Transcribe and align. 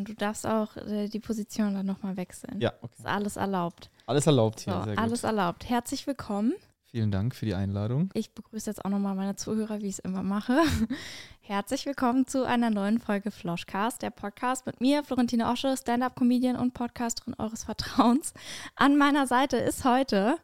Und 0.00 0.08
du 0.08 0.14
darfst 0.14 0.46
auch 0.46 0.78
äh, 0.78 1.08
die 1.08 1.20
Position 1.20 1.74
dann 1.74 1.84
nochmal 1.84 2.16
wechseln. 2.16 2.58
Ja, 2.58 2.72
okay. 2.80 2.94
Ist 3.00 3.06
alles 3.06 3.36
erlaubt. 3.36 3.90
Alles 4.06 4.26
erlaubt 4.26 4.60
hier, 4.60 4.72
So, 4.72 4.82
sehr 4.84 4.94
gut. 4.94 5.04
alles 5.04 5.24
erlaubt. 5.24 5.68
Herzlich 5.68 6.06
willkommen. 6.06 6.54
Vielen 6.90 7.10
Dank 7.10 7.34
für 7.34 7.44
die 7.44 7.52
Einladung. 7.52 8.08
Ich 8.14 8.32
begrüße 8.34 8.70
jetzt 8.70 8.82
auch 8.82 8.88
nochmal 8.88 9.14
meine 9.14 9.36
Zuhörer, 9.36 9.82
wie 9.82 9.88
ich 9.88 9.96
es 9.96 9.98
immer 9.98 10.22
mache. 10.22 10.58
Herzlich 11.42 11.84
willkommen 11.84 12.26
zu 12.26 12.46
einer 12.46 12.70
neuen 12.70 12.98
Folge 12.98 13.30
Floschcast, 13.30 14.00
der 14.00 14.08
Podcast 14.08 14.64
mit 14.64 14.80
mir, 14.80 15.04
Florentine 15.04 15.46
Osche, 15.50 15.76
Stand-Up-Comedian 15.76 16.56
und 16.56 16.72
Podcasterin 16.72 17.34
eures 17.36 17.64
Vertrauens. 17.64 18.32
An 18.76 18.96
meiner 18.96 19.26
Seite 19.26 19.58
ist 19.58 19.84
heute 19.84 20.38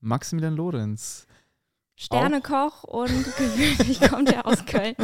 Maximilian 0.00 0.56
Lorenz. 0.56 1.26
Sternekoch 1.96 2.84
und 2.84 3.24
gewöhnlich 3.36 4.00
kommt 4.00 4.30
er 4.30 4.46
aus 4.46 4.64
Köln. 4.66 4.94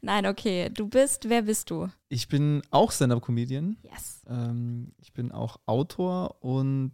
Nein, 0.00 0.26
okay. 0.26 0.68
Du 0.70 0.88
bist, 0.88 1.28
wer 1.28 1.42
bist 1.42 1.70
du? 1.70 1.88
Ich 2.08 2.28
bin 2.28 2.62
auch 2.70 2.90
Stand-Up-Comedian. 2.90 3.76
Yes. 3.82 4.22
Ähm, 4.28 4.92
ich 4.98 5.12
bin 5.12 5.30
auch 5.32 5.58
Autor 5.66 6.42
und 6.42 6.92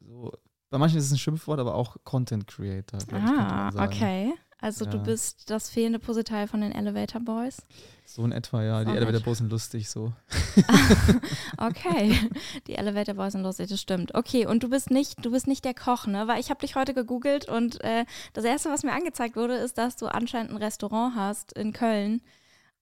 so, 0.00 0.32
bei 0.70 0.78
manchen 0.78 0.98
ist 0.98 1.06
es 1.06 1.12
ein 1.12 1.18
Schimpfwort, 1.18 1.58
aber 1.58 1.74
auch 1.74 1.96
Content 2.04 2.46
Creator. 2.46 3.00
Ah, 3.12 3.70
okay. 3.84 4.34
Also 4.58 4.86
du 4.86 4.96
Ja. 4.96 5.02
bist 5.02 5.50
das 5.50 5.68
fehlende 5.68 5.98
Puzzleteil 5.98 6.48
von 6.48 6.62
den 6.62 6.72
Elevator 6.72 7.20
Boys. 7.20 7.58
So 8.06 8.24
in 8.24 8.32
etwa, 8.32 8.62
ja. 8.62 8.78
So 8.84 8.90
die 8.90 8.96
Elevator. 8.96 9.20
Boys 9.20 9.38
sind 9.38 9.50
lustig 9.50 9.88
so. 9.90 10.12
Okay, 11.58 12.18
die 12.66 12.74
Elevator 12.76 13.14
Boys 13.14 13.32
sind 13.32 13.42
lustig, 13.42 13.68
das 13.68 13.80
stimmt. 13.80 14.14
Okay, 14.14 14.46
und 14.46 14.62
du 14.62 14.68
bist 14.68 14.90
nicht, 14.90 15.24
du 15.24 15.30
bist 15.30 15.46
nicht 15.46 15.64
der 15.64 15.74
Koch, 15.74 16.06
ne? 16.06 16.26
Weil 16.28 16.40
ich 16.40 16.50
habe 16.50 16.60
dich 16.60 16.74
heute 16.76 16.94
gegoogelt 16.94 17.48
und 17.48 17.82
äh, 17.84 18.04
das 18.32 18.44
erste, 18.44 18.70
was 18.70 18.82
mir 18.82 18.92
angezeigt 18.92 19.36
wurde, 19.36 19.54
ist, 19.56 19.78
dass 19.78 19.96
du 19.96 20.06
anscheinend 20.06 20.50
ein 20.52 20.56
Restaurant 20.58 21.14
hast 21.16 21.52
in 21.52 21.72
Köln. 21.72 22.22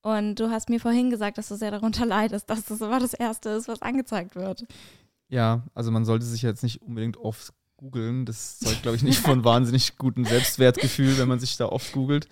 Und 0.01 0.35
du 0.35 0.51
hast 0.51 0.69
mir 0.69 0.79
vorhin 0.79 1.09
gesagt, 1.09 1.37
dass 1.37 1.47
du 1.47 1.55
sehr 1.55 1.71
darunter 1.71 2.05
leidest, 2.05 2.49
dass 2.49 2.65
das 2.65 2.81
immer 2.81 2.99
das 2.99 3.13
Erste 3.13 3.49
ist, 3.49 3.67
was 3.67 3.81
angezeigt 3.81 4.35
wird. 4.35 4.65
Ja, 5.29 5.63
also 5.73 5.89
man 5.91 6.05
sollte 6.05 6.25
sich 6.25 6.43
jetzt 6.43 6.61
nicht 6.63 6.81
unbedingt 6.83 7.17
oft 7.17 7.53
googeln. 7.77 8.25
Das 8.25 8.59
zeugt, 8.59 8.81
glaube 8.83 8.95
ich, 8.97 9.03
nicht 9.03 9.19
von 9.19 9.43
wahnsinnig 9.43 9.97
gutem 9.97 10.25
Selbstwertgefühl, 10.25 11.17
wenn 11.17 11.27
man 11.27 11.39
sich 11.39 11.57
da 11.57 11.65
oft 11.67 11.91
googelt. 11.91 12.27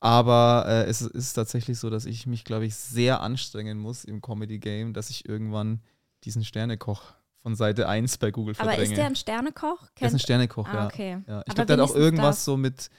Aber 0.00 0.64
äh, 0.68 0.84
es 0.84 1.00
ist 1.02 1.32
tatsächlich 1.34 1.78
so, 1.78 1.90
dass 1.90 2.04
ich 2.06 2.26
mich, 2.26 2.44
glaube 2.44 2.66
ich, 2.66 2.74
sehr 2.76 3.20
anstrengen 3.20 3.78
muss 3.78 4.04
im 4.04 4.20
Comedy-Game, 4.20 4.94
dass 4.94 5.10
ich 5.10 5.28
irgendwann 5.28 5.80
diesen 6.24 6.44
Sternekoch 6.44 7.14
von 7.42 7.54
Seite 7.54 7.88
1 7.88 8.18
bei 8.18 8.30
Google 8.30 8.54
Aber 8.58 8.70
verdränge. 8.70 8.90
ist 8.92 8.96
der 8.98 9.06
ein 9.06 9.16
Sternekoch? 9.16 9.78
Der 10.00 10.08
ist 10.08 10.14
ein 10.14 10.18
Sternekoch, 10.20 10.68
ah, 10.68 10.74
ja. 10.74 10.86
okay. 10.86 11.10
ja. 11.26 11.40
Ich 11.42 11.52
Aber 11.52 11.54
glaube, 11.54 11.66
der 11.66 11.76
hat 11.78 11.90
auch 11.90 11.94
irgendwas 11.94 12.36
das. 12.36 12.44
so 12.44 12.56
mit, 12.56 12.90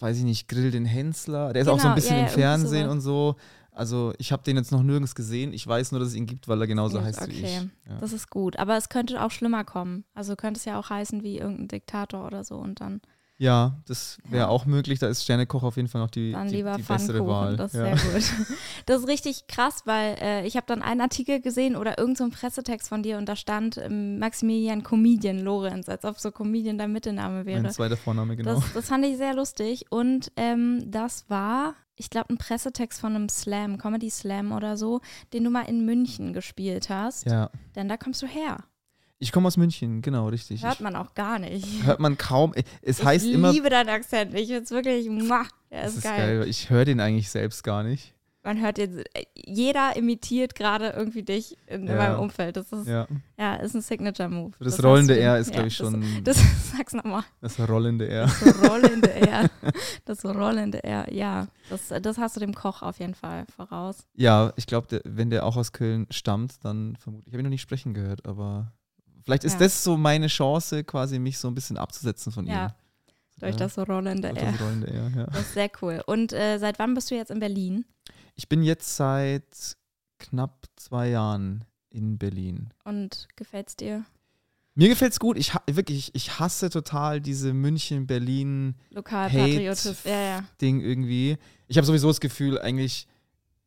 weiß 0.00 0.18
ich 0.18 0.24
nicht, 0.24 0.48
Grill 0.48 0.70
den 0.70 0.84
Hensler. 0.84 1.52
Der 1.52 1.62
ist 1.62 1.68
auch 1.68 1.78
so 1.78 1.82
Genau, 1.82 1.90
ein 1.90 1.94
bisschen 1.94 2.16
ja, 2.16 2.22
ja, 2.22 2.28
im 2.28 2.32
Fernsehen 2.32 2.82
sowas. 2.84 2.92
und 2.92 3.00
so. 3.00 3.36
Also 3.78 4.12
ich 4.18 4.32
habe 4.32 4.42
den 4.42 4.56
jetzt 4.56 4.72
noch 4.72 4.82
nirgends 4.82 5.14
gesehen. 5.14 5.52
Ich 5.52 5.66
weiß 5.66 5.92
nur, 5.92 6.00
dass 6.00 6.08
es 6.10 6.14
ihn 6.16 6.26
gibt, 6.26 6.48
weil 6.48 6.60
er 6.60 6.66
genauso 6.66 6.98
Ja, 6.98 7.04
heißt 7.04 7.26
wie 7.28 7.32
ich. 7.32 7.44
okay. 7.44 7.70
Ja. 7.88 7.98
Das 8.00 8.12
ist 8.12 8.28
gut. 8.28 8.58
Aber 8.58 8.76
es 8.76 8.88
könnte 8.88 9.22
auch 9.22 9.30
schlimmer 9.30 9.64
kommen. 9.64 10.04
Also 10.14 10.34
könnte 10.36 10.58
es 10.58 10.64
ja 10.64 10.78
auch 10.78 10.90
heißen 10.90 11.22
wie 11.22 11.38
irgendein 11.38 11.68
Diktator 11.68 12.26
oder 12.26 12.42
so 12.44 12.56
und 12.56 12.80
dann, 12.80 13.00
Ja, 13.40 13.76
das 13.86 14.18
wäre 14.28 14.42
Ja. 14.44 14.48
auch 14.48 14.66
möglich. 14.66 14.98
Da 14.98 15.06
ist 15.06 15.22
Sternekoch 15.22 15.62
auf 15.62 15.76
jeden 15.76 15.86
Fall 15.88 16.00
noch 16.00 16.10
die, 16.10 16.32
dann 16.32 16.48
die, 16.48 16.56
lieber 16.56 16.74
die 16.76 16.82
bessere. 16.82 17.24
Wahl. 17.26 17.56
Das 17.56 17.72
ist 17.72 17.78
ja. 17.80 17.96
sehr 17.96 18.12
gut. 18.12 18.24
Das 18.86 19.00
ist 19.02 19.08
richtig 19.08 19.46
krass, 19.46 19.82
weil 19.84 20.16
äh, 20.20 20.46
ich 20.46 20.56
habe 20.56 20.66
dann 20.66 20.82
einen 20.82 21.00
Artikel 21.00 21.40
gesehen 21.40 21.76
oder 21.76 21.98
irgendeinen 21.98 22.32
so 22.32 22.36
Pressetext 22.38 22.88
von 22.88 23.02
dir 23.02 23.16
und 23.18 23.28
da 23.28 23.36
stand 23.36 23.76
ähm, 23.78 24.18
Maximilian 24.18 24.82
Comedian 24.82 25.38
Lorenz, 25.38 25.88
als 25.88 26.04
ob 26.04 26.18
so 26.18 26.30
Comedian 26.32 26.78
dein 26.78 26.90
Mittelname 26.92 27.46
wäre. 27.46 27.62
Mein 27.62 27.70
zweiter 27.72 27.96
Vorname, 27.96 28.34
genau. 28.36 28.54
Das, 28.54 28.72
das 28.72 28.88
fand 28.88 29.04
ich 29.04 29.16
sehr 29.18 29.34
lustig. 29.34 29.86
Und 29.90 30.32
ähm, 30.36 30.90
das 30.90 31.26
war, 31.28 31.74
ich 31.96 32.10
glaube, 32.10 32.30
ein 32.32 32.38
Pressetext 32.38 32.98
von 33.00 33.14
einem 33.14 33.28
Slam, 33.28 33.78
Comedy 33.78 34.10
Slam 34.10 34.50
oder 34.52 34.76
so, 34.76 35.00
den 35.32 35.44
du 35.44 35.50
mal 35.50 35.62
in 35.68 35.84
München 35.84 36.32
gespielt 36.32 36.88
hast. 36.90 37.26
ja. 37.26 37.50
Denn 37.76 37.88
da 37.88 37.96
kommst 37.96 38.20
du 38.22 38.26
her. 38.26 38.64
Ich 39.20 39.32
komme 39.32 39.48
aus 39.48 39.56
München, 39.56 40.00
genau, 40.00 40.28
richtig. 40.28 40.62
Hört 40.62 40.80
man 40.80 40.94
auch 40.94 41.14
gar 41.14 41.38
nicht. 41.40 41.64
Ich, 41.66 41.84
hört 41.84 41.98
man 41.98 42.16
kaum. 42.16 42.54
Es 42.82 43.02
heißt 43.02 43.26
ich 43.26 43.32
immer. 43.34 43.50
liebe 43.52 43.68
deinen 43.68 43.88
Akzent. 43.88 44.32
Ich 44.34 44.46
finde 44.48 44.62
es 44.62 44.70
wirklich, 44.70 45.08
muah, 45.08 45.44
der 45.70 45.82
das 45.82 45.90
ist, 45.92 45.96
ist 45.98 46.04
geil. 46.04 46.38
geil. 46.40 46.48
Ich 46.48 46.70
höre 46.70 46.84
den 46.84 47.00
eigentlich 47.00 47.28
selbst 47.28 47.64
gar 47.64 47.82
nicht. 47.82 48.14
Man 48.44 48.60
hört 48.62 48.78
jetzt, 48.78 48.96
äh, 49.14 49.24
jeder 49.34 49.96
imitiert 49.96 50.54
gerade 50.54 50.90
irgendwie 50.96 51.24
dich 51.24 51.56
in, 51.66 51.82
in 51.82 51.86
Ja. 51.88 51.96
meinem 51.96 52.20
Umfeld. 52.20 52.56
Das 52.56 52.70
ist, 52.72 52.86
ja, 52.86 53.06
Ja. 53.36 53.56
ist 53.56 53.74
ein 53.74 53.82
Signature-Move. 53.82 54.52
Das, 54.60 54.74
hast 54.74 54.84
rollende 54.84 55.18
R 55.18 55.38
ist, 55.38 55.50
glaube 55.50 55.66
ich, 55.66 55.76
das- 55.76 55.90
schon. 55.90 56.04
Das, 56.22 56.38
sag's 56.76 56.92
nochmal. 56.94 57.24
Das 57.40 57.58
rollende 57.68 58.08
R. 58.08 58.26
Das 58.26 58.70
rollende 58.70 59.12
R. 59.12 59.50
Das 60.04 60.24
rollende 60.24 60.84
R, 60.84 61.12
ja. 61.12 61.48
Das, 61.68 61.88
das 62.00 62.16
hast 62.18 62.36
du 62.36 62.40
dem 62.40 62.54
Koch 62.54 62.82
auf 62.82 63.00
jeden 63.00 63.14
Fall 63.16 63.44
voraus. 63.54 64.06
Ja, 64.14 64.52
ich 64.54 64.66
glaube, 64.68 65.00
wenn 65.04 65.28
der 65.30 65.44
auch 65.44 65.56
aus 65.56 65.72
Köln 65.72 66.06
stammt, 66.10 66.64
dann 66.64 66.94
vermutlich. 66.96 67.26
Ich 67.26 67.32
habe 67.34 67.42
ihn 67.42 67.46
noch 67.46 67.50
nicht 67.50 67.60
sprechen 67.62 67.92
gehört, 67.92 68.24
aber 68.26 68.72
vielleicht 69.28 69.44
ist 69.44 69.52
Ja. 69.54 69.58
das 69.58 69.84
so 69.84 69.98
meine 69.98 70.26
Chance, 70.28 70.84
quasi 70.84 71.18
mich 71.18 71.36
so 71.38 71.48
ein 71.48 71.54
bisschen 71.54 71.76
abzusetzen 71.76 72.32
von 72.32 72.46
Ja, 72.46 72.66
ihm. 72.66 72.72
Durch 73.40 73.52
Ja, 73.52 73.58
das 73.58 73.78
rollende 73.78 74.30
durch 74.32 74.40
das 74.42 74.60
rollende 74.60 74.86
R, 74.90 75.10
ja. 75.14 75.26
Das 75.26 75.40
ist 75.42 75.52
sehr 75.54 75.70
cool. 75.82 76.02
Und 76.06 76.32
äh, 76.32 76.56
seit 76.58 76.78
wann 76.78 76.94
bist 76.94 77.10
du 77.10 77.14
jetzt 77.14 77.30
in 77.30 77.38
Berlin? 77.38 77.84
Ich 78.34 78.48
bin 78.48 78.62
jetzt 78.62 78.96
seit 78.96 79.76
knapp 80.18 80.66
zwei 80.76 81.10
Jahren 81.10 81.64
in 81.90 82.16
Berlin. 82.18 82.70
Und 82.84 83.28
gefällt's 83.36 83.76
dir? 83.76 84.04
Mir 84.74 84.88
gefällt's 84.88 85.20
gut. 85.20 85.36
Ich 85.36 85.52
wirklich, 85.70 86.14
ich 86.14 86.38
hasse 86.38 86.70
total 86.70 87.20
diese 87.20 87.52
München-Berlin 87.52 88.76
Lokalpatriotismus. 88.90 90.04
Ja, 90.04 90.20
ja. 90.20 90.44
Ding 90.60 90.80
irgendwie. 90.80 91.36
Ich 91.66 91.76
habe 91.76 91.86
sowieso 91.86 92.08
das 92.08 92.20
Gefühl, 92.20 92.58
eigentlich, 92.60 93.06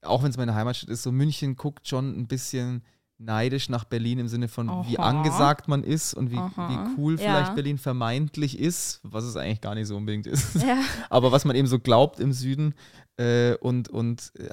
auch 0.02 0.24
wenn 0.24 0.32
es 0.32 0.38
meine 0.38 0.56
Heimatstadt 0.56 0.90
ist, 0.90 1.04
so 1.04 1.12
München 1.12 1.56
guckt 1.56 1.88
schon 1.88 2.18
ein 2.18 2.28
bisschen 2.28 2.82
neidisch 3.22 3.70
nach 3.70 3.84
Berlin 3.84 4.20
im 4.20 4.28
Sinne 4.28 4.48
von, 4.48 4.68
wie 4.88 4.98
Aha. 4.98 5.10
angesagt 5.10 5.68
man 5.68 5.84
ist 5.84 6.14
und 6.14 6.32
wie, 6.32 6.38
wie 6.38 6.98
cool 6.98 7.14
Ja. 7.14 7.22
vielleicht 7.22 7.56
Berlin 7.56 7.78
vermeintlich 7.78 8.60
ist, 8.60 9.00
was 9.04 9.24
es 9.24 9.36
eigentlich 9.36 9.62
gar 9.62 9.76
nicht 9.76 9.88
so 9.88 9.96
unbedingt 9.96 10.28
ist. 10.28 10.56
ja. 10.62 10.78
Aber 11.10 11.32
was 11.32 11.46
man 11.46 11.56
eben 11.56 11.68
so 11.68 11.80
glaubt 11.80 12.20
im 12.20 12.34
Süden 12.34 12.74
äh, 13.18 13.56
und, 13.56 13.90
und 13.90 14.32
äh, 14.40 14.50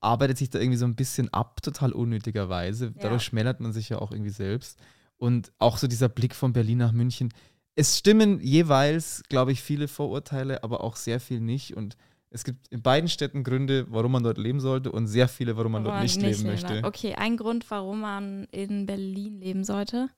arbeitet 0.00 0.38
sich 0.38 0.50
da 0.50 0.58
irgendwie 0.58 0.76
so 0.76 0.84
ein 0.84 0.96
bisschen 0.96 1.32
ab, 1.32 1.62
total 1.62 1.92
unnötigerweise. 1.92 2.92
Dadurch 2.92 3.22
schmälert 3.24 3.60
man 3.60 3.72
sich 3.72 3.88
ja 3.88 3.98
auch 3.98 4.12
irgendwie 4.12 4.30
selbst. 4.30 4.78
Und 5.16 5.52
auch 5.58 5.78
so 5.78 5.86
dieser 5.86 6.08
Blick 6.08 6.34
von 6.34 6.52
Berlin 6.52 6.78
nach 6.78 6.92
München. 6.92 7.32
Es 7.74 7.98
stimmen 7.98 8.40
jeweils, 8.40 9.22
glaube 9.28 9.52
ich, 9.52 9.62
viele 9.62 9.88
Vorurteile, 9.88 10.62
aber 10.64 10.82
auch 10.82 10.96
sehr 10.96 11.20
viel 11.20 11.40
nicht. 11.40 11.76
Und 11.76 11.96
es 12.30 12.44
gibt 12.44 12.68
in 12.68 12.80
beiden 12.80 13.08
Städten 13.08 13.42
Gründe, 13.42 13.86
warum 13.90 14.12
man 14.12 14.22
dort 14.22 14.38
leben 14.38 14.60
sollte 14.60 14.92
und 14.92 15.06
sehr 15.08 15.26
viele, 15.28 15.56
warum 15.56 15.72
man 15.72 15.84
Warum 15.84 15.98
dort 15.98 16.02
nicht, 16.04 16.22
leben 16.22 16.44
darf. 16.44 16.62
möchte. 16.70 16.86
Okay, 16.86 17.14
ein 17.14 17.36
Grund, 17.36 17.68
warum 17.70 18.00
man 18.00 18.44
in 18.52 18.86
Berlin 18.86 19.40
leben 19.40 19.64
sollte. 19.64 20.08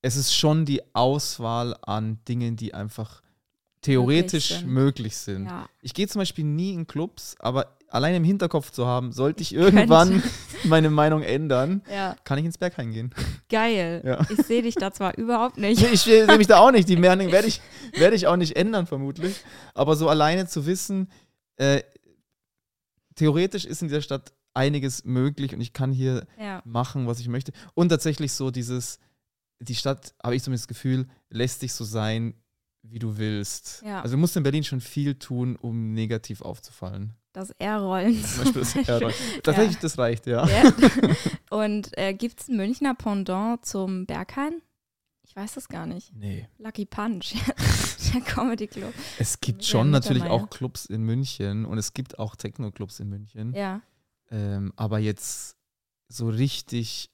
Es 0.00 0.16
ist 0.16 0.34
schon 0.34 0.64
die 0.64 0.80
Auswahl 0.94 1.76
an 1.82 2.20
Dingen, 2.26 2.56
die 2.56 2.72
einfach 2.72 3.22
theoretisch 3.82 4.48
sind. 4.48 4.68
möglich 4.68 5.16
sind. 5.16 5.46
Ja. 5.46 5.68
Ich 5.82 5.94
gehe 5.94 6.08
zum 6.08 6.20
Beispiel 6.20 6.44
nie 6.44 6.72
in 6.72 6.86
Clubs, 6.86 7.36
aber 7.38 7.76
allein 7.88 8.14
im 8.14 8.24
Hinterkopf 8.24 8.70
zu 8.70 8.86
haben, 8.86 9.12
sollte 9.12 9.42
ich 9.42 9.54
irgendwann 9.54 10.22
meine 10.68 10.90
Meinung 10.90 11.22
ändern, 11.22 11.82
ja, 11.90 12.16
kann 12.24 12.38
ich 12.38 12.44
ins 12.44 12.58
Berghain 12.58 12.92
gehen. 12.92 13.14
geil. 13.48 14.02
Ja. 14.04 14.26
Ich 14.30 14.46
sehe 14.46 14.62
dich 14.62 14.74
da 14.74 14.92
zwar 14.92 15.16
überhaupt 15.16 15.58
nicht. 15.58 15.80
Nee, 15.80 15.88
ich 15.92 16.02
sehe 16.02 16.26
mich 16.36 16.46
da 16.46 16.58
auch 16.58 16.70
nicht. 16.72 16.88
Die 16.88 16.96
Meinung 16.96 17.30
werde 17.32 17.48
ich, 17.48 17.60
werde 17.94 18.16
ich 18.16 18.26
auch 18.26 18.36
nicht 18.36 18.56
ändern, 18.56 18.86
vermutlich. 18.86 19.36
Aber 19.74 19.96
so 19.96 20.08
alleine 20.08 20.46
zu 20.46 20.66
wissen, 20.66 21.10
äh, 21.56 21.82
theoretisch 23.14 23.64
ist 23.64 23.82
in 23.82 23.88
dieser 23.88 24.02
Stadt 24.02 24.32
einiges 24.54 25.04
möglich 25.04 25.54
und 25.54 25.60
ich 25.60 25.72
kann 25.72 25.92
hier 25.92 26.26
Ja, 26.38 26.62
machen, 26.64 27.06
was 27.06 27.20
ich 27.20 27.28
möchte. 27.28 27.52
Und 27.74 27.90
tatsächlich 27.90 28.32
so 28.32 28.50
dieses, 28.50 28.98
die 29.60 29.74
Stadt, 29.74 30.14
habe 30.22 30.34
ich 30.36 30.42
zumindest 30.42 30.64
das 30.64 30.68
Gefühl, 30.68 31.06
lässt 31.30 31.62
dich 31.62 31.72
so 31.74 31.84
sein, 31.84 32.34
wie 32.82 32.98
du 32.98 33.18
willst. 33.18 33.82
Ja. 33.84 34.00
Also 34.00 34.14
du 34.16 34.20
musst 34.20 34.36
in 34.36 34.42
Berlin 34.42 34.64
schon 34.64 34.80
viel 34.80 35.16
tun, 35.16 35.56
um 35.56 35.92
negativ 35.92 36.40
aufzufallen. 36.40 37.14
Das 37.36 37.50
R-Rollen. 37.58 38.24
Zum 38.24 38.52
Beispiel 38.54 38.84
das. 38.86 39.14
Tatsächlich, 39.42 39.98
reicht, 39.98 40.26
ja. 40.26 40.46
Ja. 40.48 40.72
Und 41.50 41.96
äh, 41.98 42.14
gibt 42.14 42.40
es 42.40 42.48
ein 42.48 42.56
Münchner 42.56 42.94
Pendant 42.94 43.64
zum 43.64 44.06
Berghain? 44.06 44.62
Ich 45.22 45.36
weiß 45.36 45.54
das 45.54 45.68
gar 45.68 45.86
nicht. 45.86 46.14
Nee. 46.14 46.48
Lucky 46.56 46.86
Punch, 46.86 47.34
der 48.14 48.20
Comedy 48.22 48.66
Club. 48.68 48.94
Es 49.18 49.38
gibt 49.40 49.62
Ja, 49.62 49.68
schon 49.68 49.90
natürlich 49.90 50.22
auch 50.22 50.48
Clubs 50.48 50.86
in 50.86 51.02
München 51.02 51.66
und 51.66 51.76
es 51.76 51.92
gibt 51.92 52.18
auch 52.18 52.36
Techno-Clubs 52.36 53.00
in 53.00 53.08
München. 53.10 53.52
Ja, 53.52 53.82
Ähm, 54.30 54.72
aber 54.76 54.98
jetzt 54.98 55.56
so 56.08 56.28
richtig 56.28 57.10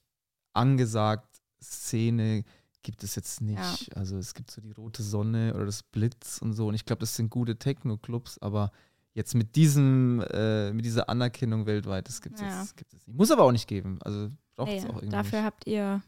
angesagt 0.53 1.41
Szene 1.61 2.43
gibt 2.81 3.03
es 3.03 3.15
jetzt 3.15 3.41
nicht. 3.41 3.95
Also 3.97 4.17
es 4.17 4.33
gibt 4.33 4.51
so 4.51 4.61
die 4.61 4.71
Rote 4.71 5.03
Sonne 5.03 5.53
oder 5.55 5.65
das 5.65 5.83
Blitz 5.83 6.37
und 6.37 6.53
so. 6.53 6.67
Und 6.67 6.75
ich 6.75 6.85
glaube, 6.85 6.99
das 7.01 7.15
sind 7.15 7.29
gute 7.29 7.57
Techno-Clubs, 7.57 8.37
aber 8.39 8.71
jetzt 9.13 9.35
mit 9.35 9.55
diesem, 9.55 10.23
äh, 10.31 10.71
mit 10.73 10.85
dieser 10.85 11.07
Anerkennung 11.09 11.65
weltweit, 11.65 12.07
das 12.07 12.21
gibt 12.21 12.35
es 12.35 12.41
Ja. 12.41 12.61
jetzt, 12.61 12.93
nicht. 12.93 13.07
Muss 13.07 13.31
aber 13.31 13.43
auch 13.43 13.51
nicht 13.51 13.67
geben. 13.67 13.99
Also 14.03 14.29
braucht 14.55 14.71
es 14.71 14.83
auch 14.85 14.89
irgendwie 14.95 15.09
dafür 15.09 15.39
nicht. 15.39 15.45
habt 15.45 15.67
ihr 15.67 16.01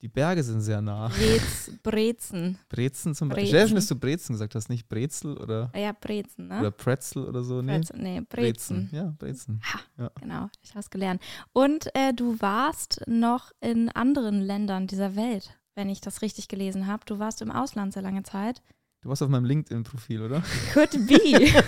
Die 0.00 0.08
Berge 0.08 0.42
sind 0.42 0.60
sehr 0.60 0.82
nah. 0.82 1.08
Brez, 1.08 1.70
Brezen. 1.82 2.58
Brezen 2.68 3.14
zum 3.14 3.30
Beispiel. 3.30 3.50
Brezen. 3.52 3.74
Dass 3.74 3.86
du 3.86 3.96
Brezen 3.96 4.32
gesagt 4.34 4.54
hast, 4.54 4.68
nicht 4.68 4.86
Brezel 4.86 5.38
oder, 5.38 5.72
Ja, 5.74 5.92
Brezen, 5.92 6.48
ne? 6.48 6.60
oder 6.60 6.70
Pretzel 6.72 7.24
oder 7.24 7.42
so. 7.42 7.62
Nee, 7.62 7.78
Brezen, 7.78 8.02
nee, 8.02 8.20
Brezen. 8.20 8.88
Ja, 8.92 9.14
Brezen. 9.18 9.62
Ja. 9.96 10.10
Genau, 10.20 10.48
ich 10.60 10.70
habe 10.70 10.80
es 10.80 10.90
gelernt. 10.90 11.22
Und 11.54 11.86
äh, 11.94 12.12
du 12.12 12.38
warst 12.40 13.00
noch 13.06 13.50
in 13.62 13.88
anderen 13.90 14.42
Ländern 14.42 14.86
dieser 14.88 15.16
Welt, 15.16 15.58
wenn 15.74 15.88
ich 15.88 16.02
das 16.02 16.20
richtig 16.20 16.48
gelesen 16.48 16.86
habe. 16.86 17.04
Du 17.06 17.18
warst 17.18 17.40
im 17.40 17.50
Ausland 17.50 17.94
sehr 17.94 18.02
lange 18.02 18.24
Zeit. 18.24 18.60
Du 19.04 19.10
warst 19.10 19.22
auf 19.22 19.28
meinem 19.28 19.44
LinkedIn-Profil, 19.44 20.22
oder? 20.22 20.42
Could 20.72 20.92
be. 21.06 21.62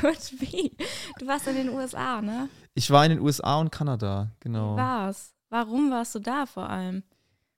Could 0.00 0.38
be. 0.38 0.70
Du 1.18 1.26
warst 1.26 1.48
in 1.48 1.56
den 1.56 1.68
USA, 1.70 2.22
ne? 2.22 2.48
Ich 2.74 2.90
war 2.92 3.04
in 3.04 3.10
den 3.10 3.20
USA 3.20 3.56
und 3.58 3.70
Kanada, 3.72 4.30
genau. 4.38 4.74
Wie 4.74 4.78
war's? 4.80 5.34
Warum 5.48 5.90
warst 5.90 6.14
du 6.14 6.20
da 6.20 6.46
vor 6.46 6.70
allem? 6.70 7.02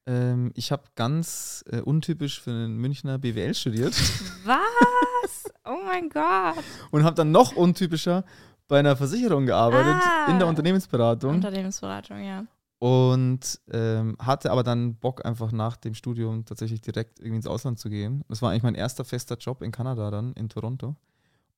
Ähm, 0.06 0.50
ich 0.54 0.72
habe 0.72 0.84
ganz 0.96 1.62
äh, 1.70 1.80
untypisch 1.80 2.40
für 2.40 2.50
einen 2.50 2.78
Münchner 2.78 3.18
BWL 3.18 3.54
studiert 3.54 3.94
Was? 4.46 5.44
Oh 5.66 5.76
mein 5.84 6.08
Gott. 6.08 6.56
und 6.90 7.04
habe 7.04 7.14
dann 7.14 7.30
noch 7.30 7.54
untypischer 7.54 8.24
bei 8.66 8.78
einer 8.78 8.96
Versicherung 8.96 9.44
gearbeitet, 9.44 9.94
Ah. 10.02 10.30
in 10.30 10.38
der 10.38 10.48
Unternehmensberatung. 10.48 11.34
Unternehmensberatung, 11.34 12.24
ja. 12.24 12.44
Und 12.82 13.60
ähm, 13.70 14.16
hatte 14.18 14.50
aber 14.50 14.64
dann 14.64 14.96
Bock, 14.96 15.24
einfach 15.24 15.52
nach 15.52 15.76
dem 15.76 15.94
Studium 15.94 16.44
tatsächlich 16.44 16.80
direkt 16.80 17.20
irgendwie 17.20 17.36
ins 17.36 17.46
Ausland 17.46 17.78
zu 17.78 17.88
gehen. 17.88 18.24
Das 18.28 18.42
war 18.42 18.50
eigentlich 18.50 18.64
mein 18.64 18.74
erster 18.74 19.04
fester 19.04 19.36
Job 19.36 19.62
in 19.62 19.70
Kanada 19.70 20.10
dann, 20.10 20.32
in 20.32 20.48
Toronto. 20.48 20.96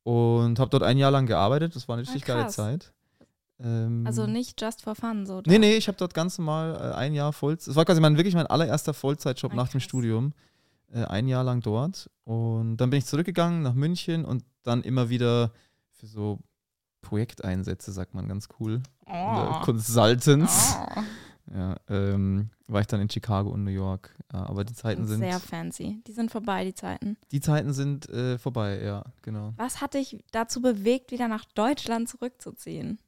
Und 0.03 0.59
habe 0.59 0.69
dort 0.71 0.83
ein 0.83 0.99
Jahr 0.99 1.11
lang 1.11 1.25
gearbeitet. 1.25 1.75
Das 1.77 1.89
war 1.89 1.95
eine 1.97 2.03
Ah, 2.03 2.11
richtig 2.11 2.27
geile 2.27 2.43
krass. 2.43 2.57
Zeit. 2.57 2.93
Ähm, 3.59 4.05
Also 4.07 4.27
nicht 4.27 4.61
just 4.61 4.83
for 4.83 4.95
fun, 4.95 5.25
so. 5.25 5.41
Nee, 5.47 5.59
nee, 5.59 5.77
ich 5.77 5.89
habe 5.89 5.97
dort 5.97 6.13
ganz 6.13 6.37
normal 6.37 6.75
äh, 6.75 6.95
ein 6.95 7.15
Jahr 7.15 7.33
Vollzeit. 7.33 7.71
Es 7.71 7.77
war 7.77 7.87
quasi 7.87 8.03
mein, 8.03 8.19
wirklich 8.19 8.35
mein 8.35 8.47
allererster 8.47 8.93
Vollzeitjob 8.93 9.53
Ah, 9.53 9.57
nach 9.57 9.69
dem 9.69 9.79
krass. 9.79 9.85
Studium. 9.85 10.35
Äh, 10.93 11.05
ein 11.07 11.27
Jahr 11.27 11.43
lang 11.43 11.63
dort. 11.63 12.11
Und 12.25 12.77
dann 12.77 12.91
bin 12.91 12.99
ich 12.99 13.07
zurückgegangen 13.07 13.63
nach 13.63 13.73
München 13.73 14.27
und 14.27 14.45
dann 14.63 14.83
immer 14.83 15.09
wieder 15.09 15.53
für 15.93 16.07
so 16.07 16.39
Projekteinsätze, 17.05 17.93
sagt 17.93 18.15
man 18.15 18.27
ganz 18.27 18.49
cool. 18.59 18.83
Oh. 19.07 19.61
Consultants. 19.63 20.77
Oh. 20.81 21.03
Ja, 21.55 21.77
ähm, 21.89 22.51
war 22.67 22.81
ich 22.81 22.87
dann 22.87 23.01
in 23.01 23.11
Chicago 23.11 23.51
und 23.51 23.65
New 23.65 23.71
York. 23.71 24.17
Ja, 24.33 24.47
aber 24.47 24.65
die 24.65 24.75
Zeiten 24.75 25.07
sind. 25.07 25.21
Sehr 25.21 25.39
fancy. 25.39 26.03
Die 26.07 26.13
sind 26.13 26.31
vorbei, 26.31 26.65
die 26.65 26.75
Zeiten. 26.75 27.17
Die 27.31 27.41
Zeiten 27.41 27.73
sind 27.73 28.09
äh, 28.09 28.39
vorbei, 28.39 28.83
ja, 28.83 29.05
genau. 29.23 29.53
Was 29.57 29.81
hat 29.81 29.95
dich 29.95 30.25
dazu 30.33 30.63
bewegt, 30.63 31.13
wieder 31.13 31.29
nach 31.29 31.45
Deutschland 31.45 32.09
zurückzuziehen? 32.09 32.99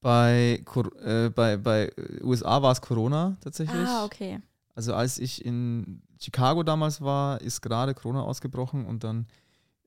Bei, 0.00 0.62
äh, 1.04 1.30
bei, 1.30 1.56
bei 1.56 1.92
äh, 1.96 2.22
USA 2.22 2.62
war 2.62 2.72
es 2.72 2.80
Corona 2.80 3.36
tatsächlich. 3.40 3.86
Ah, 3.86 4.04
okay. 4.04 4.40
Also 4.74 4.94
als 4.94 5.18
ich 5.18 5.44
in 5.44 6.02
Chicago 6.18 6.62
damals 6.62 7.00
war, 7.00 7.40
ist 7.40 7.62
gerade 7.62 7.94
Corona 7.94 8.22
ausgebrochen 8.22 8.84
und 8.86 9.04
dann 9.04 9.26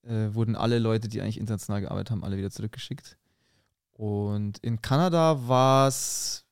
äh, 0.04 0.34
wurden 0.34 0.56
alle 0.56 0.80
Leute, 0.80 1.08
die 1.08 1.22
eigentlich 1.22 1.40
international 1.40 1.82
gearbeitet 1.82 2.12
haben, 2.12 2.24
alle 2.24 2.38
wieder 2.38 2.52
zurückgeschickt. 2.52 3.18
Und 3.94 4.60
in 4.60 4.82
Kanada 4.82 5.48
war 5.48 5.88
es, 5.88 6.46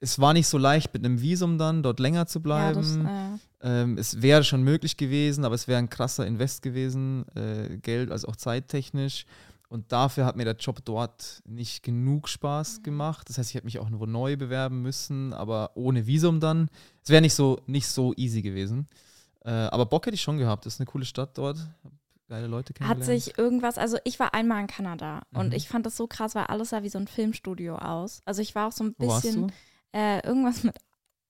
es 0.00 0.18
war 0.18 0.32
nicht 0.32 0.46
so 0.48 0.58
leicht 0.58 0.92
mit 0.94 1.04
einem 1.04 1.20
Visum 1.20 1.58
dann 1.58 1.82
dort 1.82 2.00
länger 2.00 2.26
zu 2.26 2.40
Ja, 2.44 2.72
das, 2.72 2.94
bleiben. 2.94 3.06
äh, 3.60 3.82
ähm, 3.82 3.98
es 3.98 4.20
wäre 4.22 4.44
schon 4.44 4.62
möglich 4.62 4.96
gewesen, 4.96 5.44
aber 5.44 5.54
es 5.54 5.68
wäre 5.68 5.78
ein 5.78 5.88
krasser 5.90 6.26
Invest 6.26 6.62
gewesen, 6.62 7.24
äh, 7.36 7.78
Geld 7.78 8.10
als 8.10 8.24
auch 8.24 8.36
zeittechnisch. 8.36 9.26
Und 9.68 9.92
dafür 9.92 10.24
hat 10.24 10.34
mir 10.36 10.44
der 10.46 10.56
Job 10.56 10.80
dort 10.84 11.42
nicht 11.44 11.82
genug 11.82 12.28
Spaß 12.28 12.78
Mhm. 12.78 12.82
gemacht. 12.84 13.28
Das 13.28 13.36
heißt, 13.38 13.50
ich 13.50 13.54
hätte 13.54 13.66
mich 13.66 13.78
auch 13.78 13.90
nur 13.90 14.06
neu 14.06 14.36
bewerben 14.36 14.80
müssen, 14.80 15.32
aber 15.34 15.72
ohne 15.74 16.06
Visum 16.06 16.40
dann. 16.40 16.68
Es 17.04 17.10
wäre 17.10 17.20
nicht 17.20 17.34
so, 17.34 17.60
nicht 17.66 17.86
so 17.86 18.14
easy 18.16 18.40
gewesen. 18.40 18.86
Äh, 19.44 19.50
aber 19.50 19.84
Bock 19.86 20.06
hätte 20.06 20.14
ich 20.14 20.22
schon 20.22 20.38
gehabt. 20.38 20.64
Das 20.64 20.74
ist 20.74 20.80
eine 20.80 20.86
coole 20.86 21.04
Stadt 21.04 21.36
dort. 21.36 21.58
Geile 22.28 22.46
Leute 22.46 22.72
hat 22.74 22.76
kennengelernt. 22.78 23.22
sich 23.22 23.38
irgendwas, 23.38 23.78
also 23.78 23.96
ich 24.04 24.18
war 24.20 24.34
einmal 24.34 24.60
in 24.60 24.66
Kanada 24.66 25.22
und 25.32 25.48
Mhm. 25.48 25.52
ich 25.54 25.66
fand 25.68 25.86
das 25.86 25.96
so 25.96 26.06
krass, 26.06 26.34
weil 26.34 26.44
alles 26.44 26.68
sah 26.70 26.82
wie 26.82 26.90
so 26.90 26.98
ein 26.98 27.08
Filmstudio 27.08 27.76
aus. 27.76 28.20
Also 28.26 28.42
ich 28.42 28.54
war 28.54 28.68
auch 28.68 28.72
so 28.72 28.84
ein 28.84 28.94
bisschen 28.94 29.50
äh, 29.94 30.24
irgendwas 30.26 30.62
mit 30.62 30.76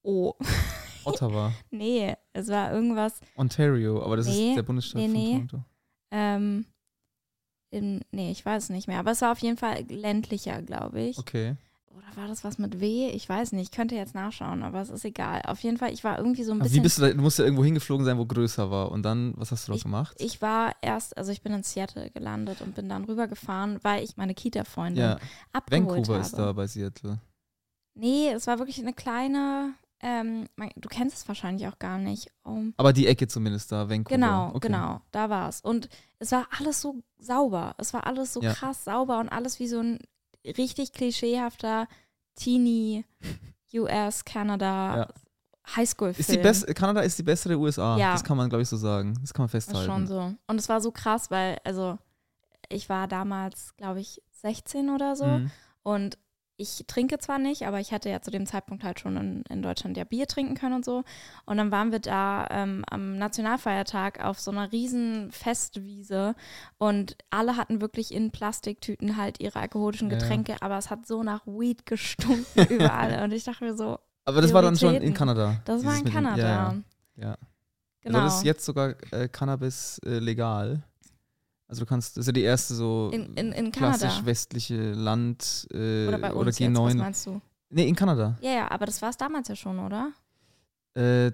O. 0.02 0.34
Ottawa. 1.04 1.52
nee, 1.70 2.14
es 2.32 2.48
war 2.48 2.72
irgendwas, 2.72 3.20
Ontario, 3.36 4.02
aber 4.02 4.16
das 4.16 4.26
Nee, 4.26 4.50
ist 4.50 4.56
der 4.56 4.62
Bundesstaat 4.62 5.00
nee, 5.02 5.06
von 5.06 5.14
nee. 5.14 5.32
Toronto. 5.32 5.64
ähm, 6.10 6.66
in, 7.70 8.00
nee, 8.10 8.30
ich 8.30 8.44
weiß 8.44 8.64
es 8.64 8.70
nicht 8.70 8.88
mehr, 8.88 8.98
aber 8.98 9.12
es 9.12 9.20
war 9.22 9.32
auf 9.32 9.38
jeden 9.38 9.56
Fall 9.56 9.82
ländlicher, 9.88 10.62
glaube 10.62 11.00
ich. 11.00 11.16
Okay. 11.18 11.56
Oder 11.98 12.16
war 12.22 12.28
das 12.28 12.44
was 12.44 12.58
mit 12.58 12.80
W? 12.80 13.08
Ich 13.10 13.28
weiß 13.28 13.52
nicht, 13.52 13.62
ich 13.62 13.70
könnte 13.72 13.94
jetzt 13.96 14.14
nachschauen, 14.14 14.62
aber 14.62 14.80
es 14.80 14.88
ist 14.88 15.04
egal. 15.04 15.42
Auf 15.46 15.60
jeden 15.64 15.78
Fall, 15.78 15.92
ich 15.92 16.04
war 16.04 16.16
irgendwie 16.18 16.44
so 16.44 16.52
ein 16.52 16.58
Aber 16.60 16.64
bisschen 16.64 16.76
wie 16.78 16.82
bist 16.82 16.98
du 16.98 17.02
da? 17.02 17.10
Du 17.12 17.20
musst 17.20 17.38
ja 17.38 17.44
irgendwo 17.44 17.64
hingeflogen 17.64 18.04
sein, 18.04 18.18
wo 18.18 18.24
größer 18.26 18.70
war. 18.70 18.92
Und 18.92 19.02
dann, 19.02 19.34
was 19.36 19.50
hast 19.50 19.66
du 19.66 19.72
dort 19.72 19.82
gemacht? 19.82 20.16
Ich 20.20 20.40
war 20.40 20.74
erst, 20.80 21.16
also 21.18 21.32
ich 21.32 21.42
bin 21.42 21.52
in 21.52 21.62
Seattle 21.64 22.10
gelandet 22.10 22.60
und 22.60 22.74
bin 22.76 22.88
dann 22.88 23.04
rübergefahren, 23.04 23.78
weil 23.82 24.04
ich 24.04 24.16
meine 24.16 24.34
Kita-Freundin 24.34 25.02
ja, 25.02 25.18
abgeholt 25.52 25.88
Vancouver 25.88 26.14
habe. 26.14 26.22
ist 26.24 26.38
da 26.38 26.52
bei 26.52 26.66
Seattle. 26.66 27.18
Nee, 27.94 28.30
es 28.30 28.46
war 28.46 28.58
wirklich 28.58 28.78
eine 28.78 28.92
kleine, 28.92 29.74
ähm, 30.00 30.46
du 30.76 30.88
kennst 30.88 31.16
es 31.16 31.26
wahrscheinlich 31.26 31.66
auch 31.66 31.78
gar 31.80 31.98
nicht. 31.98 32.28
Um, 32.44 32.74
Aber 32.76 32.92
die 32.92 33.08
Ecke 33.08 33.26
zumindest 33.26 33.72
da, 33.72 33.88
Vancouver. 33.88 34.14
genau, 34.16 34.48
okay. 34.50 34.68
genau, 34.68 35.00
da 35.10 35.28
war 35.30 35.48
es. 35.48 35.60
Und 35.62 35.88
es 36.20 36.30
war 36.30 36.46
alles 36.58 36.80
so 36.80 37.02
sauber. 37.18 37.74
Es 37.78 37.92
war 37.92 38.06
alles 38.06 38.32
so 38.32 38.40
Ja. 38.40 38.52
krass 38.54 38.84
sauber 38.84 39.18
und 39.18 39.28
alles 39.30 39.58
wie 39.58 39.66
so 39.66 39.80
ein 39.80 39.98
richtig 40.44 40.92
klischeehafter 40.92 41.86
Teenie 42.34 43.04
US, 43.74 44.24
Kanada, 44.24 44.96
Ja. 44.98 45.08
Highschool-Film. 45.76 46.20
Ist 46.20 46.32
die 46.32 46.38
best 46.38 46.74
Kanada 46.74 47.00
ist 47.02 47.18
die 47.18 47.22
bessere 47.22 47.56
USA. 47.58 47.98
Ja. 47.98 48.12
Das 48.12 48.24
kann 48.24 48.36
man, 48.38 48.48
glaube 48.48 48.62
ich, 48.62 48.68
so 48.68 48.76
sagen. 48.76 49.18
Das 49.20 49.34
kann 49.34 49.44
man 49.44 49.50
Das 49.50 49.54
ist 49.54 49.66
festhalten. 49.66 49.90
schon 49.92 50.06
so. 50.06 50.34
Und 50.46 50.58
es 50.58 50.68
war 50.68 50.80
so 50.80 50.90
krass, 50.92 51.30
weil, 51.30 51.58
also, 51.64 51.98
ich 52.70 52.88
war 52.88 53.06
damals, 53.08 53.76
glaube 53.76 54.00
ich, 54.00 54.22
16 54.32 54.88
oder 54.88 55.14
so. 55.16 55.26
Mhm. 55.26 55.50
Und 55.82 56.18
ich 56.60 56.84
trinke 56.88 57.18
zwar 57.18 57.38
nicht, 57.38 57.66
aber 57.66 57.78
ich 57.78 57.92
hatte 57.92 58.10
ja 58.10 58.20
zu 58.20 58.32
dem 58.32 58.44
Zeitpunkt 58.44 58.82
halt 58.82 58.98
schon 58.98 59.16
in, 59.16 59.42
in 59.48 59.62
Deutschland 59.62 59.96
ja 59.96 60.02
Bier 60.02 60.26
trinken 60.26 60.54
können 60.56 60.74
und 60.74 60.84
so. 60.84 61.04
Und 61.46 61.56
dann 61.56 61.70
waren 61.70 61.92
wir 61.92 62.00
da 62.00 62.46
ähm, 62.50 62.84
am 62.90 63.16
Nationalfeiertag 63.16 64.22
auf 64.24 64.40
so 64.40 64.50
einer 64.50 64.72
riesen 64.72 65.30
Festwiese 65.30 66.34
und 66.76 67.16
alle 67.30 67.56
hatten 67.56 67.80
wirklich 67.80 68.12
in 68.12 68.32
Plastiktüten 68.32 69.16
halt 69.16 69.40
ihre 69.40 69.60
alkoholischen 69.60 70.10
Ja, 70.10 70.16
ja. 70.16 70.20
Getränke, 70.20 70.56
aber 70.60 70.76
es 70.78 70.90
hat 70.90 71.06
so 71.06 71.22
nach 71.22 71.46
Weed 71.46 71.86
gestunken 71.86 72.44
überall. 72.70 73.22
Und 73.22 73.32
ich 73.32 73.44
dachte 73.44 73.64
mir 73.64 73.76
so, 73.76 73.98
Aber 74.24 74.42
das 74.42 74.52
war 74.52 74.62
dann 74.62 74.76
schon 74.76 74.96
in. 74.96 75.14
Kanada. 75.14 75.60
das 75.64 75.84
war 75.84 75.96
in 75.96 76.04
dem- 76.04 76.12
Kanada. 76.12 76.36
Ja, 76.36 76.74
ja. 77.16 77.28
ja. 77.28 77.38
Genau. 78.00 78.18
Also 78.18 78.26
das 78.28 78.36
ist 78.38 78.44
jetzt 78.44 78.64
sogar 78.64 78.94
äh, 79.12 79.28
Cannabis 79.28 80.00
äh, 80.04 80.18
legal. 80.18 80.82
Also 81.68 81.80
du 81.80 81.86
kannst, 81.86 82.16
das 82.16 82.22
ist 82.22 82.26
ja 82.28 82.32
die 82.32 82.42
erste 82.42 82.74
so 82.74 83.10
In- 83.12 83.34
in- 83.34 83.52
in 83.52 83.70
klassisch 83.70 84.24
westliche 84.24 84.92
Land 84.92 85.66
äh, 85.72 86.06
oder 86.08 86.18
bei 86.18 86.32
oder 86.32 86.46
uns 86.46 86.58
jetzt, 86.58 86.74
was 86.74 86.92
G9. 86.94 86.96
meinst 86.96 87.26
du? 87.26 87.40
nee, 87.70 87.86
in 87.86 87.94
Kanada. 87.94 88.36
Ja, 88.40 88.50
ja, 88.52 88.70
aber 88.70 88.86
das 88.86 89.00
war 89.02 89.10
es 89.10 89.16
damals 89.18 89.48
ja 89.48 89.54
schon, 89.56 89.78
oder? 89.78 90.12
Äh, 90.94 91.32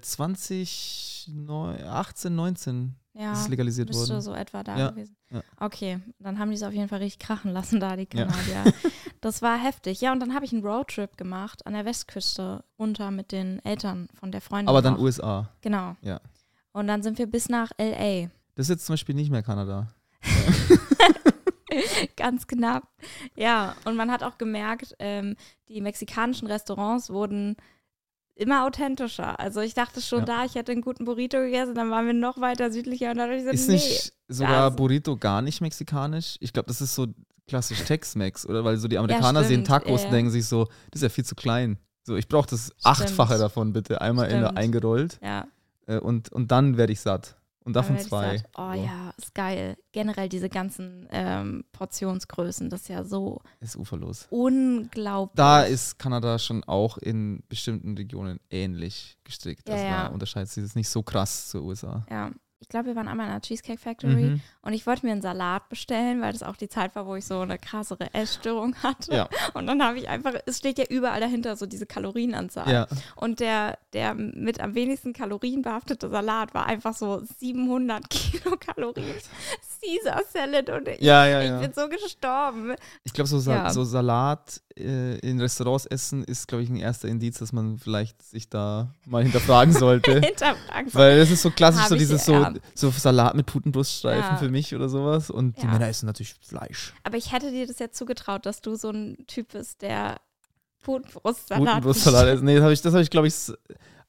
2018, 1.29 2.35
19 2.35 2.95
Ja. 3.15 3.33
ist 3.33 3.41
es 3.43 3.49
legalisiert 3.49 3.89
Müsste 3.89 4.09
worden. 4.15 4.21
so 4.23 4.35
etwa 4.35 4.63
da 4.63 4.77
Ja, 4.77 4.91
gewesen. 4.91 5.17
ja. 5.31 5.43
Okay, 5.61 6.01
dann 6.19 6.39
haben 6.39 6.51
die 6.51 6.57
es 6.57 6.63
auf 6.63 6.73
jeden 6.73 6.89
Fall 6.89 6.99
richtig 6.99 7.21
krachen 7.27 7.53
lassen 7.53 7.81
da, 7.81 7.97
die 7.97 8.09
Ja. 8.13 8.27
Kanadier. 8.27 8.65
das 9.21 9.41
war 9.43 9.57
heftig. 9.59 10.01
Ja, 10.01 10.13
und 10.13 10.21
dann 10.21 10.35
habe 10.35 10.45
ich 10.45 10.53
einen 10.53 10.65
Roadtrip 10.67 11.17
gemacht 11.17 11.65
an 11.67 11.75
der 11.75 11.85
Westküste 11.85 12.65
runter 12.79 13.11
mit 13.11 13.31
den 13.33 13.65
Eltern 13.65 14.09
von 14.15 14.33
der 14.33 14.41
Freundin. 14.41 14.69
Aber 14.69 14.83
dann 14.83 14.97
auch. 14.97 15.01
USA. 15.01 15.49
Genau. 15.61 15.97
Ja. 16.03 16.21
Und 16.73 16.89
dann 16.89 17.03
sind 17.05 17.19
wir 17.19 17.27
bis 17.29 17.49
nach 17.49 17.71
L.A. 17.77 18.29
Das 18.57 18.67
ist 18.67 18.71
jetzt 18.71 18.87
zum 18.87 18.95
Beispiel 18.95 19.15
nicht 19.15 19.31
mehr 19.31 19.43
Kanada. 19.45 19.89
Ganz 22.17 22.47
knapp. 22.47 22.89
Ja, 23.37 23.75
und 23.85 23.97
man 23.97 24.11
hat 24.11 24.23
auch 24.23 24.39
gemerkt, 24.39 24.95
ähm, 24.99 25.37
die 25.69 25.81
mexikanischen 25.81 26.47
Restaurants 26.47 27.11
wurden 27.11 27.57
immer 28.37 28.65
authentischer. 28.67 29.39
Also 29.41 29.61
ich 29.61 29.75
dachte 29.75 30.01
schon 30.01 30.21
Ja. 30.21 30.25
da, 30.25 30.45
ich 30.45 30.55
hätte 30.55 30.73
einen 30.73 30.83
guten 30.83 31.05
Burrito 31.05 31.39
gegessen, 31.39 31.75
dann 31.75 31.91
waren 31.91 32.07
wir 32.07 32.13
noch 32.15 32.41
weiter 32.41 32.71
südlicher 32.71 33.11
und 33.13 33.19
ich 33.31 33.45
so, 33.45 33.51
Ist 33.51 33.69
nee. 33.69 33.75
nicht 33.75 34.13
sogar 34.29 34.71
das- 34.71 34.77
Burrito 34.77 35.17
gar 35.17 35.43
nicht 35.43 35.61
mexikanisch? 35.61 36.37
Ich 36.41 36.53
glaube, 36.53 36.67
das 36.67 36.81
ist 36.81 36.95
so 36.95 37.07
klassisch 37.47 37.83
Tex-Mex, 37.85 38.47
oder? 38.47 38.65
Weil 38.65 38.77
so 38.77 38.89
die 38.89 38.99
Amerikaner 38.99 39.43
sehen 39.45 39.65
stimmt, 39.65 39.67
Tacos 39.69 39.87
ja, 39.89 39.95
und 39.95 40.05
ja. 40.05 40.11
denken 40.11 40.31
sich 40.31 40.47
so, 40.47 40.65
das 40.91 40.97
ist 41.01 41.03
ja 41.03 41.09
viel 41.09 41.25
zu 41.25 41.35
klein. 41.35 41.79
So, 42.03 42.17
ich 42.17 42.29
brauche 42.29 42.49
das 42.49 42.73
Achtfache 42.83 43.39
davon 43.39 43.73
bitte. 43.73 44.01
Einmal 44.01 44.31
in, 44.31 44.43
Stimmt. 44.43 44.59
eingerollt 44.59 45.19
Ja, 45.23 45.47
äh, 45.87 45.99
und, 45.99 46.31
und 46.33 46.51
dann 46.51 46.77
werde 46.77 46.93
ich 46.93 47.01
satt. 47.01 47.37
Und 47.65 47.75
davon 47.75 47.99
zwei. 47.99 48.39
satt. 48.39 48.47
Oh 48.59 48.73
So. 48.75 48.85
ja, 48.85 49.11
ist 49.17 49.35
geil. 49.35 49.77
Generell 49.93 50.29
diese 50.29 50.51
ganzen 50.51 51.09
ähm, 51.11 51.65
Portionsgrößen, 51.73 52.69
das 52.69 52.83
ist 52.83 52.89
ja 52.89 53.05
so 53.05 53.41
Ist 53.61 53.77
uferlos. 53.77 54.27
unglaublich. 54.31 55.35
Da 55.37 55.63
ist 55.63 55.99
Kanada 55.99 56.39
schon 56.39 56.63
auch 56.65 56.99
in 56.99 57.43
bestimmten 57.49 57.97
Regionen 57.97 58.39
ähnlich 58.51 59.17
gestrickt. 59.25 59.67
Ja, 59.69 59.75
also 59.75 59.87
ja. 59.87 60.03
da 60.05 60.07
unterscheidet 60.09 60.51
sich 60.51 60.63
das 60.63 60.75
nicht 60.75 60.89
so 60.91 61.03
krass 61.03 61.49
zur 61.49 61.63
USA. 61.63 62.05
Ja. 62.11 62.31
Ich 62.65 62.69
glaube, 62.71 62.87
wir 62.87 62.97
waren 62.97 63.09
einmal 63.09 63.27
in 63.27 63.33
einer 63.33 63.43
Cheesecake 63.43 63.79
Factory 63.79 64.15
Mhm. 64.25 64.41
und 64.63 64.73
ich 64.73 64.87
wollte 64.87 65.05
mir 65.05 65.13
einen 65.13 65.21
Salat 65.21 65.69
bestellen, 65.69 66.23
weil 66.23 66.33
das 66.33 66.43
auch 66.43 66.57
die 66.57 66.69
Zeit 66.71 66.97
war, 66.97 67.05
wo 67.07 67.15
ich 67.15 67.27
so 67.27 67.41
eine 67.41 67.59
krassere 67.59 68.13
Essstörung 68.15 68.75
hatte. 68.83 69.15
Ja. 69.15 69.29
Und 69.53 69.67
dann 69.67 69.83
habe 69.85 69.99
ich 69.99 70.09
einfach, 70.09 70.33
es 70.47 70.57
steht 70.59 70.79
ja 70.79 70.87
überall 70.89 71.21
dahinter 71.21 71.57
so 71.57 71.67
diese 71.67 71.85
Kalorienanzahl. 71.85 72.73
Ja. 72.73 72.87
Und 73.17 73.41
der, 73.41 73.77
der 73.93 74.15
mit 74.15 74.61
am 74.61 74.75
wenigsten 74.75 75.13
Kalorien 75.13 75.61
behaftete 75.61 76.09
Salat 76.09 76.55
war 76.55 76.65
einfach 76.65 76.95
so 76.95 77.21
700 77.39 78.09
Kilokalorien. 78.09 79.15
Caesar 79.83 80.23
Salad 80.33 80.71
und 80.71 80.89
ich, 80.89 81.01
Ja, 81.01 81.41
ich 81.43 81.61
bin 81.61 81.73
so 81.75 81.87
gestorben. 81.91 82.75
Ich 83.05 83.13
glaube, 83.13 83.29
so, 83.29 83.39
Sa 83.39 83.69
so 83.71 83.85
Salat 83.85 84.63
äh, 84.79 85.19
in 85.21 85.41
Restaurants 85.41 85.87
essen 85.87 86.25
ist, 86.25 86.49
glaube 86.49 86.65
ich, 86.65 86.71
ein 86.71 86.77
erster 86.77 87.09
Indiz, 87.09 87.39
dass 87.39 87.53
man 87.53 87.79
vielleicht 87.79 88.21
sich 88.23 88.49
da 88.49 88.93
mal 89.07 89.23
hinterfragen 89.23 89.73
sollte. 89.73 90.21
Hinterfragen. 90.21 90.93
Weil 90.93 91.19
das 91.19 91.31
ist 91.31 91.43
so 91.43 91.51
klassisch, 91.51 91.85
so 91.87 91.95
dieses 91.97 92.25
so, 92.25 92.33
ja. 92.33 92.53
so 92.75 92.91
Salat 92.91 93.35
mit 93.35 93.47
Putenbruststreifen 93.47 94.33
Ja. 94.33 94.37
für 94.37 94.49
mich 94.51 94.75
oder 94.75 94.89
sowas. 94.89 95.31
Und 95.31 95.57
die 95.59 95.67
Ja. 95.67 95.73
Männer 95.73 95.89
essen 95.89 96.07
natürlich 96.07 96.35
Fleisch. 96.41 96.93
Aber 97.05 97.17
ich 97.17 97.33
hätte 97.33 97.51
dir 97.51 97.67
das 97.67 97.79
jetzt 97.79 97.97
zugetraut, 97.97 98.47
dass 98.47 98.61
du 98.61 98.75
so 98.75 98.91
ein 98.91 99.17
Typ 99.27 99.53
bist, 99.53 99.83
der 99.83 100.17
Putenbrustsalat 100.83 101.65
Putenbrustsalat 101.67 102.27
essen. 102.29 102.45
Nee, 102.45 102.55
das 102.57 102.63
habe 102.65 102.73
ich, 102.73 102.85
hab 102.85 102.95
ich 103.03 103.11
glaube 103.11 103.29
ich, 103.29 103.35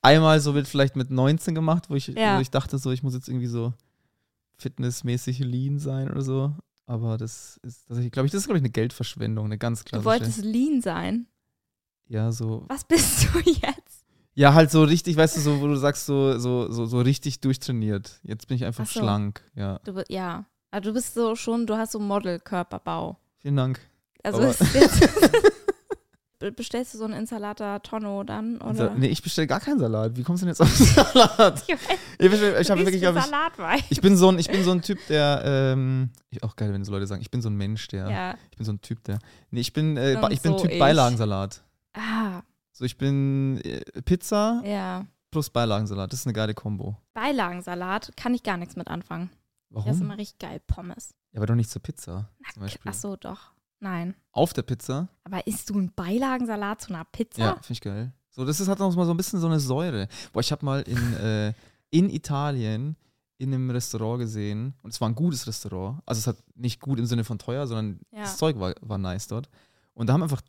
einmal 0.01 0.39
so 0.39 0.53
mit, 0.53 0.67
vielleicht 0.67 0.95
mit 0.95 1.10
19 1.12 1.55
gemacht, 1.55 1.89
wo 1.89 1.95
ich, 1.95 2.07
Ja. 2.07 2.38
wo 2.38 2.41
ich 2.41 2.50
dachte, 2.51 2.77
so, 2.77 2.91
ich 2.91 3.03
muss 3.03 3.13
jetzt 3.13 3.27
irgendwie 3.29 3.48
so 3.48 3.74
fitnessmäßig 4.57 5.39
lean 5.39 5.79
sein 5.79 6.10
oder 6.10 6.22
so. 6.22 6.53
Aber 6.87 7.17
das 7.17 7.57
ist, 7.63 7.89
das, 7.89 7.97
glaube 8.11 8.25
ich, 8.27 8.31
das 8.31 8.41
ist, 8.41 8.45
glaube 8.45 8.57
ich, 8.59 8.61
eine 8.63 8.69
Geldverschwendung, 8.69 9.45
eine 9.45 9.57
ganz 9.57 9.79
Du 9.83 9.89
klassische. 9.89 10.05
wolltest 10.05 10.43
lean 10.43 10.81
sein. 10.81 11.27
ja, 12.07 12.31
so. 12.31 12.65
Was 12.67 12.83
bist 12.83 13.23
du 13.33 13.39
jetzt? 13.49 14.05
Ja, 14.35 14.53
halt 14.53 14.69
so 14.69 14.83
richtig, 14.83 15.15
weißt 15.15 15.37
du, 15.37 15.41
so, 15.41 15.61
wo 15.61 15.67
du 15.67 15.75
sagst, 15.77 16.05
so, 16.05 16.37
so, 16.37 16.69
so, 16.71 16.85
so 16.85 16.99
richtig 16.99 17.39
durchtrainiert. 17.39 18.19
Jetzt 18.23 18.47
bin 18.47 18.55
ich 18.57 18.65
einfach 18.65 18.83
Ach 18.85 18.91
so. 18.91 18.99
schlank. 18.99 19.41
Ja. 19.55 19.79
Du, 19.85 20.03
ja. 20.09 20.45
Also 20.71 20.89
du 20.89 20.93
bist 20.93 21.13
so 21.13 21.35
schon, 21.35 21.65
du 21.65 21.75
hast 21.77 21.93
so 21.93 21.99
Modelkörperbau. 21.99 23.17
Vielen 23.37 23.55
Dank. 23.55 23.79
Also 24.23 24.39
Aber- 24.39 24.49
ist 24.49 24.73
jetzt 24.73 25.09
bestellst 26.55 26.93
du 26.93 26.97
so 26.97 27.05
einen 27.05 27.13
Insalata 27.13 27.79
Tonno 27.79 28.23
dann 28.23 28.59
oder? 28.61 28.93
Nee, 28.95 29.07
ich 29.07 29.21
bestelle 29.23 29.47
gar 29.47 29.59
keinen 29.59 29.79
Salat. 29.79 30.15
Wie 30.17 30.23
kommst 30.23 30.41
du 30.43 30.45
denn 30.45 30.51
jetzt 30.51 30.61
auf 30.61 30.69
Salat? 30.75 31.63
Ich 31.67 31.75
Ich, 32.25 32.31
bestell, 32.31 32.61
ich 32.61 32.69
wirklich, 32.69 33.01
ich, 33.03 33.91
ich 33.91 34.01
bin 34.01 34.15
so 34.17 34.29
ein, 34.29 34.39
ich 34.39 34.47
bin 34.49 34.63
so 34.63 34.71
ein 34.71 34.81
Typ, 34.81 34.99
der, 35.07 35.41
ähm, 35.45 36.11
auch 36.41 36.55
geil, 36.55 36.71
wenn 36.73 36.83
so 36.85 36.91
Leute 36.91 37.07
sagen, 37.07 37.21
ich 37.21 37.31
bin 37.31 37.41
so 37.41 37.49
ein 37.49 37.55
Mensch, 37.55 37.87
der, 37.89 38.09
Ja. 38.09 38.35
ich 38.51 38.57
bin 38.57 38.65
so 38.65 38.71
ein 38.71 38.81
Typ, 38.81 39.03
der, 39.03 39.19
nee, 39.51 39.59
ich 39.61 39.73
bin, 39.73 39.97
äh, 39.97 40.13
ich 40.31 40.41
bin 40.41 40.57
so 40.57 40.65
Typ. 40.65 40.79
Beilagensalat. 40.79 41.61
Ah, 41.93 42.41
So, 42.71 42.85
ich 42.85 42.97
bin 42.97 43.59
äh, 43.63 43.81
Pizza 44.01 44.61
ja. 44.65 45.05
plus 45.31 45.49
Beilagensalat. 45.49 46.11
Das 46.11 46.19
ist 46.21 46.25
eine 46.27 46.33
geile 46.33 46.53
Kombo. 46.53 46.97
Beilagensalat 47.13 48.11
kann 48.17 48.33
ich 48.33 48.43
gar 48.43 48.57
nichts 48.57 48.75
mit 48.75 48.87
anfangen. 48.87 49.29
Das 49.69 49.83
ist 49.83 49.87
Warum? 49.87 50.01
immer 50.03 50.17
richtig 50.17 50.39
geil. 50.39 50.61
Pommes. 50.67 51.13
Ja, 51.31 51.39
aber 51.39 51.47
doch 51.47 51.55
nicht 51.55 51.69
zur 51.69 51.81
Pizza, 51.81 52.29
zum 52.53 52.61
Beispiel. 52.61 52.89
Ach 52.89 52.93
so, 52.93 53.15
doch. 53.17 53.51
Nein. 53.81 54.15
Auf 54.31 54.53
der 54.53 54.61
Pizza, 54.61 55.09
Aber 55.25 55.46
isst 55.48 55.70
du 55.70 55.74
einen 55.74 55.91
Beilagensalat 55.94 56.82
zu 56.82 56.94
einer 56.94 57.03
Pizza? 57.05 57.41
ja, 57.41 57.53
finde 57.55 57.74
ich 57.74 57.82
geil. 57.82 58.13
So, 58.29 58.46
das 58.46 58.60
ist, 58.60 58.67
hat 58.67 58.79
noch 58.79 58.96
mal 58.96 59.05
so 59.05 59.12
ein 59.12 59.17
bisschen 59.17 59.39
so 59.39 59.48
eine 59.48 59.60
Säure. 59.60 60.08
Boah, 60.34 60.39
ich 60.39 60.51
habe 60.51 60.63
mal 60.65 60.82
in, 60.84 61.13
äh, 61.15 61.53
in 61.89 62.10
Italien 62.10 62.96
in 63.38 63.53
einem 63.53 63.70
Restaurant 63.70 64.20
gesehen, 64.20 64.75
und 64.82 64.94
es 64.94 65.01
war 65.01 65.10
ein 65.10 65.15
gutes 65.15 65.46
Restaurant. 65.46 66.01
Also 66.05 66.20
es 66.20 66.27
hat 66.27 66.38
nicht 66.55 66.79
gut 66.79 67.00
im 67.00 67.05
Sinne 67.05 67.24
von 67.25 67.38
teuer, 67.38 67.67
sondern 67.67 68.00
Ja. 68.12 68.22
das 68.22 68.38
Zeug 68.38 68.58
war, 68.60 68.74
war 68.82 68.98
nice 68.98 69.27
dort. 69.27 69.50
Und 69.94 70.08
da 70.08 70.13
haben 70.13 70.24
einfach 70.24 70.41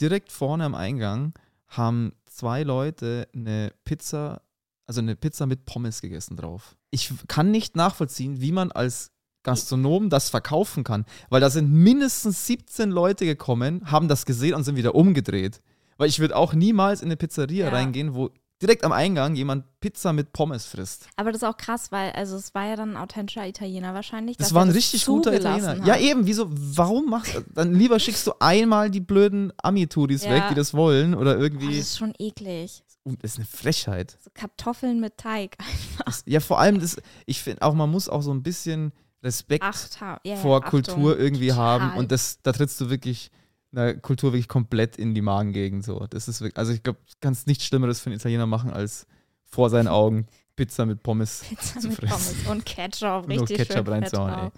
direkt 0.00 0.30
vorne 0.30 0.64
am 0.64 0.74
Eingang 0.74 1.32
haben 1.68 2.12
zwei 2.26 2.62
Leute 2.62 3.28
eine 3.34 3.72
Pizza, 3.84 4.42
also 4.86 5.00
eine 5.00 5.16
Pizza 5.16 5.46
mit 5.46 5.64
Pommes 5.64 6.00
gegessen 6.02 6.36
drauf. 6.36 6.76
Ich 6.90 7.12
kann 7.28 7.50
nicht 7.50 7.76
nachvollziehen, 7.76 8.40
wie 8.40 8.52
man 8.52 8.70
als 8.72 9.10
Gastronom 9.44 10.10
das 10.10 10.30
verkaufen 10.30 10.82
kann, 10.82 11.04
weil 11.30 11.40
da 11.40 11.50
sind 11.50 11.70
mindestens 11.72 12.46
17 12.46 12.90
Leute 12.90 13.24
gekommen, 13.26 13.82
haben 13.90 14.08
das 14.08 14.26
gesehen 14.26 14.54
und 14.54 14.64
sind 14.64 14.76
wieder 14.76 14.94
umgedreht. 14.94 15.60
Weil 15.96 16.08
ich 16.08 16.18
würde 16.18 16.34
auch 16.36 16.54
niemals 16.54 17.00
in 17.02 17.06
eine 17.08 17.16
Pizzeria 17.16 17.66
Ja. 17.66 17.72
reingehen, 17.72 18.14
wo 18.14 18.30
direkt 18.62 18.84
am 18.84 18.92
Eingang 18.92 19.34
jemand 19.34 19.64
Pizza 19.80 20.12
mit 20.12 20.32
Pommes 20.32 20.64
frisst. 20.64 21.08
Aber 21.16 21.30
das 21.32 21.42
ist 21.42 21.48
auch 21.48 21.56
krass, 21.56 21.92
weil 21.92 22.12
also 22.12 22.36
es 22.36 22.54
war 22.54 22.66
ja 22.66 22.76
dann 22.76 22.92
ein 22.92 22.96
authentischer 22.96 23.46
Italiener 23.46 23.92
wahrscheinlich. 23.94 24.36
Das 24.38 24.54
war 24.54 24.62
ein 24.64 24.70
richtig 24.70 25.04
guter 25.06 25.34
Italiener. 25.34 25.78
hat. 25.80 25.86
Ja, 25.86 25.98
eben, 25.98 26.26
wieso, 26.26 26.46
warum 26.50 27.10
machst 27.10 27.34
du, 27.36 27.42
dann 27.52 27.74
lieber 27.74 27.98
schickst 28.00 28.26
du 28.26 28.32
einmal 28.40 28.90
die 28.90 29.00
blöden 29.00 29.52
Ami-Touris 29.58 30.24
Ja. 30.24 30.30
weg, 30.30 30.44
die 30.50 30.54
das 30.54 30.72
wollen, 30.72 31.14
oder 31.14 31.32
Oh, 31.32 31.34
das 31.34 31.42
irgendwie, 31.42 31.78
ist 31.78 31.98
schon 31.98 32.14
eklig. 32.18 32.82
Uh, 33.04 33.14
das 33.20 33.32
ist 33.32 33.36
eine 33.38 33.46
Frechheit. 33.46 34.16
So 34.24 34.30
Kartoffeln 34.32 34.98
mit 34.98 35.18
Teig. 35.18 35.56
Das, 36.06 36.22
ja, 36.26 36.40
vor 36.40 36.58
allem, 36.58 36.80
das, 36.80 36.96
ich 37.26 37.40
finde 37.42 37.60
auch, 37.62 37.74
man 37.74 37.90
muss 37.90 38.08
auch 38.08 38.22
so 38.22 38.32
ein 38.32 38.42
bisschen 38.42 38.92
Respekt 39.24 39.64
Acht 39.64 40.00
ha 40.00 40.20
ja, 40.24 40.34
ja, 40.34 40.36
vor 40.36 40.58
Achtung. 40.58 40.82
Kultur 40.82 41.18
irgendwie 41.18 41.52
haben 41.52 41.84
Total. 41.84 41.98
und 41.98 42.12
das, 42.12 42.40
da 42.42 42.52
trittst 42.52 42.80
du 42.80 42.90
wirklich 42.90 43.30
einer 43.72 43.94
Kultur 43.94 44.32
wirklich 44.32 44.48
komplett 44.48 44.96
in 44.96 45.14
die 45.14 45.22
Magengegend, 45.22 45.84
so. 45.84 46.06
Das 46.10 46.28
ist 46.28 46.40
wirklich, 46.40 46.56
also 46.56 46.72
ich 46.72 46.82
glaube, 46.82 47.00
du 47.06 47.14
kannst 47.20 47.46
nichts 47.46 47.64
Schlimmeres 47.64 48.00
für 48.00 48.10
einen 48.10 48.18
Italiener 48.18 48.46
machen, 48.46 48.70
als 48.70 49.06
vor 49.46 49.70
seinen 49.70 49.88
Augen 49.88 50.26
Pizza 50.54 50.86
mit 50.86 51.02
Pommes 51.02 51.44
Pizza 51.48 51.80
zu 51.80 51.88
mit 51.88 51.96
fressen. 51.96 52.36
Pommes 52.44 52.46
und 52.46 52.66
Ketchup. 52.66 53.24
Und 53.24 53.30
Richtig 53.32 53.56
Ketchup 53.56 53.88
schön 53.88 54.02
drauf. 54.02 54.52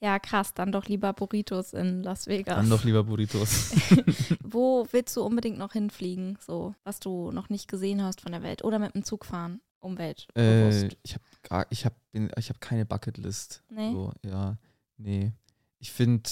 Ja, 0.00 0.18
krass. 0.18 0.52
Dann 0.52 0.72
doch 0.72 0.86
lieber 0.86 1.12
Burritos 1.12 1.72
in 1.72 2.02
Las 2.02 2.26
Vegas. 2.26 2.56
Dann 2.56 2.68
doch 2.68 2.82
lieber 2.82 3.04
Burritos. 3.04 3.70
Wo 4.42 4.86
willst 4.90 5.16
du 5.16 5.22
unbedingt 5.22 5.58
noch 5.58 5.72
hinfliegen? 5.72 6.38
So, 6.44 6.74
was 6.82 6.98
du 6.98 7.30
noch 7.30 7.50
nicht 7.50 7.68
gesehen 7.68 8.02
hast 8.02 8.20
von 8.20 8.32
der 8.32 8.42
Welt? 8.42 8.64
Oder 8.64 8.80
mit 8.80 8.94
dem 8.94 9.04
Zug 9.04 9.24
fahren? 9.24 9.60
Umwelt. 9.82 10.26
Äh, 10.36 10.86
ich 11.02 11.14
habe 11.14 11.24
gar, 11.42 11.66
ich 11.70 11.84
habe, 11.84 11.94
ich 12.38 12.48
habe 12.48 12.58
keine 12.60 12.86
Bucketlist. 12.86 13.62
Nee? 13.68 13.92
So, 13.92 14.12
ja, 14.24 14.56
nee. 14.96 15.32
Ich 15.78 15.90
finde, 15.92 16.28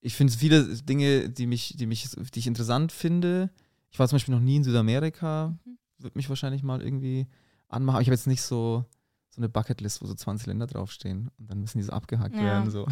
ich 0.00 0.14
finde 0.14 0.32
viele 0.32 0.64
Dinge, 0.82 1.28
die 1.28 1.46
mich, 1.46 1.74
die 1.76 1.86
mich, 1.86 2.08
die 2.10 2.38
ich 2.38 2.46
interessant 2.46 2.90
finde. 2.92 3.50
Ich 3.90 3.98
war 3.98 4.08
zum 4.08 4.16
Beispiel 4.16 4.34
noch 4.34 4.40
nie 4.42 4.56
in 4.56 4.64
Südamerika. 4.64 5.54
Mhm. 5.64 5.78
Würde 5.98 6.16
mich 6.18 6.28
wahrscheinlich 6.28 6.62
mal 6.62 6.82
irgendwie 6.82 7.26
anmachen. 7.68 7.96
Aber 7.96 8.02
ich 8.02 8.08
habe 8.08 8.14
jetzt 8.14 8.26
nicht 8.26 8.42
so, 8.42 8.84
so 9.28 9.40
eine 9.40 9.48
Bucketlist, 9.50 10.00
wo 10.00 10.06
so 10.06 10.14
20 10.14 10.46
Länder 10.46 10.66
draufstehen 10.66 11.30
und 11.38 11.50
dann 11.50 11.60
müssen 11.60 11.78
die 11.78 11.84
so 11.84 11.92
abgehakt 11.92 12.34
Ja. 12.36 12.42
werden. 12.42 12.70
So. 12.70 12.86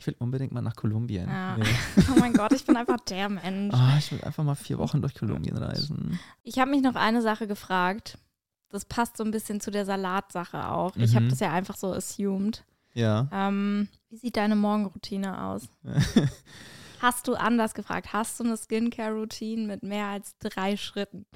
Ich 0.00 0.06
will 0.06 0.16
unbedingt 0.18 0.52
mal 0.52 0.62
nach 0.62 0.76
Kolumbien. 0.76 1.28
Ja. 1.28 1.56
Nee. 1.58 1.64
Oh 2.10 2.18
mein 2.18 2.32
Gott, 2.32 2.52
ich 2.52 2.64
bin 2.64 2.76
einfach 2.76 3.00
der 3.00 3.28
Mensch. 3.28 3.74
Ah, 3.74 3.96
ich 3.98 4.10
will 4.12 4.20
einfach 4.22 4.44
mal 4.44 4.54
vier 4.54 4.78
Wochen 4.78 5.00
durch 5.02 5.14
Kolumbien 5.14 5.56
reisen. 5.58 6.18
Ich 6.42 6.58
habe 6.58 6.70
mich 6.70 6.82
noch 6.82 6.94
eine 6.94 7.20
Sache 7.20 7.46
gefragt. 7.46 8.18
Das 8.70 8.84
passt 8.84 9.16
so 9.16 9.24
ein 9.24 9.30
bisschen 9.30 9.60
zu 9.60 9.70
der 9.70 9.84
Salatsache 9.86 10.68
auch. 10.68 10.94
Ich 10.96 11.14
habe 11.14 11.26
Mhm. 11.26 11.30
das 11.30 11.40
ja 11.40 11.52
einfach 11.52 11.76
so 11.76 11.92
assumed. 11.92 12.64
Ja. 12.94 13.28
Ähm, 13.32 13.88
wie 14.10 14.16
sieht 14.16 14.36
deine 14.36 14.56
Morgenroutine 14.56 15.42
aus? 15.44 15.68
Hast 17.00 17.28
du 17.28 17.34
anders 17.34 17.74
gefragt? 17.74 18.12
Hast 18.12 18.40
du 18.40 18.44
eine 18.44 18.56
Skincare-Routine 18.56 19.66
mit 19.66 19.82
mehr 19.82 20.06
als 20.06 20.36
drei 20.38 20.76
Schritten? 20.76 21.26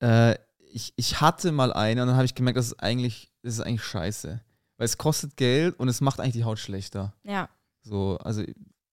Äh, 0.00 0.36
ich, 0.72 0.92
ich 0.96 1.20
hatte 1.20 1.52
mal 1.52 1.72
eine 1.72 2.02
und 2.02 2.08
dann 2.08 2.16
habe 2.16 2.24
ich 2.24 2.34
gemerkt, 2.34 2.56
das 2.58 2.68
ist 2.68 2.80
eigentlich, 2.82 3.30
das 3.42 3.54
ist 3.54 3.60
eigentlich 3.60 3.84
scheiße. 3.84 4.40
Weil 4.78 4.84
es 4.84 4.96
kostet 4.96 5.36
Geld 5.36 5.78
und 5.78 5.88
es 5.88 6.00
macht 6.00 6.20
eigentlich 6.20 6.34
die 6.34 6.44
Haut 6.44 6.58
schlechter. 6.58 7.12
Ja. 7.24 7.48
So, 7.82 8.16
also 8.18 8.42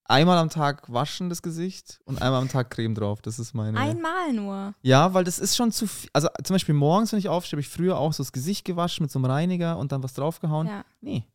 einmal 0.05 0.37
am 0.37 0.49
Tag 0.49 0.91
waschen 0.91 1.29
das 1.29 1.41
Gesicht 1.41 1.99
und 2.05 2.21
einmal 2.21 2.41
am 2.41 2.49
Tag 2.49 2.71
Creme 2.71 2.95
drauf. 2.95 3.21
Das 3.21 3.39
ist 3.39 3.53
meine. 3.53 3.77
Einmal 3.77 4.33
nur. 4.33 4.73
Ja, 4.81 5.13
weil 5.13 5.23
das 5.23 5.39
ist 5.39 5.55
schon 5.55 5.71
zu 5.71 5.87
viel. 5.87 6.09
Also 6.13 6.29
zum 6.43 6.55
Beispiel 6.55 6.75
morgens, 6.75 7.11
wenn 7.11 7.19
ich 7.19 7.29
aufstehe, 7.29 7.57
habe 7.57 7.61
ich 7.61 7.69
früher 7.69 7.97
auch 7.97 8.13
so 8.13 8.23
das 8.23 8.31
Gesicht 8.31 8.65
gewaschen 8.65 9.03
mit 9.03 9.11
so 9.11 9.19
einem 9.19 9.25
Reiniger 9.25 9.77
und 9.77 9.91
dann 9.91 10.03
was 10.03 10.13
draufgehauen. 10.13 10.67
Ja. 10.67 10.83
Nee, 11.01 11.25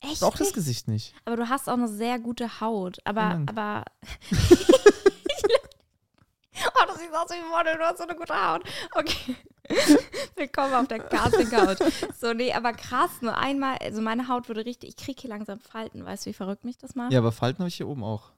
Echt? 0.00 0.14
ich 0.14 0.20
brauche 0.20 0.38
das? 0.38 0.52
Gesicht 0.52 0.88
nicht. 0.88 1.14
Aber 1.24 1.36
du 1.36 1.48
hast 1.48 1.68
auch 1.68 1.74
eine 1.74 1.88
sehr 1.88 2.18
gute 2.18 2.60
Haut. 2.60 2.98
Aber, 3.04 3.42
aber. 3.46 3.84
oh, 4.30 4.36
das 6.86 6.98
sieht 6.98 7.12
aus 7.12 7.30
wie 7.30 7.50
Model, 7.50 7.76
du 7.76 7.84
hast 7.84 7.98
so 7.98 8.04
eine 8.04 8.14
gute 8.14 8.34
Haut. 8.34 8.62
Okay. 8.94 9.36
Willkommen 10.36 10.74
auf 10.74 10.88
der 10.88 11.00
Casting 11.00 11.50
Couch. 11.50 11.78
So, 12.18 12.32
nee, 12.32 12.52
aber 12.52 12.72
krass, 12.72 13.10
nur 13.20 13.36
einmal, 13.36 13.78
also 13.78 14.00
meine 14.00 14.28
Haut 14.28 14.48
würde 14.48 14.64
richtig, 14.64 14.90
ich 14.90 14.96
kriege 14.96 15.20
hier 15.20 15.30
langsam 15.30 15.60
Falten, 15.60 16.04
weißt 16.04 16.26
du, 16.26 16.30
wie 16.30 16.34
verrückt 16.34 16.64
mich 16.64 16.78
das 16.78 16.94
macht? 16.94 17.12
Ja, 17.12 17.18
aber 17.18 17.32
Falten 17.32 17.60
habe 17.60 17.68
ich 17.68 17.76
hier 17.76 17.88
oben 17.88 18.04
auch. 18.04 18.32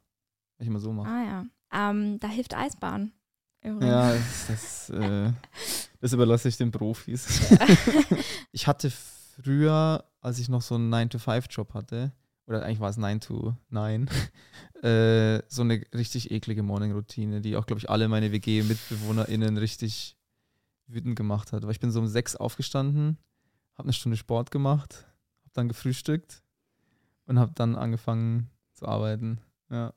Wenn 0.58 0.66
ich 0.66 0.72
mal 0.72 0.80
so 0.80 0.92
mache. 0.92 1.08
Ah 1.08 1.24
ja. 1.24 1.90
Ähm, 1.90 2.18
da 2.20 2.28
hilft 2.28 2.54
Eisbahn. 2.54 3.12
Übrigens. 3.62 3.84
Ja, 3.84 4.14
das, 4.14 4.46
das, 4.48 4.90
äh, 4.90 5.32
das 6.00 6.12
überlasse 6.12 6.48
ich 6.48 6.56
den 6.56 6.70
Profis. 6.70 7.40
ich 8.52 8.66
hatte 8.66 8.90
früher, 8.90 10.04
als 10.20 10.38
ich 10.38 10.48
noch 10.48 10.62
so 10.62 10.74
einen 10.74 10.92
9-to-5-Job 10.92 11.74
hatte, 11.74 12.12
oder 12.46 12.64
eigentlich 12.64 12.80
war 12.80 12.90
es 12.90 12.96
9 12.96 13.20
to 13.20 13.54
9, 13.68 14.08
äh, 14.82 15.42
so 15.48 15.62
eine 15.62 15.82
richtig 15.94 16.30
eklige 16.30 16.62
Morning-Routine, 16.62 17.40
die 17.40 17.56
auch, 17.56 17.66
glaube 17.66 17.80
ich, 17.80 17.88
alle 17.88 18.08
meine 18.08 18.32
WG-MitbewohnerInnen 18.32 19.56
richtig 19.56 20.16
wütend 20.92 21.16
gemacht 21.16 21.52
hat. 21.52 21.62
Weil 21.64 21.72
ich 21.72 21.80
bin 21.80 21.90
so 21.90 22.00
um 22.00 22.06
6 22.06 22.36
aufgestanden, 22.36 23.18
habe 23.76 23.86
eine 23.86 23.92
Stunde 23.92 24.16
Sport 24.16 24.50
gemacht, 24.50 25.06
habe 25.42 25.52
dann 25.54 25.68
gefrühstückt 25.68 26.42
und 27.26 27.38
habe 27.38 27.52
dann 27.54 27.76
angefangen 27.76 28.50
zu 28.74 28.86
arbeiten. 28.86 29.40
Ja. 29.70 29.92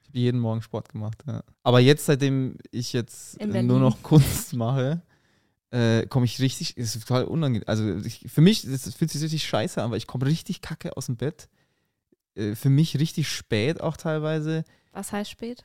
Ich 0.00 0.08
habe 0.08 0.18
jeden 0.18 0.40
Morgen 0.40 0.62
Sport 0.62 0.88
gemacht, 0.88 1.22
ja. 1.26 1.42
Aber 1.62 1.80
jetzt, 1.80 2.06
seitdem 2.06 2.56
ich 2.70 2.92
jetzt 2.92 3.40
nur 3.44 3.80
noch 3.80 4.02
Kunst 4.02 4.54
mache, 4.54 5.02
äh, 5.70 6.06
komme 6.06 6.26
ich 6.26 6.38
richtig, 6.38 6.76
ist 6.76 7.00
total 7.00 7.24
unangenehm. 7.24 7.66
Also 7.66 7.96
ich, 7.96 8.26
für 8.28 8.42
mich, 8.42 8.62
das 8.62 8.94
fühlt 8.94 9.10
sich 9.10 9.22
richtig 9.22 9.46
scheiße 9.46 9.82
an, 9.82 9.90
weil 9.90 9.98
ich 9.98 10.06
komme 10.06 10.26
richtig 10.26 10.60
kacke 10.60 10.96
aus 10.96 11.06
dem 11.06 11.16
Bett. 11.16 11.48
Äh, 12.34 12.54
für 12.54 12.68
mich 12.68 12.98
richtig 12.98 13.28
spät 13.28 13.80
auch 13.80 13.96
teilweise. 13.96 14.64
Was 14.92 15.12
heißt 15.12 15.30
spät? 15.30 15.64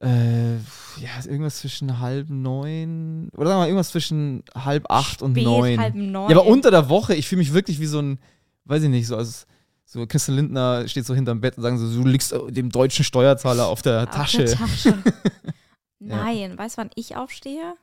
Äh, 0.00 0.56
ja, 0.56 1.24
irgendwas 1.24 1.58
zwischen 1.58 2.00
halb 2.00 2.28
neun 2.28 3.30
oder 3.34 3.46
sagen 3.46 3.56
wir 3.56 3.60
mal 3.60 3.66
irgendwas 3.66 3.90
zwischen 3.90 4.44
halb 4.54 4.90
acht 4.90 5.22
und 5.22 5.32
Spät, 5.32 5.44
neun. 5.44 5.80
halb 5.80 5.94
neun. 5.94 6.30
Ja, 6.30 6.36
aber 6.36 6.46
unter 6.46 6.70
der 6.70 6.88
Woche, 6.90 7.14
ich 7.14 7.26
fühle 7.28 7.38
mich 7.38 7.54
wirklich 7.54 7.80
wie 7.80 7.86
so 7.86 8.00
ein, 8.00 8.18
weiß 8.66 8.82
ich 8.82 8.90
nicht, 8.90 9.06
so 9.06 9.16
als 9.16 9.46
so 9.86 10.06
Christian 10.06 10.36
Lindner 10.36 10.86
steht 10.88 11.06
so 11.06 11.14
hinterm 11.14 11.40
Bett 11.40 11.56
und 11.56 11.62
sagen 11.62 11.78
so, 11.78 12.02
du 12.02 12.06
liegst 12.06 12.34
dem 12.50 12.70
deutschen 12.70 13.04
Steuerzahler 13.04 13.68
auf 13.68 13.82
der 13.82 14.02
Auf 14.02 14.10
Tasche. 14.10 14.44
der 14.44 14.56
Tasche. 14.56 15.02
Nein, 15.98 16.58
weißt 16.58 16.76
du, 16.76 16.82
wann 16.82 16.90
ich 16.94 17.16
aufstehe? 17.16 17.74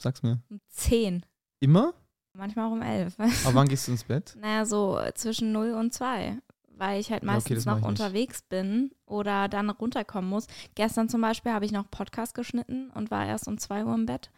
Sag's 0.00 0.22
mir. 0.22 0.40
Um 0.50 0.60
10. 0.70 1.24
Immer? 1.60 1.94
Manchmal 2.32 2.66
auch 2.66 2.72
um 2.72 2.82
11. 2.82 3.14
Aber 3.18 3.54
wann 3.54 3.68
gehst 3.68 3.86
du 3.86 3.92
ins 3.92 4.04
Bett? 4.04 4.36
naja, 4.40 4.66
so 4.66 4.98
zwischen 5.14 5.52
0 5.52 5.72
und 5.74 5.92
2. 5.94 6.38
Weil 6.78 7.00
ich 7.00 7.10
halt 7.10 7.22
Ja, 7.22 7.28
okay, 7.30 7.36
meistens 7.36 7.56
das 7.56 7.64
mach 7.64 7.72
noch 7.80 7.88
ich 7.88 7.90
nicht. 7.92 8.00
unterwegs 8.00 8.42
bin 8.42 8.90
oder 9.06 9.48
dann 9.48 9.70
runterkommen 9.70 10.28
muss. 10.28 10.46
Gestern 10.74 11.08
zum 11.08 11.20
Beispiel 11.22 11.52
habe 11.52 11.64
ich 11.64 11.72
noch 11.72 11.90
Podcast 11.90 12.34
geschnitten 12.34 12.90
und 12.90 13.10
war 13.10 13.26
erst 13.26 13.48
um 13.48 13.56
2 13.58 13.84
Uhr 13.86 13.94
im 13.94 14.04
Bett. 14.06 14.30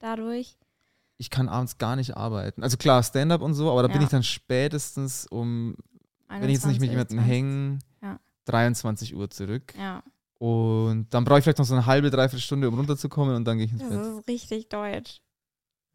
Dadurch. 0.00 0.56
Ich 1.16 1.30
kann 1.30 1.48
abends 1.48 1.78
gar 1.78 1.94
nicht 1.94 2.16
arbeiten. 2.16 2.62
Also 2.64 2.76
klar, 2.76 3.02
Stand-up 3.02 3.40
und 3.42 3.54
so, 3.54 3.70
aber 3.70 3.82
da 3.82 3.88
bin 3.88 3.98
Ja. 3.98 4.02
ich 4.04 4.08
dann 4.10 4.24
spätestens 4.24 5.26
um, 5.28 5.76
wenn 6.28 6.48
ich 6.50 6.56
jetzt 6.56 6.66
nicht 6.66 6.80
mit 6.80 6.90
21, 6.90 6.90
jemandem 6.90 7.18
20. 7.18 7.30
hänge, 7.32 7.78
Ja. 8.02 8.18
23 8.46 9.14
Uhr 9.14 9.30
zurück. 9.30 9.72
Ja, 9.78 10.02
Und 10.38 11.06
dann 11.10 11.24
brauche 11.24 11.38
ich 11.38 11.44
vielleicht 11.44 11.58
noch 11.58 11.64
so 11.64 11.74
eine 11.74 11.86
halbe, 11.86 12.10
dreiviertel 12.10 12.42
Stunde, 12.42 12.68
um 12.68 12.74
runterzukommen 12.74 13.36
und 13.36 13.44
dann 13.44 13.56
gehe 13.58 13.66
ich 13.66 13.72
ins 13.72 13.80
das 13.82 13.90
Bett. 13.90 14.00
ist 14.18 14.28
richtig 14.28 14.68
deutsch. 14.68 15.20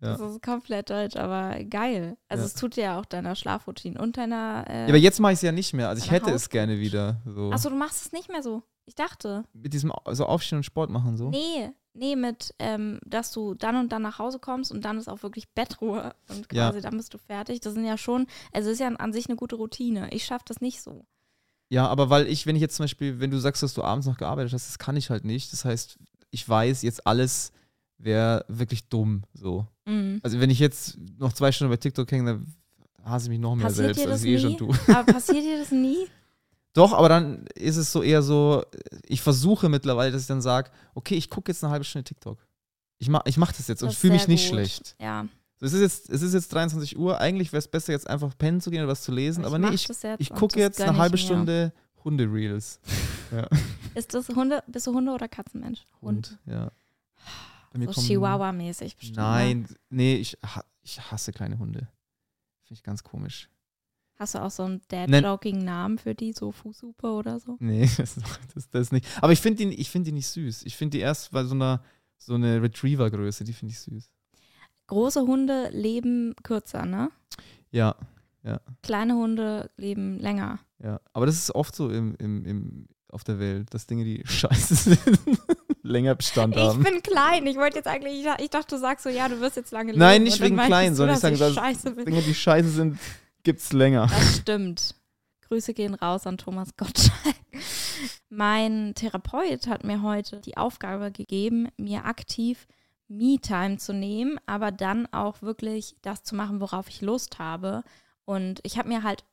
Ja. 0.02 0.16
Das 0.18 0.22
ist 0.32 0.42
komplett 0.42 0.90
deutsch, 0.90 1.16
aber 1.18 1.62
geil. 1.66 2.18
Also 2.30 2.42
Ja. 2.44 2.48
es 2.48 2.54
tut 2.54 2.76
ja 2.78 3.00
auch 3.00 3.06
deiner 3.06 3.36
Schlafroutine 3.36 4.00
und 4.00 4.16
deiner. 4.18 4.64
Äh, 4.68 4.82
Ja, 4.84 4.88
aber 4.88 4.98
jetzt 4.98 5.20
mache 5.20 5.34
ich 5.34 5.38
es 5.38 5.42
ja 5.42 5.52
nicht 5.52 5.74
mehr. 5.74 5.90
Also 5.90 6.04
ich 6.04 6.10
hätte 6.12 6.32
es 6.32 6.44
Haut 6.46 6.50
gerne 6.52 6.80
wieder. 6.80 7.18
So. 7.26 7.52
Achso, 7.52 7.70
du 7.70 7.76
machst 7.76 8.06
es 8.06 8.12
nicht 8.14 8.30
mehr 8.30 8.42
so. 8.42 8.64
Ich 8.86 8.96
dachte. 8.96 9.44
Mit 9.54 9.74
diesem 9.74 9.92
Au- 9.92 10.14
so 10.14 10.26
Aufstehen 10.26 10.58
und 10.60 10.64
Sport 10.64 10.90
machen 10.90 11.18
so. 11.18 11.30
Nee, 11.30 11.70
nee, 11.94 12.16
mit, 12.16 12.56
ähm, 12.60 13.00
dass 13.06 13.32
du 13.32 13.54
dann 13.54 13.76
und 13.76 13.92
dann 13.92 14.02
nach 14.02 14.20
Hause 14.20 14.40
kommst 14.40 14.72
und 14.72 14.84
dann 14.86 14.98
ist 14.98 15.08
auch 15.10 15.22
wirklich 15.22 15.50
Bettruhe 15.50 16.16
und 16.30 16.48
Ja. 16.54 16.70
quasi 16.70 16.82
dann 16.82 16.96
bist 16.98 17.14
du 17.14 17.18
fertig. 17.18 17.60
Das 17.60 17.74
sind 17.74 17.86
ja 17.86 17.98
schon, 17.98 18.26
also 18.54 18.70
ist 18.70 18.80
ja 18.80 18.88
an 18.88 19.14
sich 19.14 19.28
eine 19.28 19.36
gute 19.36 19.58
Routine. 19.58 20.10
Ich 20.12 20.24
schaffe 20.26 20.46
das 20.48 20.62
nicht 20.62 20.82
so. 20.82 21.06
Ja, 21.72 21.88
aber 21.88 22.10
weil 22.10 22.26
ich, 22.28 22.48
wenn 22.48 22.56
ich 22.56 22.62
jetzt 22.62 22.78
zum 22.78 22.86
Beispiel, 22.86 23.20
wenn 23.20 23.30
du 23.30 23.38
sagst, 23.38 23.62
dass 23.62 23.76
du 23.76 23.84
abends 23.84 24.08
noch 24.08 24.18
gearbeitet 24.18 24.54
hast, 24.54 24.68
das 24.70 24.80
kann 24.80 24.96
ich 24.98 25.10
halt 25.12 25.24
nicht. 25.24 25.54
Das 25.54 25.66
heißt, 25.66 26.00
ich 26.32 26.48
weiß, 26.48 26.82
jetzt 26.82 27.06
alles 27.06 27.52
wäre 28.00 28.46
wirklich 28.48 28.88
dumm. 28.90 29.24
So. 29.34 29.68
Mhm. 29.86 30.20
Also 30.24 30.40
wenn 30.40 30.50
ich 30.50 30.60
jetzt 30.60 30.98
noch 31.18 31.34
zwei 31.34 31.52
Stunden 31.52 31.72
bei 31.72 31.78
TikTok 31.78 32.12
hänge, 32.12 32.26
dann 32.34 32.54
hasse 33.04 33.26
ich 33.26 33.30
mich 33.30 33.40
noch 33.40 33.56
mehr 33.56 33.68
Passiert 33.68 33.96
selbst, 33.96 34.12
als 34.12 34.24
ich 34.24 34.32
eh 34.32 34.40
schon 34.40 34.58
tue. 34.58 34.76
Aber 34.88 35.14
passiert 35.14 35.44
dir 35.44 35.60
das 35.60 35.72
nie? 35.72 36.08
Doch, 36.74 36.94
aber 36.94 37.10
dann 37.10 37.46
ist 37.56 37.78
es 37.78 37.92
so 37.92 38.04
eher 38.04 38.22
so, 38.22 38.64
ich 39.04 39.22
versuche 39.22 39.70
mittlerweile, 39.70 40.12
dass 40.12 40.22
ich 40.22 40.28
dann 40.28 40.42
sage, 40.42 40.70
okay, 40.94 41.16
ich 41.16 41.30
gucke 41.30 41.52
jetzt 41.52 41.64
eine 41.64 41.72
halbe 41.72 41.84
Stunde 41.84 42.04
TikTok. 42.04 42.38
Ich 43.00 43.10
mache 43.10 43.24
ich 43.28 43.38
mach 43.38 43.52
das 43.52 43.68
jetzt 43.68 43.82
und 43.82 43.88
Das 43.88 43.96
ist 43.96 44.02
fühle 44.02 44.14
mich 44.14 44.28
nicht 44.28 44.44
gut. 44.46 44.54
schlecht. 44.54 44.96
Ja. 45.02 45.26
So, 45.60 45.66
es, 45.66 45.74
ist 45.74 45.82
jetzt, 45.82 46.10
es 46.10 46.22
ist 46.22 46.34
jetzt 46.34 46.54
23 46.54 46.98
Uhr, 46.98 47.20
eigentlich 47.20 47.52
wäre 47.52 47.60
es 47.60 47.68
besser, 47.68 47.92
jetzt 47.92 48.08
einfach 48.08 48.38
pennen 48.38 48.62
zu 48.62 48.70
gehen 48.70 48.82
oder 48.82 48.92
was 48.92 49.02
zu 49.02 49.12
lesen, 49.12 49.46
aber 49.46 49.58
nee, 49.58 49.74
ich, 49.74 49.90
ich 50.20 50.32
und 50.32 50.38
gucke 50.40 50.60
jetzt 50.60 50.80
eine 50.80 50.94
ich 50.94 50.98
halbe. 51.00 51.18
Stunde 51.18 51.74
Hunde-Reels. 52.04 52.80
Ist 53.96 54.14
das 54.14 54.30
Hunde, 54.30 54.64
bist 54.68 54.88
du 54.88 54.94
Hunde- 54.94 55.12
oder 55.12 55.28
Katzenmensch? 55.28 55.82
Hund, 56.02 56.38
ja. 56.46 56.72
Bei 57.72 57.80
mir 57.80 57.92
So 57.92 58.02
Chihuahua-mäßig 58.02 58.96
bestimmt. 58.98 59.18
ne? 59.18 59.24
Nein, 59.24 59.68
nee, 59.90 60.16
ich, 60.16 60.38
ich 60.82 61.00
hasse 61.12 61.32
kleine 61.34 61.60
Hunde. 61.60 61.80
Finde 62.64 62.74
ich 62.80 62.84
ganz 62.84 63.04
komisch. 63.04 63.50
Hast 64.16 64.36
du 64.36 64.40
auch 64.44 64.52
so 64.52 64.64
einen 64.64 64.82
Nenn- 64.92 65.12
Dad-Joking-Namen 65.12 65.98
für 65.98 66.14
die, 66.14 66.34
so 66.34 66.52
Fußsuppe 66.52 67.08
oder 67.08 67.40
so? 67.40 67.56
Nee, 67.60 67.90
das, 67.98 68.16
das, 68.54 68.70
das 68.70 68.92
nicht. 68.92 69.06
Aber 69.22 69.32
ich 69.32 69.40
finde 69.40 69.66
die, 69.66 69.76
ich 69.76 69.90
find 69.90 70.06
die 70.08 70.12
nicht 70.12 70.28
süß. 70.28 70.64
Ich 70.64 70.76
finde 70.76 70.98
die 70.98 71.02
erst 71.02 71.32
bei 71.32 71.44
so 71.46 71.56
einer 71.56 71.82
so 72.18 72.34
eine 72.34 72.62
Retriever-Größe, 72.62 73.46
die 73.46 73.54
finde 73.54 73.72
ich 73.72 73.80
süß. 73.80 74.12
Große 74.88 75.22
Hunde 75.22 75.70
leben 75.72 76.36
kürzer, 76.44 76.86
ne? 76.86 77.10
Ja, 77.72 77.96
Kleine 78.82 79.14
Hunde 79.16 79.70
leben 79.78 80.18
länger. 80.20 80.60
ja. 80.80 81.00
Aber 81.14 81.26
das 81.28 81.36
ist 81.36 81.54
oft 81.54 81.76
so 81.76 81.90
im, 81.92 82.16
im, 82.16 82.46
im, 82.46 82.88
auf 83.10 83.24
der 83.24 83.38
Welt, 83.38 83.72
dass 83.74 83.86
Dinge, 83.86 84.04
die 84.06 84.24
scheiße 84.28 84.76
sind, 84.76 85.00
länger 85.90 86.16
Bestand 86.16 86.56
Ich 86.56 86.62
haben. 86.62 86.84
bin 86.84 87.02
klein. 87.04 87.46
Ich 87.48 87.58
wollte 87.58 87.78
jetzt 87.78 87.88
eigentlich, 87.88 88.20
ich 88.20 88.24
dachte- 88.26 88.44
ich 88.44 88.50
du 88.50 88.78
sagst 88.78 89.04
so, 89.04 89.10
ja, 89.10 89.28
du 89.28 89.40
wirst 89.42 89.56
jetzt 89.58 89.72
lange 89.72 89.92
leben. 89.92 90.00
Nein, 90.00 90.24
nicht 90.24 90.40
wegen 90.40 90.58
klein, 90.58 90.96
sondern 90.96 91.16
ich 91.16 91.22
sage, 91.22 91.38
dass 91.38 91.54
scheiße. 91.54 91.92
Dinge, 91.94 92.22
die 92.22 92.34
scheiße 92.36 92.70
sind, 92.70 93.00
gibt's 93.44 93.74
länger. 93.74 94.08
Das 94.08 94.38
stimmt. 94.38 94.96
Grüße 95.48 95.74
gehen 95.74 95.96
raus 95.96 96.28
an 96.28 96.38
Thomas 96.38 96.70
Gottschalk. 96.78 97.36
Mein 98.30 98.94
Therapeut 98.96 99.68
hat 99.68 99.84
mir 99.84 100.02
heute 100.04 100.40
die 100.42 100.58
Aufgabe 100.58 101.12
gegeben, 101.12 101.68
mir 101.78 102.06
aktiv 102.06 102.68
Me-Time 103.08 103.78
zu 103.78 103.92
nehmen, 103.94 104.40
aber 104.46 104.72
dann 104.72 105.08
auch 105.12 105.42
wirklich 105.42 105.96
das 106.04 106.24
zu 106.24 106.36
machen, 106.36 106.62
worauf 106.62 106.88
ich 106.90 107.02
Lust 107.02 107.40
habe. 107.40 107.84
Und 108.26 108.60
ich 108.64 108.78
habe 108.78 108.88
mir 108.88 109.02
halt 109.02 109.24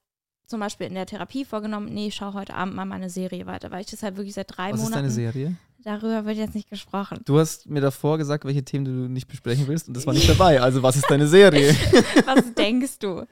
zum 0.46 0.60
Beispiel 0.60 0.86
in 0.86 0.94
der 0.94 1.04
Therapie 1.06 1.44
vorgenommen, 1.44 1.92
nee, 1.92 2.06
ich 2.06 2.14
schaue 2.14 2.32
heute 2.32 2.54
Abend 2.54 2.74
mal 2.74 2.86
meine 2.86 3.10
Serie 3.10 3.44
weiter, 3.46 3.70
weil 3.70 3.82
ich 3.82 3.88
das 3.90 4.02
halt 4.02 4.16
wirklich 4.16 4.34
seit 4.34 4.56
drei 4.56 4.70
Was 4.72 4.78
ist 4.78 4.84
Monaten. 4.84 5.02
deine 5.02 5.10
Serie? 5.10 5.56
Darüber 5.86 6.24
wird 6.24 6.36
jetzt 6.36 6.56
nicht 6.56 6.68
gesprochen. 6.68 7.20
Du 7.26 7.38
hast 7.38 7.68
mir 7.68 7.80
davor 7.80 8.18
gesagt, 8.18 8.44
welche 8.44 8.64
Themen 8.64 8.84
du 8.84 8.90
nicht 8.90 9.28
besprechen 9.28 9.68
willst 9.68 9.86
und 9.86 9.96
das 9.96 10.04
war 10.04 10.14
nicht 10.14 10.28
dabei. 10.28 10.60
Also 10.60 10.82
was 10.82 10.96
ist 10.96 11.08
deine 11.08 11.28
Serie? 11.28 11.72
Was 12.26 12.52
denkst 12.54 12.98
du? 12.98 13.24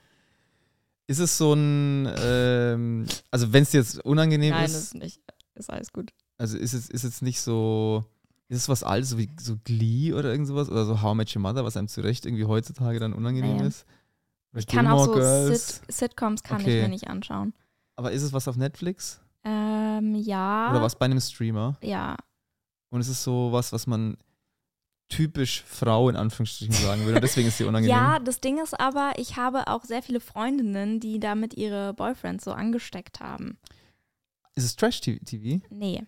Ist 1.09 1.19
es 1.19 1.37
so 1.37 1.53
ein, 1.53 2.09
ähm, 2.17 3.07
also 3.33 3.53
wenn 3.53 3.64
es 3.64 3.73
jetzt 3.73 4.05
unangenehm 4.05 4.51
Nein, 4.53 4.67
ist, 4.67 4.75
ist 4.77 4.95
nicht. 4.95 5.21
Ist 5.57 5.69
alles 5.69 5.93
gut. 5.93 6.12
also 6.38 6.57
ist 6.57 6.75
es 6.75 6.88
ist 6.90 7.03
jetzt 7.03 7.23
nicht 7.23 7.40
so, 7.40 8.05
ist 8.49 8.59
es 8.59 8.69
was 8.69 8.85
Altes, 8.85 9.11
so 9.11 9.19
wie 9.19 9.29
so 9.40 9.57
Glee 9.64 10.12
oder 10.12 10.31
irgend 10.31 10.47
sowas 10.47 10.69
oder 10.69 10.85
so 10.85 11.03
How 11.03 11.14
I 11.14 11.17
Met 11.17 11.35
Your 11.35 11.43
Mother, 11.43 11.64
was 11.64 11.77
einem 11.77 11.88
zu 11.88 12.03
Recht 12.03 12.25
irgendwie 12.25 12.45
heutzutage 12.45 13.01
dann 13.01 13.12
unangenehm 13.14 13.57
Nee. 13.57 13.67
ist? 13.67 13.85
Oder 14.53 14.61
Ich 14.61 14.67
kann 14.69 14.87
auch 14.87 15.07
so 15.07 15.12
Gilmore 15.14 15.57
Sit 15.57 15.81
Sitcoms 15.93 16.45
kann 16.45 16.61
Okay. 16.61 16.77
ich 16.77 16.83
mir 16.85 16.88
nicht 16.88 17.09
anschauen. 17.09 17.53
Aber 17.97 18.12
ist 18.12 18.23
es 18.23 18.33
was 18.33 18.47
auf 18.47 18.57
Netflix 18.57 19.21
Ähm, 19.45 20.14
ja. 20.14 20.71
oder 20.71 20.81
was 20.83 20.95
bei 20.97 21.07
einem 21.07 21.19
Streamer? 21.21 21.77
Ja. 21.83 22.17
Und 22.95 23.01
ist 23.01 23.09
es 23.09 23.25
so 23.25 23.51
was, 23.51 23.73
was 23.73 23.87
man 23.89 24.17
typisch 25.09 25.63
Frau 25.67 26.09
in 26.09 26.17
Anführungsstrichen 26.17 26.75
sagen 26.75 27.03
würde 27.05 27.17
und 27.17 27.23
deswegen 27.23 27.49
ist 27.49 27.59
sie 27.59 27.65
unangenehm? 27.65 27.97
Ja, 27.97 28.19
das 28.21 28.41
Ding 28.41 28.63
ist 28.63 28.79
aber, 28.79 29.13
ich 29.17 29.37
habe 29.37 29.67
auch 29.67 29.85
sehr 29.85 30.01
viele 30.03 30.21
Freundinnen, 30.21 31.01
die 31.01 31.19
damit 31.19 31.55
ihre 31.55 31.93
Boyfriends 31.95 32.45
so 32.45 32.53
angesteckt 32.53 33.19
haben. 33.21 33.59
Ist 34.55 34.65
es 34.65 34.77
Trash-TV? 34.77 35.61
Nee, 35.71 36.05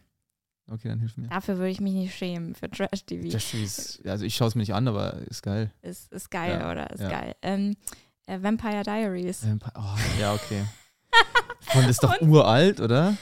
Okay, 0.69 0.89
dann 0.89 0.99
hilf 1.01 1.17
mir. 1.17 1.29
dafür 1.29 1.59
würde 1.59 1.71
ich 1.71 1.81
mich 1.81 1.93
nicht 1.95 2.15
schämen 2.15 2.55
für 2.55 2.71
Trash-TV. 2.71 3.31
Trash-TV 3.31 3.65
ist, 3.65 4.07
also 4.07 4.25
ich 4.25 4.35
schaue 4.37 4.49
es 4.49 4.55
mir 4.55 4.63
nicht 4.63 4.75
an, 4.75 4.87
aber 4.89 5.15
ist 5.29 5.43
geil. 5.43 5.73
Ist, 5.83 6.13
ist 6.13 6.31
geil, 6.31 6.59
Ja, 6.61 6.71
oder? 6.71 6.89
Ist 6.91 7.01
ja. 7.03 7.09
geil. 7.09 7.35
Ähm, 7.43 7.77
äh, 8.27 8.41
Vampire 8.43 8.83
Diaries. 8.85 9.45
Vampi- 9.45 9.73
Oh, 9.77 10.21
ja, 10.21 10.35
okay. 10.35 10.65
Und 11.75 11.89
ist 11.89 12.03
doch 12.05 12.21
uralt, 12.21 12.81
oder? 12.81 13.17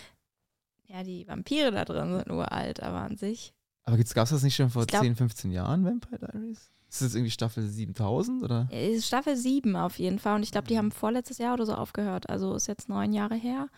Ja, 0.87 1.03
die 1.03 1.27
Vampire 1.27 1.70
da 1.72 1.85
drin 1.87 2.12
sind 2.18 2.31
uralt, 2.31 2.83
aber 2.83 3.00
an 3.00 3.16
sich. 3.16 3.53
Aber 3.84 3.96
gab 3.98 4.24
es 4.24 4.30
das 4.30 4.42
nicht 4.42 4.56
schon 4.56 4.70
vor 4.70 4.82
Ich 4.82 4.88
glaub- 4.88 5.02
10, 5.02 5.16
15 5.16 5.50
Jahren, 5.50 5.84
Vampire 5.84 6.18
Diaries? 6.18 6.70
Ist 6.88 7.02
das 7.02 7.14
irgendwie 7.14 7.30
Staffel 7.32 7.66
7000 7.68 8.42
oder? 8.44 8.68
Ja, 8.70 8.78
ist 8.78 9.06
Staffel 9.06 9.36
7 9.36 9.74
auf 9.76 9.98
jeden 9.98 10.18
Fall. 10.18 10.36
Und 10.36 10.42
ich 10.44 10.52
glaube, 10.52 10.68
die 10.68 10.78
haben 10.78 10.92
vorletztes 10.92 11.38
Jahr 11.38 11.54
oder 11.54 11.66
so 11.66 11.74
aufgehört. 11.74 12.30
Also 12.30 12.54
ist 12.54 12.68
jetzt 12.68 12.88
neun 12.88 13.12
Jahre 13.12 13.34
her. 13.34 13.68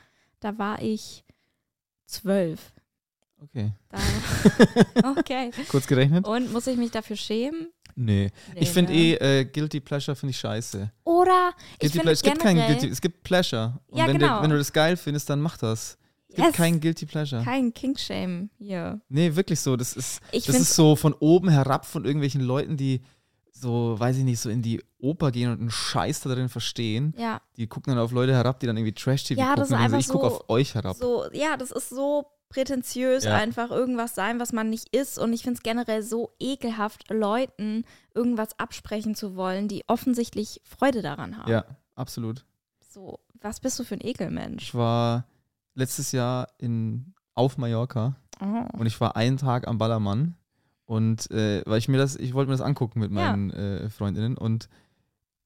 Da 0.41 0.59
war 0.59 0.83
ich 0.83 1.25
zwölf. 2.07 2.73
Okay. 3.43 3.73
Da, 3.89 3.99
okay. 5.19 5.51
Kurz 5.71 5.87
gerechnet? 5.87 6.27
Und 6.27 6.53
muss 6.53 6.67
ich 6.67 6.77
mich 6.77 6.91
dafür 6.91 7.17
schämen? 7.17 7.69
Nee. 7.95 8.31
Nee, 8.55 8.61
ich 8.61 8.71
finde 8.71 8.93
ne? 8.93 8.99
eh, 8.99 9.41
äh, 9.41 9.45
Guilty 9.47 9.81
Pleasure 9.81 10.15
finde 10.15 10.31
ich 10.33 10.39
scheiße. 10.39 10.91
Oder 11.05 11.53
ich 11.73 11.79
Guilty 11.79 11.89
finde 11.93 12.03
Pleasure, 12.03 12.13
es 12.13 12.23
gibt 12.23 12.39
kein 12.41 12.57
Guilty, 12.57 12.89
es 12.89 13.01
gibt 13.01 13.23
Pleasure. 13.23 13.79
Und 13.89 13.99
Ja, 13.99 14.07
wenn, 14.07 14.19
genau. 14.19 14.37
du, 14.39 14.43
wenn 14.43 14.51
du 14.51 14.59
das 14.59 14.73
geil 14.73 14.97
findest, 14.97 15.31
dann 15.31 15.41
mach 15.41 15.57
das. 15.57 15.97
Es 16.29 16.35
gibt 16.37 16.49
yes, 16.49 16.57
kein 16.57 16.81
Guilty 16.81 17.07
Pleasure. 17.07 17.43
kein 17.45 17.73
King-Shame 17.73 18.51
hier. 18.59 19.01
Nee, 19.09 19.37
wirklich 19.37 19.61
so. 19.61 19.77
Das 19.77 19.95
ist, 19.95 20.21
Ich 20.33 20.45
das 20.47 20.57
ist 20.59 20.75
so 20.75 20.97
von 20.97 21.15
oben 21.15 21.49
herab 21.49 21.87
von 21.87 22.05
irgendwelchen 22.05 22.41
Leuten, 22.41 22.77
die 22.77 23.01
so, 23.53 23.99
weiß 23.99 24.19
ich 24.19 24.25
nicht, 24.25 24.41
so 24.41 24.51
in 24.51 24.61
die 24.61 24.83
Oper 24.99 25.31
gehen 25.31 25.51
und 25.51 25.61
einen 25.61 25.71
Scheiß 25.71 26.21
da 26.21 26.35
drin 26.35 26.49
verstehen. 26.49 27.15
ja, 27.17 27.41
Die 27.57 27.67
gucken 27.69 27.95
dann 27.95 28.03
auf 28.05 28.13
Leute 28.13 28.33
herab, 28.35 28.61
die 28.61 28.67
dann 28.67 28.77
irgendwie 28.77 28.93
Trash-TV 28.93 29.41
Ja, 29.41 29.47
gucken. 29.55 29.61
das 29.61 29.69
ist 29.69 29.73
dann 29.73 29.79
so, 29.79 29.85
einfach 29.85 29.99
ich 29.99 30.09
gucke 30.09 30.29
so- 30.29 30.35
auf 30.41 30.51
euch 30.51 30.75
herab. 30.75 30.97
so, 30.97 31.25
ja, 31.33 31.57
das 31.57 31.71
ist 31.71 31.89
so 31.89 32.27
prätentiös, 32.49 33.25
Ja. 33.25 33.37
einfach 33.37 33.71
irgendwas 33.71 34.15
sein, 34.15 34.39
was 34.41 34.53
man 34.53 34.69
nicht 34.69 34.95
ist. 34.95 35.19
Und 35.19 35.33
ich 35.33 35.43
finde 35.43 35.57
es 35.59 35.63
generell 35.63 36.03
so 36.03 36.33
ekelhaft, 36.39 37.09
Leuten 37.11 37.85
irgendwas 38.15 38.59
absprechen 38.59 39.15
zu 39.15 39.37
wollen, 39.37 39.69
die 39.69 39.85
offensichtlich 39.87 40.61
Freude 40.65 41.03
daran 41.03 41.39
haben. 41.39 41.51
Ja, 41.51 41.65
absolut. 41.95 42.45
So, 42.89 43.21
was 43.41 43.61
bist 43.61 43.79
du 43.79 43.85
für 43.85 43.95
ein 43.95 44.05
Ekelmensch? 44.07 44.63
Ich 44.65 44.75
war 44.75 45.25
letztes 45.77 46.11
Jahr 46.13 46.49
in, 46.59 47.15
auf 47.35 47.57
Mallorca 47.59 48.17
Oh. 48.41 48.79
und 48.79 48.85
ich 48.87 49.01
war 49.01 49.17
einen 49.17 49.37
Tag 49.39 49.67
am 49.67 49.79
Ballermann 49.79 50.35
Und 50.85 51.31
äh, 51.31 51.63
weil 51.65 51.79
ich 51.79 51.89
mir 51.89 51.97
das, 51.99 52.17
ich 52.17 52.35
wollte 52.35 52.51
mir 52.51 52.57
das 52.57 52.67
angucken 52.67 53.01
mit 53.01 53.11
Ja. 53.11 53.17
meinen 53.31 53.51
äh, 53.51 53.89
Freundinnen 53.89 54.37
und 54.37 54.69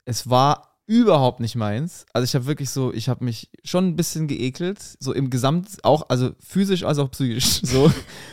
es 0.05 0.29
war 0.29 0.79
überhaupt 0.87 1.39
nicht 1.39 1.55
meins. 1.55 2.05
Also 2.13 2.25
ich 2.25 2.35
habe 2.35 2.47
wirklich 2.47 2.71
so, 2.71 2.93
ich 2.93 3.09
habe 3.09 3.25
mich 3.25 3.49
schon 3.63 3.87
ein 3.87 3.95
bisschen 3.97 4.27
geekelt, 4.27 4.81
so 4.99 5.13
im 5.13 5.31
Gesamt 5.31 5.85
auch, 5.85 6.09
also 6.09 6.33
physisch 6.41 6.83
als 6.83 6.99
auch 6.99 7.13
psychisch, 7.13 7.61
so, 7.63 7.93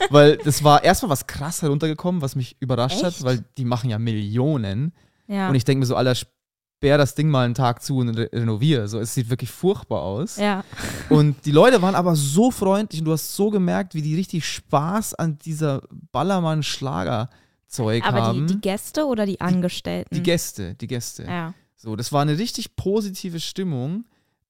weil 0.09 0.37
das 0.37 0.63
war 0.63 0.83
erstmal 0.83 1.11
was 1.11 1.27
krass 1.27 1.61
heruntergekommen, 1.61 2.23
was 2.23 2.35
mich 2.35 2.57
überrascht 2.59 3.03
hat, 3.03 3.13
Echt? 3.13 3.23
weil 3.23 3.45
die 3.59 3.65
machen 3.65 3.91
ja 3.91 3.99
Millionen 3.99 4.91
Ja. 5.27 5.49
und 5.49 5.55
ich 5.55 5.65
denke 5.65 5.81
mir 5.81 5.85
so, 5.85 5.95
Alter, 5.95 6.15
sperr 6.77 6.97
das 6.99 7.15
Ding 7.15 7.29
mal 7.29 7.45
einen 7.45 7.55
Tag 7.55 7.81
zu 7.81 7.97
und 7.97 8.09
re 8.09 8.29
renovier. 8.31 8.87
So, 8.87 8.99
es 8.99 9.13
sieht 9.13 9.29
wirklich 9.29 9.49
furchtbar 9.49 10.01
aus. 10.03 10.37
ja. 10.37 10.63
Und 11.09 11.45
die 11.45 11.51
Leute 11.51 11.81
waren 11.81 11.95
aber 11.95 12.15
so 12.15 12.51
freundlich 12.51 13.01
und 13.01 13.05
du 13.05 13.13
hast 13.13 13.35
so 13.35 13.49
gemerkt, 13.49 13.95
wie 13.95 14.01
die 14.03 14.15
richtig 14.15 14.45
Spaß 14.45 15.15
an 15.15 15.39
dieser 15.39 15.81
Ballermann-Schlager-Zeug 16.11 18.03
Aber 18.05 18.17
die, 18.17 18.23
haben. 18.23 18.47
die 18.47 18.61
Gäste 18.61 19.05
oder 19.05 19.25
die 19.25 19.41
Angestellten? 19.41 20.13
die 20.13 20.21
Gäste, 20.23 20.75
die 20.75 20.87
Gäste. 20.87 21.23
Ja. 21.23 21.53
So, 21.75 21.95
das 21.95 22.11
war 22.11 22.21
eine 22.21 22.37
richtig 22.37 22.75
positive 22.75 23.39
Stimmung. 23.39 24.05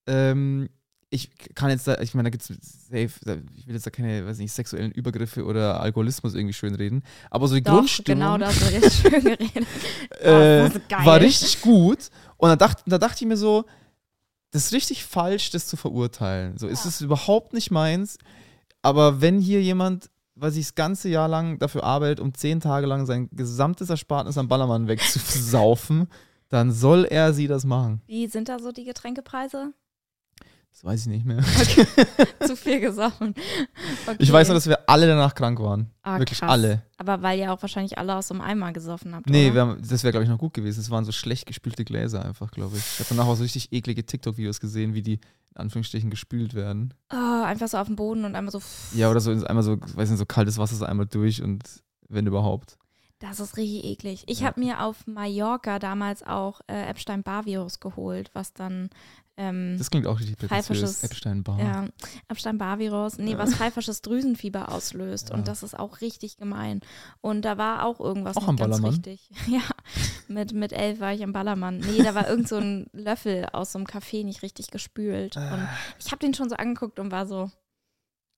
Ähm, 0.05 0.69
ich 1.10 1.30
kann 1.56 1.70
jetzt 1.70 1.88
da, 1.88 2.00
ich 2.02 2.13
meine, 2.13 2.28
da 2.28 2.32
gibt 2.32 2.43
es 2.50 2.88
safe, 2.89 3.12
da- 3.24 3.38
ich 3.56 3.65
will 3.65 3.74
jetzt 3.76 3.86
da 3.86 3.91
keine, 3.91 4.26
weiß 4.26 4.39
nicht, 4.39 4.52
sexuellen 4.52 4.91
Übergriffe 4.91 5.46
oder 5.46 5.80
Alkoholismus 5.80 6.34
irgendwie 6.36 6.54
schönreden, 6.54 7.04
aber 7.32 7.48
so 7.48 7.56
die 7.56 7.62
Doch, 7.63 7.74
Grundstimmung 7.76 8.20
genau 8.24 8.38
das 8.38 8.60
wird 8.62 8.84
jetzt 8.84 8.96
schön 8.98 9.24
geredet. 9.24 9.67
äh, 10.22 10.70
war 11.06 11.20
richtig 11.22 11.62
gut. 11.62 12.10
Und 12.38 12.50
da 12.50 12.56
dachte, 12.56 12.84
da 12.86 12.98
dachte 12.98 13.24
ich 13.24 13.28
mir 13.28 13.38
so, 13.38 13.65
das 14.52 14.65
ist 14.65 14.74
richtig 14.74 15.04
falsch, 15.06 15.50
das 15.52 15.67
zu 15.67 15.78
verurteilen. 15.78 16.58
So, 16.58 16.67
es 16.67 16.86
ist 16.86 17.02
überhaupt 17.02 17.54
nicht 17.54 17.72
meins. 17.72 18.17
Aber 18.82 19.22
wenn 19.22 19.39
hier 19.39 19.62
jemand, 19.62 20.10
weiß 20.36 20.56
ich, 20.56 20.65
das 20.67 20.76
ganze 20.76 21.10
Jahr 21.10 21.28
lang 21.28 21.58
dafür 21.60 21.84
arbeitet, 21.84 22.20
um 22.20 22.34
zehn 22.34 22.60
Tage 22.60 22.86
lang 22.86 23.06
sein 23.06 23.30
gesamtes 23.32 23.89
Erspartnis 23.89 24.38
am 24.38 24.48
Ballermann 24.48 24.88
wegzusaufen, 24.88 26.08
dann 26.50 26.72
soll 26.72 27.06
er 27.06 27.34
sie 27.34 27.48
das 27.48 27.65
machen. 27.65 28.02
Wie 28.08 28.28
sind 28.28 28.50
da 28.50 28.60
so 28.60 28.72
die 28.72 28.86
Getränkepreise? 28.86 29.74
Das 30.77 30.83
weiß 30.83 31.01
ich 31.01 31.07
nicht 31.07 31.25
mehr. 31.25 31.39
Zu 32.45 32.55
viel 32.55 32.79
gesoffen. 32.79 33.33
Okay. 34.05 34.15
Ich 34.19 34.31
weiß 34.31 34.47
nur, 34.47 34.53
dass 34.53 34.67
wir 34.67 34.87
alle 34.87 35.07
danach 35.07 35.33
krank 35.33 35.59
waren. 35.59 35.89
Ah, 36.03 36.19
Wirklich 36.19 36.37
krass. 36.37 36.51
alle. 36.51 36.83
Aber 36.97 37.23
weil 37.23 37.39
ihr 37.39 37.51
auch 37.51 37.59
wahrscheinlich 37.63 37.97
alle 37.97 38.13
aus 38.15 38.27
so 38.27 38.35
einem 38.35 38.41
Eimer 38.41 38.71
gesoffen 38.73 39.15
habt. 39.15 39.27
Nee, 39.27 39.51
haben, 39.53 39.81
das 39.81 40.03
wäre, 40.03 40.11
glaube 40.11 40.25
ich, 40.25 40.29
noch 40.29 40.37
gut 40.37 40.53
gewesen. 40.53 40.79
Es 40.79 40.91
waren 40.91 41.03
so 41.03 41.11
schlecht 41.11 41.47
gespülte 41.47 41.83
Gläser 41.83 42.23
einfach, 42.23 42.51
glaube 42.51 42.77
ich. 42.77 42.83
Ich 42.93 42.99
habe 42.99 43.09
danach 43.09 43.25
auch 43.25 43.35
so 43.35 43.41
richtig 43.41 43.71
eklige 43.73 44.05
TikTok-Videos 44.05 44.59
gesehen, 44.59 44.93
wie 44.93 45.01
die 45.01 45.13
in 45.13 45.57
Anführungsstrichen 45.57 46.11
gespült 46.11 46.53
werden. 46.53 46.93
Oh, 47.11 47.43
einfach 47.43 47.67
so 47.69 47.79
auf 47.79 47.87
dem 47.87 47.95
Boden 47.95 48.23
und 48.23 48.35
einmal 48.35 48.51
so. 48.51 48.61
Ja, 48.93 49.09
oder 49.09 49.19
so 49.19 49.31
einmal 49.31 49.63
so, 49.63 49.77
weiß 49.81 50.11
nicht, 50.11 50.19
so 50.19 50.27
kaltes 50.27 50.59
Wasser 50.59 50.75
so 50.75 50.85
einmal 50.85 51.07
durch 51.07 51.41
und 51.41 51.63
wenn 52.07 52.27
überhaupt. 52.27 52.77
Das 53.17 53.39
ist 53.39 53.57
richtig 53.57 53.83
eklig. 53.83 54.25
Ich 54.27 54.41
Ja. 54.41 54.45
habe 54.45 54.59
mir 54.59 54.83
auf 54.83 55.07
Mallorca 55.07 55.79
damals 55.79 56.21
auch 56.21 56.61
äh, 56.67 56.83
Epstein-Barr-Virus 56.87 57.79
geholt, 57.79 58.29
was 58.33 58.53
dann 58.53 58.91
ähm, 59.38 59.76
Das 59.78 59.89
klingt 59.91 60.08
auch 60.08 60.19
richtig 60.19 60.38
prätentiös. 60.38 61.04
Epstein-Barr. 61.04 61.60
ja, 61.60 61.86
Epstein-Barr-Virus, 62.28 63.17
nee, 63.19 63.32
Ja. 63.32 63.38
was 63.38 63.54
pfeifisches 63.56 64.02
Drüsenfieber 64.02 64.71
auslöst. 64.71 65.30
Ja. 65.30 65.36
Und 65.36 65.47
das 65.47 65.63
ist 65.63 65.78
auch 65.78 66.02
richtig 66.02 66.38
gemein. 66.38 66.82
Und 67.21 67.43
da 67.43 67.58
war 67.58 67.86
auch 67.86 68.00
irgendwas 68.00 68.36
Auch 68.38 68.41
nicht 68.41 68.50
am 68.50 68.56
ganz 68.58 68.69
Ballermann? 68.82 68.91
richtig. 68.91 69.30
Ja, 69.47 69.62
mit, 70.28 70.54
mit 70.54 70.73
elf 70.73 71.00
war 71.00 71.13
ich 71.13 71.23
am 71.23 71.32
Ballermann. 71.34 71.80
Nee, 71.80 72.04
da 72.04 72.13
war 72.15 72.28
irgend 72.28 72.47
so 72.50 72.58
ein 72.58 72.88
Löffel 72.91 73.45
aus 73.54 73.71
so 73.71 73.80
einem 73.80 73.86
Café 73.88 74.23
nicht 74.26 74.41
richtig 74.41 74.71
gespült. 74.71 75.38
Ah. 75.38 75.54
Und 75.54 75.67
ich 76.00 76.12
habe 76.12 76.19
den 76.19 76.34
schon 76.34 76.50
so 76.50 76.56
angeguckt 76.56 77.00
und 77.00 77.12
war 77.12 77.26
so, 77.28 77.50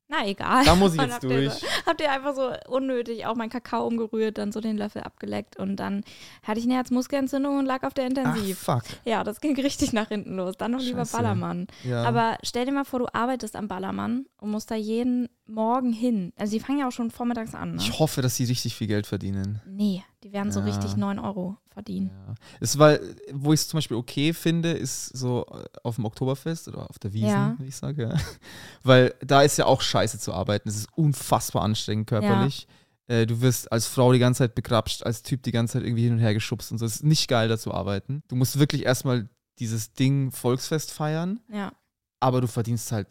na 0.09 0.27
egal. 0.27 0.65
Da 0.65 0.75
muss 0.75 0.95
ich 0.95 1.01
jetzt 1.01 1.13
habt 1.13 1.23
ihr 1.23 1.29
durch. 1.29 1.53
So, 1.53 1.67
habt 1.85 2.01
ihr 2.01 2.11
einfach 2.11 2.35
so 2.35 2.51
unnötig 2.67 3.25
auch 3.27 3.35
meinen 3.35 3.49
Kakao 3.51 3.85
umgerührt, 3.85 4.37
dann 4.39 4.51
so 4.51 4.59
den 4.59 4.75
Löffel 4.77 5.03
abgeleckt 5.03 5.57
und 5.57 5.75
dann 5.75 6.03
hatte 6.43 6.59
ich 6.59 6.65
eine 6.65 6.75
Herzmuskelentzündung 6.75 7.59
und 7.59 7.65
lag 7.65 7.83
auf 7.83 7.93
der 7.93 8.05
Ach, 8.05 8.09
Intensiv. 8.09 8.57
fuck. 8.57 8.83
ja, 9.05 9.23
das 9.23 9.39
ging 9.39 9.55
richtig 9.59 9.93
nach 9.93 10.07
hinten 10.09 10.35
los. 10.35 10.57
Dann 10.57 10.71
noch 10.71 10.79
lieber 10.81 10.99
Scheiße. 11.01 11.17
Ballermann. 11.17 11.67
Ja. 11.83 12.03
Aber 12.03 12.37
stell 12.43 12.65
dir 12.65 12.71
mal 12.71 12.85
vor, 12.85 12.99
du 12.99 13.05
arbeitest 13.13 13.55
am 13.55 13.67
Ballermann 13.67 14.25
und 14.41 14.51
musst 14.51 14.71
da 14.71 14.75
jeden 14.75 15.29
Morgen 15.45 15.93
hin. 15.93 16.33
Also 16.37 16.53
die 16.53 16.59
fangen 16.59 16.79
ja 16.79 16.87
auch 16.87 16.91
schon 16.91 17.11
vormittags 17.11 17.53
an. 17.55 17.75
Ne? 17.75 17.81
ich 17.81 17.99
hoffe, 17.99 18.21
dass 18.21 18.35
sie 18.35 18.45
richtig 18.45 18.75
viel 18.75 18.87
Geld 18.87 19.07
verdienen. 19.07 19.61
Nee, 19.67 20.03
die 20.23 20.31
werden 20.33 20.51
so 20.51 20.59
Ja. 20.59 20.65
richtig 20.65 20.95
9 20.97 21.17
Euro 21.19 21.57
verdienen. 21.69 22.09
Ja. 22.27 22.35
Es 22.59 22.77
war, 22.77 22.97
wo 23.31 23.53
ich 23.53 23.61
es 23.61 23.67
zum 23.67 23.77
Beispiel 23.77 23.97
okay 23.97 24.33
finde, 24.33 24.71
ist 24.71 25.07
so 25.17 25.45
äh, 25.47 25.63
auf 25.83 25.95
dem 25.95 26.05
Oktoberfest 26.05 26.67
oder 26.67 26.89
auf 26.89 26.99
der 26.99 27.13
Wiesen, 27.13 27.27
Ja. 27.29 27.55
wie 27.59 27.67
ich 27.67 27.75
sage. 27.75 28.03
Ja. 28.09 28.17
Weil 28.83 29.13
da 29.21 29.41
ist 29.43 29.57
ja 29.57 29.65
auch 29.65 29.81
scheiße 29.81 30.19
zu 30.19 30.33
arbeiten. 30.33 30.67
Es 30.69 30.75
ist 30.75 30.89
unfassbar 30.97 31.61
anstrengend 31.63 32.07
körperlich. 32.07 32.67
Äh, 33.07 33.25
du 33.25 33.41
wirst 33.41 33.71
als 33.71 33.87
Frau 33.87 34.11
die 34.13 34.19
ganze 34.19 34.39
Zeit 34.39 34.55
begrapscht, 34.55 35.03
als 35.03 35.23
Typ 35.23 35.41
die 35.43 35.51
ganze 35.51 35.73
Zeit 35.73 35.83
irgendwie 35.83 36.03
hin 36.03 36.13
und 36.13 36.19
her 36.19 36.33
geschubst 36.33 36.71
und 36.71 36.77
so. 36.77 36.85
Es 36.85 36.95
ist 36.97 37.03
nicht 37.03 37.27
geil, 37.27 37.47
da 37.47 37.57
zu 37.57 37.73
arbeiten. 37.73 38.21
Du 38.27 38.35
musst 38.35 38.59
wirklich 38.59 38.85
erstmal 38.85 39.29
dieses 39.59 39.93
Ding 39.93 40.31
Volksfest 40.31 40.91
feiern, 40.91 41.39
Ja. 41.51 41.71
aber 42.19 42.41
du 42.41 42.47
verdienst 42.47 42.91
halt 42.91 43.07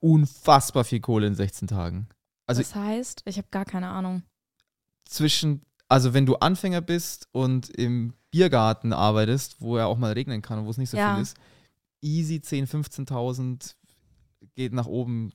unfassbar 0.00 0.84
viel 0.84 1.00
Kohle 1.00 1.26
in 1.26 1.34
16 1.34 1.68
Tagen. 1.68 2.08
Also 2.46 2.62
das 2.62 2.74
heißt, 2.74 3.22
ich 3.24 3.38
habe 3.38 3.48
gar 3.50 3.64
keine 3.64 3.88
Ahnung. 3.88 4.22
zwischen, 5.08 5.62
also 5.88 6.14
wenn 6.14 6.26
du 6.26 6.36
Anfänger 6.36 6.80
bist 6.80 7.28
und 7.32 7.70
im 7.70 8.14
Biergarten 8.30 8.92
arbeitest, 8.92 9.60
wo 9.60 9.76
er 9.76 9.86
auch 9.86 9.98
mal 9.98 10.12
regnen 10.12 10.42
kann 10.42 10.58
und 10.58 10.66
wo 10.66 10.70
es 10.70 10.78
nicht 10.78 10.90
so 10.90 10.96
Ja. 10.96 11.14
viel 11.14 11.22
ist, 11.22 11.36
easy 12.00 12.40
10, 12.40 12.66
15.000 12.66 13.74
geht 14.54 14.72
nach 14.72 14.86
oben 14.86 15.32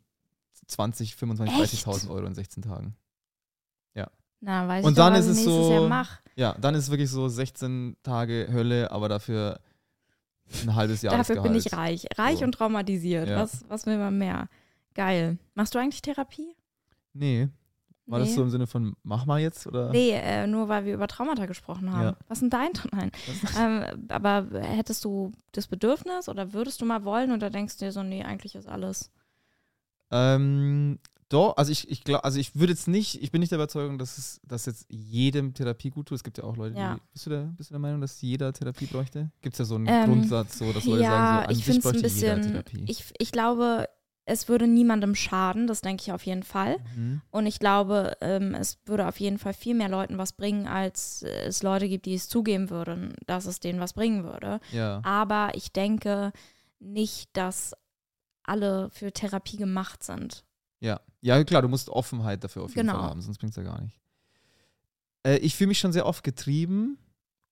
20, 0.67 1.15
25, 1.15 1.61
Echt? 1.61 1.85
30.000 1.87 2.09
Euro 2.09 2.25
in 2.25 2.35
16 2.35 2.63
Tagen. 2.63 2.95
Na, 4.43 4.67
weiß 4.67 4.83
Und 4.83 4.93
ich 4.93 4.97
doch, 4.97 5.03
dann 5.05 5.13
was 5.13 5.19
ist 5.25 5.27
es 5.27 5.35
nächstes 5.45 5.67
so-. 5.67 5.89
Ja, 6.35 6.55
dann 6.59 6.73
ist 6.73 6.85
es 6.85 6.89
wirklich 6.89 7.11
so 7.11 7.27
16 7.27 7.95
Tage 8.01 8.49
Hölle, 8.51 8.89
aber 8.89 9.07
dafür 9.07 9.59
ein 10.63 10.73
halbes 10.73 11.03
Jahr. 11.03 11.15
Dafür 11.15 11.43
bin 11.43 11.53
ich 11.53 11.71
reich. 11.73 12.07
Reich 12.17 12.39
So. 12.39 12.45
und 12.45 12.53
traumatisiert. 12.53 13.29
Ja. 13.29 13.35
Was, 13.43 13.63
was 13.69 13.85
will 13.85 13.99
man 13.99 14.17
mehr? 14.17 14.49
Geil. 14.95 15.37
Machst 15.53 15.75
du 15.75 15.79
eigentlich 15.79 16.01
Therapie? 16.01 16.55
Nee. 17.13 17.49
War 18.07 18.19
das 18.19 18.33
so 18.35 18.41
im 18.41 18.49
Sinne 18.49 18.67
von, 18.67 18.95
mach 19.03 19.25
mal 19.25 19.39
jetzt? 19.39 19.67
Oder? 19.67 19.89
Nee, 19.91 20.11
äh, 20.11 20.47
nur 20.47 20.67
weil 20.67 20.85
wir 20.85 20.93
über 20.93 21.07
Traumata 21.07 21.45
gesprochen 21.45 21.91
haben. 21.93 22.03
Ja. 22.03 22.17
Was 22.27 22.37
ist 22.41 22.41
denn 22.41 22.49
dein 22.49 22.71
Nein. 22.91 23.11
Ähm, 23.57 24.05
aber 24.09 24.47
hättest 24.59 25.05
du 25.05 25.31
das 25.53 25.67
Bedürfnis 25.67 26.27
oder 26.27 26.51
würdest 26.53 26.81
du 26.81 26.85
mal 26.85 27.05
wollen 27.05 27.31
oder 27.31 27.49
denkst 27.49 27.77
du 27.77 27.85
dir 27.85 27.91
so, 27.91 28.03
nee, 28.03 28.23
eigentlich 28.23 28.55
ist 28.55 28.67
alles. 28.67 29.11
Ähm, 30.11 30.99
doch, 31.29 31.55
also 31.55 31.71
ich, 31.71 31.89
ich 31.89 32.03
glaube, 32.03 32.25
also 32.25 32.37
ich 32.39 32.55
würde 32.57 32.73
jetzt 32.73 32.89
nicht, 32.89 33.21
ich 33.23 33.31
bin 33.31 33.39
nicht 33.39 33.51
der 33.53 33.57
Überzeugung, 33.57 33.97
dass 33.97 34.17
es, 34.17 34.41
dass 34.43 34.65
jetzt 34.65 34.85
jedem 34.89 35.53
Therapie 35.53 35.89
gut 35.89 36.07
tut. 36.07 36.17
Es 36.17 36.23
gibt 36.25 36.37
ja 36.37 36.43
auch 36.43 36.57
Leute, 36.57 36.77
Ja. 36.77 36.95
die, 36.95 37.01
bist 37.13 37.25
du, 37.25 37.29
der, 37.29 37.43
bist 37.55 37.69
du 37.69 37.73
der 37.73 37.79
Meinung, 37.79 38.01
dass 38.01 38.21
jeder 38.21 38.51
Therapie 38.51 38.87
bräuchte? 38.87 39.31
Gibt 39.41 39.53
es 39.53 39.59
ja 39.59 39.65
so 39.65 39.75
einen 39.75 39.87
Ähm, 39.87 40.05
Grundsatz, 40.07 40.57
so, 40.57 40.73
dass 40.73 40.83
Leute 40.83 41.03
ja, 41.03 41.09
sagen, 41.09 41.37
so, 41.37 41.45
an 41.45 41.51
ich 41.51 41.57
sich 41.57 41.65
finde 41.65 41.79
es 41.79 41.85
ein 41.85 41.91
bräuchte 41.93 42.07
jeder 42.09 42.35
bisschen. 42.35 42.51
Therapie. 42.51 42.85
Ich, 42.91 43.13
ich 43.17 43.31
glaube, 43.31 43.87
es 44.25 44.47
würde 44.47 44.67
niemandem 44.67 45.15
schaden, 45.15 45.67
das 45.67 45.81
denke 45.81 46.03
ich 46.03 46.11
auf 46.11 46.25
jeden 46.25 46.43
Fall. 46.43 46.77
mhm. 46.95 47.21
Und 47.31 47.45
ich 47.47 47.59
glaube, 47.59 48.15
ähm, 48.21 48.53
es 48.53 48.79
würde 48.85 49.07
auf 49.07 49.19
jeden 49.19 49.39
Fall 49.39 49.53
viel 49.53 49.73
mehr 49.75 49.89
Leuten 49.89 50.17
was 50.17 50.33
bringen, 50.33 50.67
als 50.67 51.23
es 51.23 51.63
Leute 51.63 51.89
gibt, 51.89 52.05
die 52.05 52.13
es 52.13 52.29
zugeben 52.29 52.69
würden, 52.69 53.13
dass 53.25 53.45
es 53.45 53.59
denen 53.59 53.79
was 53.79 53.93
bringen 53.93 54.23
würde. 54.23 54.59
Ja, 54.71 55.01
Aber 55.03 55.51
ich 55.55 55.71
denke 55.71 56.31
nicht, 56.79 57.29
dass 57.35 57.75
alle 58.43 58.89
für 58.91 59.11
Therapie 59.11 59.57
gemacht 59.57 60.03
sind. 60.03 60.43
ja. 60.79 60.99
Ja, 61.23 61.43
klar, 61.43 61.61
du 61.61 61.67
musst 61.67 61.87
Offenheit 61.89 62.43
dafür 62.43 62.63
auf 62.63 62.75
jeden 62.75 62.87
Genau. 62.87 62.99
Fall 62.99 63.09
haben, 63.09 63.21
sonst 63.21 63.37
bringt 63.37 63.51
es 63.51 63.57
ja 63.57 63.61
gar 63.61 63.79
nicht. 63.79 63.99
Äh, 65.23 65.37
ich 65.37 65.55
fühle 65.55 65.67
mich 65.67 65.77
schon 65.77 65.91
sehr 65.93 66.07
oft 66.07 66.23
getrieben 66.23 66.97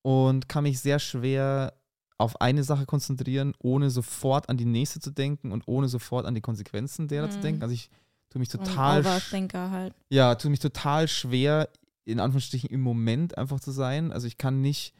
und 0.01 0.49
kann 0.49 0.63
mich 0.63 0.79
sehr 0.79 0.97
schwer 0.97 1.78
auf 2.19 2.39
eine 2.41 2.63
Sache 2.63 2.85
konzentrieren, 2.85 3.53
ohne 3.59 3.89
sofort 3.89 4.49
an 4.49 4.57
die 4.57 4.65
nächste 4.65 4.99
zu 4.99 5.09
denken 5.11 5.51
und 5.51 5.67
ohne 5.67 5.87
sofort 5.87 6.25
an 6.25 6.35
die 6.35 6.41
Konsequenzen 6.41 7.07
derer 7.07 7.29
zu 7.29 7.37
Mhm. 7.39 7.43
denken. 7.43 7.61
Also 7.63 7.73
ich 7.73 7.89
tue 8.29 8.39
mich 8.39 8.49
total 8.49 8.99
Overthinker 9.01 9.71
halt. 9.71 9.93
ja, 10.09 10.35
tut 10.35 10.51
mich 10.51 10.59
total 10.59 11.07
schwer, 11.07 11.69
in 12.05 12.19
Anführungsstrichen 12.19 12.69
im 12.69 12.81
Moment 12.81 13.37
einfach 13.37 13.59
zu 13.59 13.71
sein. 13.71 14.11
Also 14.11 14.27
ich 14.27 14.37
kann 14.37 14.61
nicht, 14.61 14.93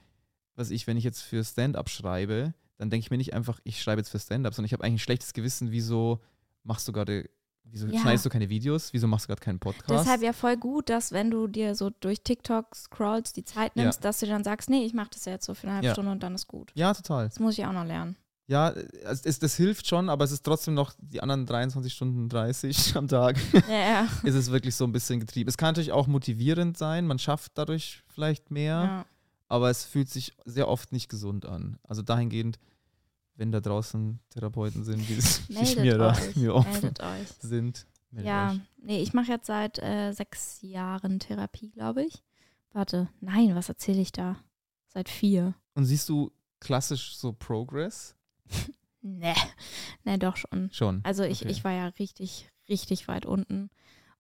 was 0.55 0.71
ich, 0.71 0.87
wenn 0.87 0.97
ich 0.97 1.03
jetzt 1.03 1.21
für 1.21 1.43
Stand-up 1.43 1.89
schreibe, 1.89 2.53
dann 2.77 2.89
denke 2.89 3.03
ich 3.05 3.11
mir 3.11 3.17
nicht 3.17 3.33
einfach, 3.33 3.59
ich 3.65 3.81
schreibe 3.81 3.99
jetzt 3.99 4.09
für 4.09 4.19
Stand-up, 4.19 4.53
sondern 4.53 4.67
ich 4.67 4.73
habe 4.73 4.83
eigentlich 4.83 5.01
ein 5.01 5.03
schlechtes 5.03 5.33
Gewissen, 5.33 5.71
wieso 5.71 6.21
machst 6.63 6.87
du 6.87 6.93
gerade, 6.93 7.29
wieso 7.71 7.87
Ja. 7.87 7.99
schneidest 8.01 8.25
du 8.25 8.29
keine 8.29 8.49
Videos, 8.49 8.93
wieso 8.93 9.07
machst 9.07 9.25
du 9.25 9.27
gerade 9.29 9.41
keinen 9.41 9.59
Podcast? 9.59 9.89
Deshalb 9.89 10.21
ja 10.21 10.33
voll 10.33 10.57
gut, 10.57 10.89
dass 10.89 11.11
wenn 11.11 11.31
du 11.31 11.47
dir 11.47 11.75
so 11.75 11.89
durch 11.89 12.21
TikTok 12.23 12.75
scrollst, 12.75 13.35
die 13.37 13.43
Zeit 13.45 13.71
Ja. 13.75 13.83
nimmst, 13.83 14.03
dass 14.03 14.19
du 14.19 14.25
dann 14.27 14.43
sagst, 14.43 14.69
nee, 14.69 14.83
ich 14.85 14.93
mache 14.93 15.09
das 15.13 15.25
jetzt 15.25 15.45
so 15.45 15.53
für 15.53 15.67
eine 15.67 15.73
halbe 15.75 15.87
Ja. 15.87 15.93
Stunde 15.93 16.11
und 16.11 16.23
dann 16.23 16.35
ist 16.35 16.47
gut. 16.47 16.71
ja, 16.75 16.93
total. 16.93 17.27
Das 17.27 17.39
muss 17.39 17.57
ich 17.57 17.65
auch 17.65 17.71
noch 17.73 17.85
lernen. 17.85 18.15
Ja, 18.47 18.69
es, 19.03 19.21
es, 19.25 19.37
das 19.37 19.55
hilft 19.55 19.85
schon, 19.85 20.09
aber 20.09 20.25
es 20.25 20.31
ist 20.31 20.43
trotzdem 20.43 20.73
noch 20.73 20.93
die 20.97 21.21
anderen 21.21 21.45
23 21.45 21.93
Stunden 21.93 22.29
30 22.29 22.95
am 22.95 23.07
Tag. 23.07 23.37
Ja, 23.69 23.77
ja. 23.79 24.07
ist 24.23 24.33
es 24.33 24.49
wirklich 24.49 24.75
so 24.75 24.85
ein 24.85 24.91
bisschen 24.91 25.19
getrieben. 25.19 25.47
Es 25.49 25.55
kann 25.57 25.67
natürlich 25.69 25.91
auch 25.91 26.07
motivierend 26.07 26.75
sein, 26.75 27.05
man 27.05 27.19
schafft 27.19 27.51
dadurch 27.59 28.01
vielleicht 28.07 28.49
mehr. 28.49 28.83
ja. 28.83 29.05
aber 29.49 29.69
es 29.69 29.83
fühlt 29.85 30.09
sich 30.09 30.33
sehr 30.45 30.67
oft 30.67 30.91
nicht 30.91 31.09
gesund 31.09 31.45
an. 31.45 31.77
Also 31.83 32.01
dahingehend, 32.01 32.57
wenn 33.39 33.51
da 33.51 33.59
draußen 33.61 34.19
Therapeuten 34.29 34.83
sind, 34.83 35.07
die 35.07 35.15
sich 35.21 35.77
mir, 35.77 35.97
da, 35.97 36.15
mir 36.35 36.53
offen 36.53 36.93
sind. 37.39 37.87
meldet 38.11 38.27
Ja, 38.27 38.51
euch. 38.51 38.59
nee, 38.77 39.01
ich 39.01 39.13
mache 39.13 39.31
jetzt 39.31 39.47
seit 39.47 39.79
äh, 39.79 40.11
sechs 40.11 40.61
Jahren 40.61 41.19
Therapie, 41.19 41.71
glaube 41.71 42.03
ich. 42.03 42.21
Warte, 42.73 43.07
nein, 43.21 43.55
was 43.55 43.69
erzähle 43.69 44.01
ich 44.01 44.11
da? 44.11 44.35
Seit 44.87 45.09
vier. 45.09 45.53
Und 45.73 45.85
siehst 45.85 46.09
du 46.09 46.31
klassisch 46.59 47.15
so 47.17 47.33
Progress? 47.33 48.15
Nee, 49.01 49.33
nee, 50.03 50.17
doch 50.17 50.35
schon. 50.35 50.69
Schon. 50.73 50.99
Also 51.05 51.23
ich, 51.23 51.43
Okay. 51.43 51.51
ich 51.51 51.63
war 51.63 51.71
ja 51.71 51.87
richtig, 51.87 52.49
richtig 52.67 53.07
weit 53.07 53.25
unten. 53.25 53.69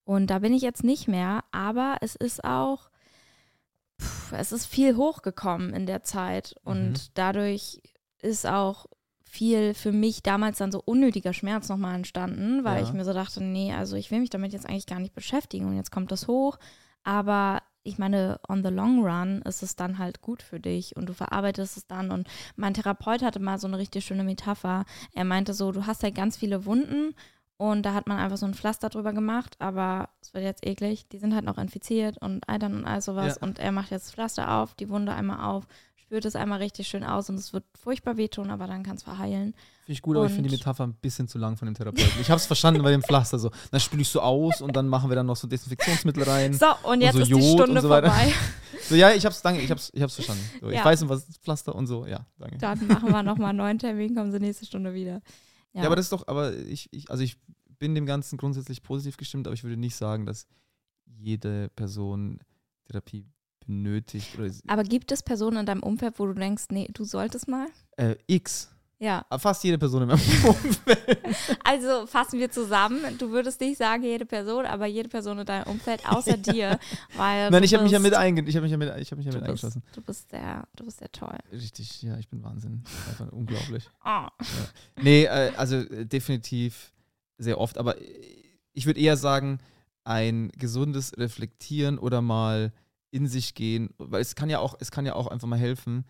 Und 0.05 0.27
da 0.27 0.39
bin 0.39 0.53
ich 0.53 0.61
jetzt 0.61 0.85
nicht 0.85 1.09
mehr, 1.09 1.43
aber 1.51 1.97
es 1.99 2.15
ist 2.15 2.45
auch, 2.45 2.89
pff, 4.01 4.31
es 4.31 4.53
ist 4.53 4.65
viel 4.67 4.95
hochgekommen 4.95 5.73
in 5.73 5.85
der 5.85 6.03
Zeit. 6.03 6.55
Und 6.63 6.91
Mhm. 6.93 6.95
dadurch 7.13 7.81
ist 8.21 8.45
auch 8.47 8.85
viel 9.29 9.73
für 9.73 9.91
mich 9.91 10.23
damals 10.23 10.57
dann 10.57 10.71
so 10.71 10.81
unnötiger 10.83 11.33
Schmerz 11.33 11.69
nochmal 11.69 11.95
entstanden, 11.95 12.63
weil 12.63 12.81
Ja. 12.81 12.83
ich 12.83 12.93
mir 12.93 13.05
so 13.05 13.13
dachte, 13.13 13.43
nee, 13.43 13.73
also 13.73 13.95
ich 13.95 14.09
will 14.11 14.19
mich 14.19 14.29
damit 14.31 14.53
jetzt 14.53 14.67
eigentlich 14.67 14.87
gar 14.87 14.99
nicht 14.99 15.13
beschäftigen 15.13 15.67
und 15.67 15.75
jetzt 15.75 15.91
kommt 15.91 16.11
das 16.11 16.27
hoch. 16.27 16.57
Aber 17.03 17.61
ich 17.83 17.97
meine, 17.97 18.39
on 18.49 18.63
the 18.63 18.69
long 18.69 19.05
run 19.05 19.41
ist 19.43 19.63
es 19.63 19.75
dann 19.75 19.99
halt 19.99 20.21
gut 20.21 20.41
für 20.43 20.59
dich 20.59 20.95
und 20.97 21.07
du 21.07 21.13
verarbeitest 21.13 21.77
es 21.77 21.87
dann. 21.87 22.11
Und 22.11 22.27
mein 22.55 22.73
Therapeut 22.73 23.21
hatte 23.21 23.39
mal 23.39 23.59
so 23.59 23.67
eine 23.67 23.77
richtig 23.77 24.03
schöne 24.05 24.23
Metapher. 24.23 24.83
Er 25.13 25.23
meinte 25.25 25.53
so, 25.53 25.71
du 25.71 25.85
hast 25.85 26.03
halt 26.03 26.15
ganz 26.15 26.35
viele 26.35 26.65
Wunden 26.65 27.15
und 27.57 27.83
da 27.85 27.93
hat 27.93 28.07
man 28.07 28.17
einfach 28.19 28.37
so 28.37 28.45
ein 28.45 28.53
Pflaster 28.53 28.89
drüber 28.89 29.13
gemacht, 29.13 29.55
aber 29.59 30.09
es 30.21 30.33
wird 30.33 30.43
jetzt 30.43 30.65
eklig, 30.65 31.07
die 31.09 31.19
sind 31.19 31.33
halt 31.35 31.45
noch 31.45 31.57
infiziert 31.57 32.17
und 32.17 32.47
Eitern 32.49 32.75
und 32.75 32.85
all 32.85 33.01
sowas. 33.01 33.35
Ja. 33.39 33.47
Und 33.47 33.59
er 33.59 33.71
macht 33.71 33.91
jetzt 33.91 34.07
das 34.07 34.13
Pflaster 34.13 34.51
auf, 34.51 34.73
die 34.75 34.89
Wunde 34.89 35.13
einmal 35.13 35.41
auf, 35.45 35.67
spürt 36.09 36.25
es 36.25 36.35
einmal 36.35 36.57
richtig 36.57 36.87
schön 36.87 37.03
aus 37.03 37.29
und 37.29 37.35
es 37.35 37.53
wird 37.53 37.63
furchtbar 37.79 38.17
wehtun, 38.17 38.49
aber 38.49 38.65
dann 38.65 38.81
kann 38.81 38.95
es 38.95 39.03
verheilen. 39.03 39.53
Finde 39.81 39.91
ich 39.93 40.01
gut, 40.01 40.17
aber 40.17 40.25
ich 40.25 40.31
finde 40.31 40.49
die 40.49 40.55
Und- 40.55 40.59
Metapher 40.61 40.87
ein 40.87 40.95
bisschen 40.95 41.27
zu 41.27 41.37
lang 41.37 41.55
von 41.55 41.67
dem 41.67 41.75
Therapeuten. 41.75 42.19
Ich 42.19 42.31
habe 42.31 42.39
es 42.39 42.47
verstanden 42.47 42.81
bei 42.81 42.89
dem 42.89 43.03
Pflaster 43.03 43.37
so. 43.37 43.51
Dann 43.69 43.79
spüle 43.79 44.01
ich 44.01 44.09
so 44.09 44.19
aus 44.19 44.59
und 44.59 44.75
dann 44.75 44.87
machen 44.87 45.09
wir 45.11 45.15
dann 45.15 45.27
noch 45.27 45.35
so 45.35 45.47
Desinfektionsmittel 45.47 46.23
rein. 46.23 46.53
So, 46.55 46.65
und 46.81 47.01
jetzt 47.01 47.13
so 47.13 47.19
ist 47.21 47.27
die 47.27 47.31
Jod 47.33 47.43
und 47.43 47.57
Stunde 47.65 47.81
so 47.81 47.87
vorbei. 47.89 48.33
So, 48.81 48.95
ja, 48.95 49.11
ich 49.11 49.23
hab's, 49.23 49.43
danke, 49.43 49.61
ich 49.61 49.69
hab's, 49.69 49.91
ich 49.93 50.01
hab's 50.01 50.15
verstanden. 50.15 50.43
So, 50.61 50.69
Ich 50.69 50.75
Ja. 50.77 50.83
weiß, 50.85 51.03
um 51.03 51.09
was 51.09 51.25
Pflaster 51.43 51.75
und 51.75 51.85
so, 51.85 52.07
ja, 52.07 52.25
danke. 52.39 52.57
Dann 52.57 52.87
machen 52.87 53.11
wir 53.11 53.21
nochmal 53.21 53.49
einen 53.49 53.59
neuen 53.59 53.77
Termin, 53.77 54.15
kommen 54.15 54.31
Sie 54.31 54.39
nächste 54.39 54.65
Stunde 54.65 54.95
wieder. 54.95 55.21
Ja. 55.73 55.83
aber 55.83 55.95
das 55.95 56.05
ist 56.05 56.11
doch, 56.11 56.27
aber 56.27 56.55
ich, 56.57 56.87
ich, 56.91 57.11
also 57.11 57.21
ich 57.21 57.37
bin 57.77 57.93
dem 57.93 58.07
Ganzen 58.07 58.37
grundsätzlich 58.37 58.81
positiv 58.81 59.17
gestimmt, 59.17 59.45
aber 59.45 59.53
ich 59.53 59.63
würde 59.63 59.77
nicht 59.77 59.95
sagen, 59.95 60.25
dass 60.25 60.47
jede 61.05 61.69
Person 61.75 62.39
Therapie 62.85 63.27
Oder 63.69 64.51
aber 64.67 64.83
gibt 64.83 65.11
es 65.11 65.21
Personen 65.23 65.57
in 65.57 65.65
deinem 65.65 65.83
Umfeld, 65.83 66.15
wo 66.17 66.25
du 66.25 66.33
denkst, 66.33 66.65
nee, 66.71 66.87
du 66.93 67.03
solltest 67.03 67.47
mal? 67.47 67.67
äh, 67.97 68.15
X. 68.27 68.69
Ja, 69.01 69.25
Fast 69.37 69.63
jede 69.63 69.77
Person 69.77 70.01
in 70.01 70.07
meinem 70.09 70.19
Umfeld. 70.45 71.19
also 71.63 72.05
fassen 72.05 72.37
wir 72.37 72.51
zusammen. 72.51 72.99
Du 73.17 73.29
würdest 73.29 73.61
nicht 73.61 73.77
sagen, 73.77 74.03
jede 74.03 74.25
Person, 74.25 74.65
aber 74.65 74.87
jede 74.87 75.07
Person 75.07 75.39
in 75.39 75.45
deinem 75.45 75.67
Umfeld, 75.67 76.05
außer 76.05 76.35
dir. 76.37 76.77
Weil 77.15 77.49
Nein, 77.49 77.63
ich 77.63 77.73
habe 77.73 77.83
mich 77.83 77.93
ja 77.93 77.99
mit, 77.99 78.13
einge 78.13 78.41
ich 78.41 78.57
hab 78.57 78.61
mich 78.63 78.71
ja 78.71 78.77
mit, 78.77 78.93
ich 78.97 79.09
hab 79.09 79.17
mich 79.17 79.25
ja 79.25 79.31
du 79.31 79.37
mit 79.37 79.47
bist, 79.47 79.63
eingeschlossen. 79.63 79.83
du 79.93 80.01
bist 80.01 80.29
sehr, 80.29 80.67
du 80.75 80.83
bist 80.83 80.99
sehr 80.99 81.11
toll. 81.13 81.37
Richtig, 81.53 82.01
ja, 82.01 82.17
ich 82.17 82.27
bin 82.27 82.43
Wahnsinn. 82.43 82.83
Einfach 83.07 83.31
unglaublich. 83.31 83.89
Oh. 84.05 84.27
Nee, 85.01 85.23
äh, 85.25 85.53
also 85.55 85.77
äh, 85.77 86.05
definitiv 86.05 86.91
sehr 87.37 87.57
oft, 87.57 87.77
aber 87.77 88.01
äh, 88.01 88.03
ich 88.73 88.85
würde 88.85 88.99
eher 88.99 89.15
sagen, 89.15 89.59
ein 90.03 90.49
gesundes 90.57 91.17
Reflektieren 91.17 91.99
oder 91.99 92.21
mal 92.21 92.73
in 93.11 93.27
sich 93.27 93.55
gehen, 93.55 93.89
weil 93.97 94.21
es 94.21 94.35
kann 94.35 94.49
ja 94.49 94.59
auch, 94.59 94.75
es 94.79 94.91
kann 94.91 95.05
ja 95.05 95.13
auch 95.15 95.27
einfach 95.27 95.47
mal 95.47 95.59
helfen, 95.59 96.05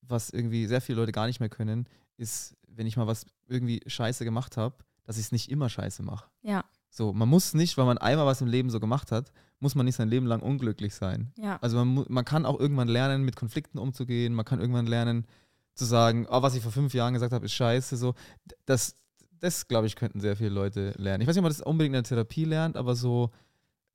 was 0.00 0.30
irgendwie 0.30 0.66
sehr 0.66 0.80
viele 0.80 1.00
Leute 1.00 1.12
gar 1.12 1.26
nicht 1.26 1.40
mehr 1.40 1.48
können, 1.48 1.86
ist, 2.16 2.56
wenn 2.66 2.86
ich 2.86 2.96
mal 2.96 3.06
was 3.06 3.26
irgendwie 3.48 3.80
scheiße 3.86 4.24
gemacht 4.24 4.56
habe, 4.56 4.76
dass 5.04 5.18
ich 5.18 5.26
es 5.26 5.32
nicht 5.32 5.50
immer 5.50 5.68
scheiße 5.68 6.02
mache. 6.02 6.28
Ja, 6.42 6.64
So, 6.90 7.12
man 7.12 7.28
muss 7.28 7.54
nicht, 7.54 7.76
weil 7.76 7.86
man 7.86 7.98
einmal 7.98 8.26
was 8.26 8.40
im 8.40 8.48
Leben 8.48 8.70
so 8.70 8.80
gemacht 8.80 9.12
hat, 9.12 9.32
muss 9.60 9.74
man 9.74 9.86
nicht 9.86 9.96
sein 9.96 10.08
Leben 10.08 10.26
lang 10.26 10.40
unglücklich 10.42 10.94
sein. 10.94 11.32
ja. 11.38 11.58
Also 11.60 11.82
man, 11.84 12.04
man 12.08 12.24
kann 12.24 12.44
auch 12.46 12.58
irgendwann 12.58 12.88
lernen, 12.88 13.24
mit 13.24 13.36
Konflikten 13.36 13.78
umzugehen. 13.78 14.34
Man 14.34 14.44
kann 14.44 14.60
irgendwann 14.60 14.86
lernen, 14.86 15.26
zu 15.74 15.84
sagen, 15.84 16.26
oh, 16.28 16.42
was 16.42 16.54
ich 16.54 16.62
vor 16.62 16.72
fünf 16.72 16.92
Jahren 16.94 17.14
gesagt 17.14 17.32
habe, 17.32 17.46
ist 17.46 17.52
scheiße. 17.52 17.96
So, 17.96 18.14
das, 18.66 18.96
das 19.38 19.68
glaube 19.68 19.86
ich, 19.86 19.96
könnten 19.96 20.20
sehr 20.20 20.36
viele 20.36 20.50
Leute 20.50 20.92
lernen. 20.98 21.22
Ich 21.22 21.28
weiß 21.28 21.34
nicht, 21.34 21.40
ob 21.40 21.44
man 21.44 21.52
das 21.52 21.62
unbedingt 21.62 21.94
in 21.94 22.02
der 22.02 22.08
Therapie 22.08 22.44
lernt, 22.44 22.76
aber 22.76 22.94
so, 22.94 23.30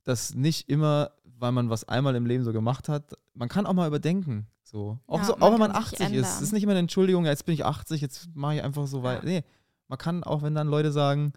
dass 0.07 0.33
nicht 0.33 0.69
immer, 0.69 1.11
weil 1.23 1.51
man 1.51 1.69
was 1.69 1.83
einmal 1.87 2.15
im 2.15 2.25
Leben 2.25 2.43
so 2.43 2.53
gemacht 2.53 2.89
hat, 2.89 3.13
man 3.33 3.49
kann 3.49 3.65
auch 3.65 3.73
mal 3.73 3.87
überdenken. 3.87 4.47
So. 4.63 4.99
Auch, 5.07 5.19
Ja, 5.19 5.25
so, 5.25 5.37
auch 5.37 5.51
wenn 5.51 5.59
man 5.59 5.71
kann 5.73 5.83
sich 5.83 5.99
80 6.01 6.13
ist. 6.13 6.27
Es 6.35 6.41
ist 6.41 6.51
nicht 6.53 6.63
immer 6.63 6.71
eine 6.73 6.79
Entschuldigung, 6.79 7.25
ja, 7.25 7.31
jetzt 7.31 7.45
bin 7.45 7.53
ich 7.53 7.65
80, 7.65 8.01
jetzt 8.01 8.29
mache 8.35 8.55
ich 8.55 8.63
einfach 8.63 8.87
so 8.87 9.03
weiter. 9.03 9.25
Nee, 9.25 9.43
man 9.87 9.97
kann 9.97 10.23
auch, 10.23 10.41
wenn 10.41 10.55
dann 10.55 10.67
Leute 10.67 10.91
sagen, 10.91 11.33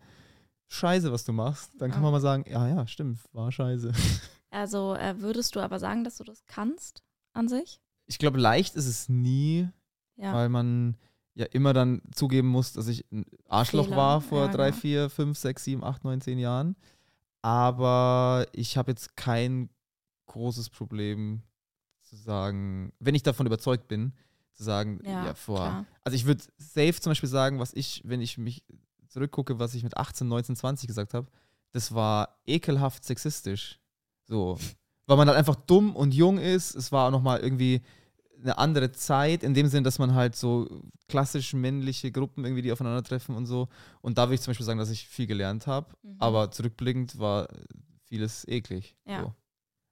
scheiße, 0.68 1.12
was 1.12 1.24
du 1.24 1.33
machst, 1.33 1.70
dann 1.78 1.90
kann 1.90 2.02
man 2.02 2.12
mal 2.12 2.20
sagen, 2.20 2.44
ja, 2.48 2.68
ja, 2.68 2.87
stimmt, 2.87 3.20
war 3.33 3.50
scheiße. 3.52 3.92
Also 4.52 4.96
äh, 4.96 5.14
würdest 5.20 5.54
du 5.54 5.61
aber 5.61 5.78
sagen, 5.78 6.02
dass 6.02 6.16
du 6.16 6.24
das 6.24 6.44
kannst 6.46 7.04
an 7.35 7.46
sich? 7.46 7.80
Ich 8.09 8.18
glaube, 8.18 8.37
leicht 8.40 8.74
ist 8.74 8.88
es 8.88 9.09
nie, 9.09 9.68
Ja. 10.16 10.35
weil 10.35 10.48
man 10.48 10.96
ja 11.35 11.46
immer 11.46 11.72
dann 11.72 12.02
zugeben 12.12 12.48
muss, 12.48 12.72
dass 12.72 12.88
ich 12.88 13.06
ein 13.12 13.24
Arschloch 13.48 13.85
Fehler, 13.85 13.96
war 13.96 14.20
vor 14.20 14.46
ja, 14.46 14.48
drei, 14.48 14.70
genau. 14.70 14.80
vier, 14.80 15.09
fünf, 15.09 15.38
sechs, 15.38 15.62
sieben, 15.62 15.85
acht, 15.85 16.02
neun, 16.02 16.20
zehn 16.20 16.40
Jahren. 16.40 16.74
Aber 17.42 18.46
ich 18.53 18.76
habe 18.76 18.90
jetzt 18.92 19.16
kein 19.16 19.70
großes 20.26 20.70
Problem 20.70 21.42
zu 22.03 22.16
sagen, 22.16 22.92
wenn 22.98 23.14
ich 23.14 23.22
davon 23.22 23.46
überzeugt 23.46 23.88
bin, 23.88 24.12
zu 24.55 24.64
sagen, 24.64 25.00
ja, 25.05 25.26
Ja, 25.26 25.35
vor. 25.35 25.57
klar. 25.57 25.87
Also 26.05 26.16
ich 26.16 26.26
würde 26.26 26.42
safe 26.59 27.00
zum 27.00 27.11
Beispiel 27.11 27.29
sagen, 27.29 27.59
was 27.59 27.72
ich, 27.72 28.03
wenn 28.05 28.20
ich 28.20 28.37
mich 28.37 28.64
zurückgucke, 29.09 29.59
was 29.59 29.74
ich 29.74 29.83
mit 29.83 29.96
18, 29.96 30.29
19, 30.29 30.57
20 30.57 30.87
gesagt 30.87 31.14
habe, 31.14 31.29
das 31.72 31.94
war 31.94 32.40
ekelhaft 32.46 33.05
sexistisch. 33.05 33.81
So. 34.24 34.59
Weil 35.07 35.16
man 35.16 35.29
halt 35.29 35.38
einfach 35.38 35.57
dumm 35.57 35.96
und 35.96 36.14
jung 36.14 36.38
ist. 36.38 36.74
Es 36.74 36.92
war 36.92 37.07
auch 37.09 37.11
nochmal 37.11 37.40
irgendwie 37.40 37.81
eine 38.40 38.59
andere 38.59 38.92
Zeit, 38.92 39.42
in 39.42 39.55
dem 39.55 39.66
Sinn, 39.68 39.85
dass 39.85 39.98
man 39.98 40.14
halt 40.14 40.37
so 40.37 40.83
klassisch 41.09 41.53
männliche 41.55 42.11
Gruppen 42.12 42.44
irgendwie, 42.44 42.62
die 42.62 42.72
aufeinandertreffen 42.72 43.35
und 43.35 43.46
so. 43.46 43.68
Und 44.00 44.18
da 44.18 44.26
würde 44.26 44.35
ich 44.35 44.40
zum 44.40 44.50
Beispiel 44.50 44.66
sagen, 44.66 44.79
dass 44.79 44.90
ich 44.90 45.07
viel 45.07 45.26
gelernt 45.26 45.66
habe. 45.66 45.94
Mhm. 46.03 46.16
Aber 46.18 46.50
zurückblickend 46.50 47.18
war 47.18 47.48
vieles 48.05 48.46
eklig. 48.48 48.96
Ja. 49.07 49.22
So. 49.22 49.35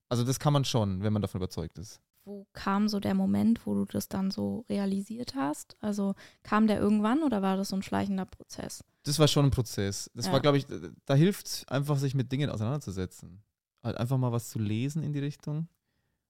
Also 0.08 0.24
das 0.24 0.40
kann 0.40 0.52
man 0.52 0.64
schon, 0.64 1.02
wenn 1.02 1.12
man 1.12 1.22
davon 1.22 1.38
überzeugt 1.40 1.78
ist. 1.78 2.00
Wo 2.24 2.46
kam 2.52 2.88
so 2.88 3.00
der 3.00 3.14
Moment, 3.14 3.66
wo 3.66 3.74
du 3.74 3.84
das 3.86 4.08
dann 4.08 4.30
so 4.30 4.64
realisiert 4.68 5.34
hast? 5.34 5.76
Also 5.80 6.14
kam 6.42 6.66
der 6.66 6.78
irgendwann 6.78 7.22
oder 7.22 7.40
war 7.42 7.56
das 7.56 7.70
so 7.70 7.76
ein 7.76 7.82
schleichender 7.82 8.26
Prozess? 8.26 8.84
Das 9.04 9.18
war 9.18 9.28
schon 9.28 9.46
ein 9.46 9.50
Prozess. 9.50 10.10
Das 10.14 10.26
Ja. 10.26 10.32
war, 10.32 10.40
glaube 10.40 10.58
ich, 10.58 10.66
da 11.06 11.14
hilft 11.14 11.64
einfach, 11.70 11.96
sich 11.96 12.14
mit 12.14 12.30
Dingen 12.30 12.50
auseinanderzusetzen. 12.50 13.42
Halt 13.82 13.96
einfach 13.96 14.18
mal 14.18 14.32
was 14.32 14.50
zu 14.50 14.58
lesen 14.58 15.02
in 15.02 15.12
die 15.12 15.20
Richtung, 15.20 15.68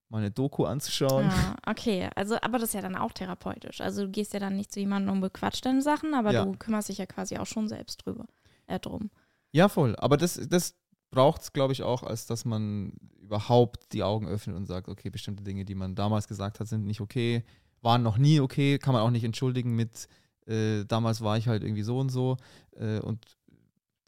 mal 0.09 0.17
eine 0.19 0.31
Doku 0.31 0.65
anzuschauen. 0.65 1.25
Ja, 1.25 1.55
okay. 1.67 2.09
Also, 2.15 2.35
aber 2.41 2.57
das 2.59 2.69
ist 2.69 2.73
ja 2.73 2.81
dann 2.81 2.95
auch 2.95 3.11
therapeutisch. 3.13 3.79
Also 3.81 4.05
du 4.05 4.09
gehst 4.11 4.33
ja 4.33 4.39
dann 4.39 4.55
nicht 4.57 4.71
zu 4.71 4.79
jemandem 4.79 5.13
und 5.13 5.21
bequatscht 5.21 5.65
deine 5.65 5.81
Sachen, 5.81 6.13
aber 6.13 6.31
Ja. 6.33 6.45
du 6.45 6.53
kümmerst 6.53 6.89
dich 6.89 6.97
ja 6.97 7.05
quasi 7.05 7.37
auch 7.37 7.45
schon 7.45 7.67
selbst 7.67 8.05
drüber, 8.05 8.25
äh, 8.67 8.79
drum. 8.79 9.11
Ja, 9.51 9.69
voll. 9.69 9.95
Aber 9.97 10.17
das, 10.17 10.39
das 10.49 10.75
braucht 11.11 11.41
es, 11.41 11.53
glaube 11.53 11.73
ich, 11.73 11.83
auch, 11.83 12.03
als 12.03 12.25
dass 12.25 12.45
man 12.45 12.93
überhaupt 13.21 13.93
die 13.93 14.03
Augen 14.03 14.27
öffnet 14.27 14.55
und 14.55 14.65
sagt, 14.65 14.89
okay, 14.89 15.09
bestimmte 15.09 15.43
Dinge, 15.43 15.65
die 15.65 15.75
man 15.75 15.95
damals 15.95 16.27
gesagt 16.27 16.59
hat, 16.59 16.67
sind 16.67 16.85
nicht 16.85 17.01
okay, 17.01 17.43
waren 17.81 18.03
noch 18.03 18.17
nie 18.17 18.39
okay, 18.39 18.77
kann 18.79 18.93
man 18.93 19.01
auch 19.03 19.09
nicht 19.11 19.23
entschuldigen 19.23 19.75
mit, 19.75 20.07
äh, 20.47 20.83
damals 20.85 21.21
war 21.21 21.37
ich 21.37 21.47
halt 21.47 21.63
irgendwie 21.63 21.83
so 21.83 21.99
und 21.99 22.09
so. 22.09 22.37
Äh, 22.75 22.99
und 22.99 23.25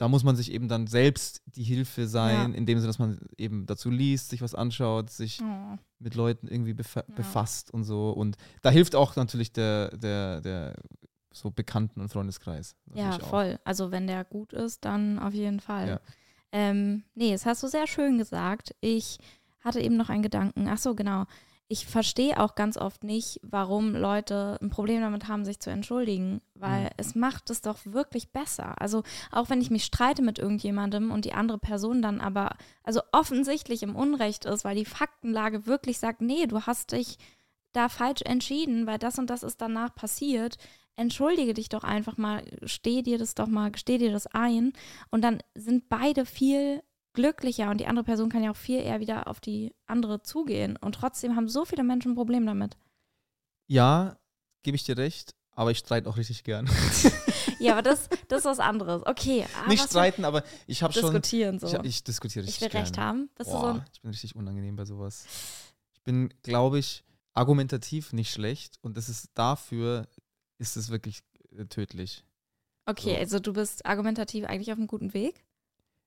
da 0.01 0.07
muss 0.07 0.23
man 0.23 0.35
sich 0.35 0.51
eben 0.51 0.67
dann 0.67 0.87
selbst 0.87 1.43
die 1.45 1.63
Hilfe 1.63 2.07
sein, 2.07 2.51
Ja. 2.51 2.57
in 2.57 2.65
dem 2.65 2.79
Sinne, 2.79 2.87
dass 2.87 2.97
man 2.99 3.19
eben 3.37 3.67
dazu 3.67 3.91
liest, 3.91 4.29
sich 4.31 4.41
was 4.41 4.55
anschaut, 4.55 5.11
sich 5.11 5.39
Oh. 5.43 5.77
mit 5.99 6.15
Leuten 6.15 6.47
irgendwie 6.47 6.73
befa 6.73 7.03
Ja. 7.07 7.15
befasst 7.15 7.71
und 7.71 7.83
so. 7.83 8.09
Und 8.09 8.35
da 8.63 8.71
hilft 8.71 8.95
auch 8.95 9.15
natürlich 9.15 9.53
der, 9.53 9.95
der, 9.95 10.41
der 10.41 10.73
so 11.31 11.51
Bekannten- 11.51 12.01
und 12.01 12.09
Freundeskreis. 12.09 12.75
Ja, 12.95 13.05
natürlich 13.09 13.23
auch. 13.25 13.29
voll. 13.29 13.59
Also 13.63 13.91
wenn 13.91 14.07
der 14.07 14.23
gut 14.25 14.53
ist, 14.53 14.83
dann 14.85 15.19
auf 15.19 15.33
jeden 15.35 15.59
Fall. 15.59 15.87
Ja. 15.87 15.99
Ähm, 16.51 17.03
nee, 17.13 17.31
das 17.31 17.45
hast 17.45 17.61
du 17.61 17.67
sehr 17.67 17.85
schön 17.87 18.17
gesagt. 18.17 18.73
Ich 18.81 19.19
hatte 19.59 19.79
eben 19.81 19.95
noch 19.97 20.09
einen 20.09 20.23
Gedanken. 20.23 20.67
Ach 20.67 20.79
so, 20.79 20.95
genau. 20.95 21.25
Ich 21.71 21.85
verstehe 21.85 22.37
auch 22.37 22.55
ganz 22.55 22.75
oft 22.75 23.05
nicht, 23.05 23.39
warum 23.43 23.95
Leute 23.95 24.57
ein 24.61 24.69
Problem 24.69 24.99
damit 24.99 25.29
haben, 25.29 25.45
sich 25.45 25.61
zu 25.61 25.69
entschuldigen, 25.69 26.41
weil 26.53 26.83
Mhm. 26.83 26.89
es 26.97 27.15
macht 27.15 27.49
es 27.49 27.61
doch 27.61 27.77
wirklich 27.85 28.33
besser. 28.33 28.81
Also 28.81 29.03
auch 29.31 29.49
wenn 29.49 29.61
ich 29.61 29.71
mich 29.71 29.85
streite 29.85 30.21
mit 30.21 30.37
irgendjemandem 30.37 31.11
und 31.11 31.23
die 31.23 31.31
andere 31.31 31.59
Person 31.59 32.01
dann 32.01 32.19
aber 32.19 32.57
also 32.83 32.99
offensichtlich 33.13 33.83
im 33.83 33.95
Unrecht 33.95 34.43
ist, 34.43 34.65
weil 34.65 34.75
die 34.75 34.83
Faktenlage 34.83 35.65
wirklich 35.65 35.97
sagt, 35.97 36.19
nee, 36.19 36.45
du 36.45 36.61
hast 36.63 36.91
dich 36.91 37.17
da 37.71 37.87
falsch 37.87 38.21
entschieden, 38.23 38.85
weil 38.85 38.99
das 38.99 39.17
und 39.17 39.29
das 39.29 39.41
ist 39.41 39.61
danach 39.61 39.95
passiert. 39.95 40.57
Entschuldige 40.97 41.53
dich 41.53 41.69
doch 41.69 41.85
einfach 41.85 42.17
mal, 42.17 42.43
steh 42.65 43.01
dir 43.01 43.17
das 43.17 43.33
doch 43.33 43.47
mal, 43.47 43.71
gesteh 43.71 43.97
dir 43.97 44.11
das 44.11 44.27
ein 44.27 44.73
und 45.09 45.23
dann 45.23 45.41
sind 45.55 45.87
beide 45.87 46.25
viel 46.25 46.83
glücklicher 47.13 47.69
und 47.69 47.79
die 47.79 47.87
andere 47.87 48.05
Person 48.05 48.29
kann 48.29 48.43
ja 48.43 48.51
auch 48.51 48.55
viel 48.57 48.79
eher 48.81 48.99
wieder 48.99 49.27
auf 49.27 49.39
die 49.39 49.73
andere 49.85 50.21
zugehen 50.23 50.77
und 50.77 50.95
trotzdem 50.95 51.35
haben 51.35 51.47
so 51.49 51.65
viele 51.65 51.83
Menschen 51.83 52.11
ein 52.11 52.15
Problem 52.15 52.45
damit. 52.45 52.77
Ja, 53.67 54.17
gebe 54.63 54.75
ich 54.75 54.83
dir 54.83 54.97
recht, 54.97 55.33
aber 55.51 55.71
ich 55.71 55.79
streite 55.79 56.09
auch 56.09 56.17
richtig 56.17 56.43
gern. 56.43 56.69
Ja, 57.59 57.73
aber 57.73 57.83
das, 57.83 58.09
das 58.27 58.39
ist 58.39 58.45
was 58.45 58.59
anderes. 58.59 59.05
Okay, 59.05 59.45
aber 59.59 59.67
Nicht 59.69 59.83
streiten, 59.83 60.25
aber 60.25 60.43
ich 60.65 60.81
habe 60.81 60.93
schon. 60.93 61.03
diskutieren 61.03 61.59
so. 61.59 61.67
Ich, 61.67 61.73
ich 61.85 62.03
diskutiere 62.03 62.43
Ich 62.45 62.59
richtig 62.59 62.73
will 62.73 62.79
recht 62.79 62.95
gern. 62.95 63.05
haben. 63.05 63.29
So 63.37 63.51
Boah, 63.51 63.73
ein, 63.75 63.85
ich 63.93 64.01
bin 64.01 64.09
richtig 64.11 64.35
unangenehm 64.35 64.75
bei 64.75 64.85
sowas. 64.85 65.25
Ich 65.27 65.97
Ich 65.97 66.01
bin, 66.03 66.33
glaube 66.41 66.79
ich, 66.79 67.03
argumentativ 67.33 68.13
nicht 68.13 68.31
schlecht 68.31 68.79
und 68.81 68.97
das 68.97 69.09
ist 69.09 69.29
dafür 69.35 70.07
ist 70.57 70.75
es 70.75 70.89
wirklich 70.89 71.21
äh, 71.55 71.65
tödlich. 71.65 72.23
Okay, 72.87 73.13
So. 73.13 73.19
also 73.19 73.39
du 73.39 73.53
bist 73.53 73.85
argumentativ 73.85 74.45
eigentlich 74.45 74.71
auf 74.71 74.77
einem 74.79 74.87
guten 74.87 75.13
Weg. 75.13 75.43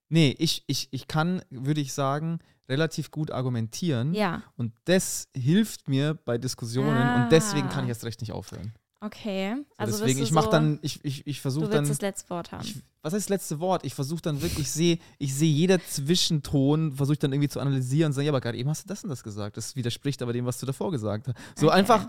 Nee, 0.09 0.35
ich, 0.37 0.63
ich, 0.67 0.87
ich 0.91 1.07
kann, 1.07 1.41
würde 1.49 1.81
ich 1.81 1.93
sagen, 1.93 2.39
relativ 2.69 3.11
gut 3.11 3.31
argumentieren. 3.31 4.13
Ja, 4.13 4.43
Und 4.57 4.73
das 4.85 5.27
hilft 5.35 5.87
mir 5.87 6.13
bei 6.25 6.37
Diskussionen 6.37 7.09
und 7.15 7.31
deswegen 7.31 7.69
kann 7.69 7.83
ich 7.85 7.89
erst 7.89 8.03
recht 8.05 8.21
nicht 8.21 8.31
aufhören. 8.31 8.73
okay. 9.01 9.55
So, 9.57 9.73
Also 9.77 9.97
deswegen, 9.99 10.21
ich 10.21 10.29
du 10.29 10.35
mache 10.35 10.45
so, 10.45 10.51
dann, 10.51 10.79
ich, 10.81 11.03
ich, 11.05 11.27
ich 11.27 11.37
du 11.37 11.41
versuche 11.41 11.65
willst 11.65 11.75
dann. 11.75 11.87
das 11.87 12.01
letzte 12.01 12.29
Wort 12.31 12.51
haben. 12.51 12.63
Ich, 12.65 12.75
was 13.03 13.13
heißt 13.13 13.25
das 13.25 13.29
letzte 13.29 13.59
Wort? 13.59 13.85
Ich 13.85 13.93
versuche 13.93 14.21
dann 14.21 14.41
wirklich, 14.41 14.59
ich 14.61 14.71
sehe 14.71 14.97
ich 15.19 15.35
sehe 15.35 15.51
jeder 15.51 15.79
Zwischenton, 15.83 16.93
versuche 16.93 17.13
ich 17.13 17.19
dann 17.19 17.31
irgendwie 17.33 17.49
zu 17.49 17.59
analysieren 17.59 18.09
und 18.09 18.13
sagen, 18.13 18.25
ja, 18.25 18.31
aber 18.31 18.41
gerade 18.41 18.57
eben 18.57 18.69
hast 18.69 18.83
du 18.83 18.87
das 18.87 19.03
und 19.03 19.09
das 19.11 19.21
gesagt. 19.23 19.57
Das 19.57 19.75
widerspricht 19.75 20.21
aber 20.23 20.33
dem, 20.33 20.45
was 20.45 20.59
du 20.59 20.65
davor 20.65 20.91
gesagt 20.91 21.27
hast. 21.27 21.37
So 21.59 21.67
Okay. 21.67 21.75
einfach, 21.77 22.07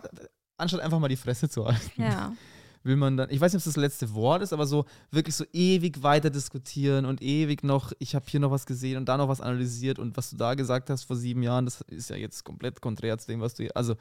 anstatt 0.56 0.80
einfach 0.80 0.98
mal 0.98 1.08
die 1.08 1.16
Fresse 1.16 1.48
zu 1.50 1.66
halten, 1.66 2.00
ja. 2.02 2.32
will 2.86 2.96
man 2.96 3.16
dann, 3.16 3.30
ich 3.30 3.40
weiß 3.40 3.52
nicht, 3.52 3.62
ob 3.62 3.66
es 3.66 3.74
das 3.74 3.76
letzte 3.76 4.14
Wort 4.14 4.42
ist, 4.42 4.52
aber 4.52 4.66
so 4.66 4.84
wirklich 5.10 5.34
so 5.34 5.44
ewig 5.52 6.02
weiter 6.02 6.30
diskutieren 6.30 7.04
und 7.04 7.20
ewig 7.22 7.62
noch, 7.64 7.92
ich 7.98 8.14
habe 8.14 8.24
hier 8.28 8.40
noch 8.40 8.50
was 8.50 8.64
gesehen 8.66 8.96
und 8.96 9.06
da 9.08 9.16
noch 9.16 9.28
was 9.28 9.40
analysiert 9.40 9.98
und 9.98 10.16
was 10.16 10.30
du 10.30 10.36
da 10.36 10.54
gesagt 10.54 10.88
hast 10.90 11.04
vor 11.04 11.16
sieben 11.16 11.42
Jahren, 11.42 11.64
das 11.64 11.80
ist 11.88 12.10
ja 12.10 12.16
jetzt 12.16 12.44
komplett 12.44 12.80
konträr 12.80 13.18
zu 13.18 13.26
dem, 13.26 13.40
was 13.40 13.54
du 13.54 13.64
hier, 13.64 13.76
also 13.76 13.96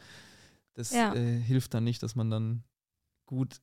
das 0.76 0.92
Ja. 0.92 1.14
äh, 1.14 1.40
hilft 1.42 1.74
dann 1.74 1.84
nicht, 1.84 2.04
dass 2.04 2.16
man 2.16 2.30
dann 2.30 2.64
gut 3.26 3.62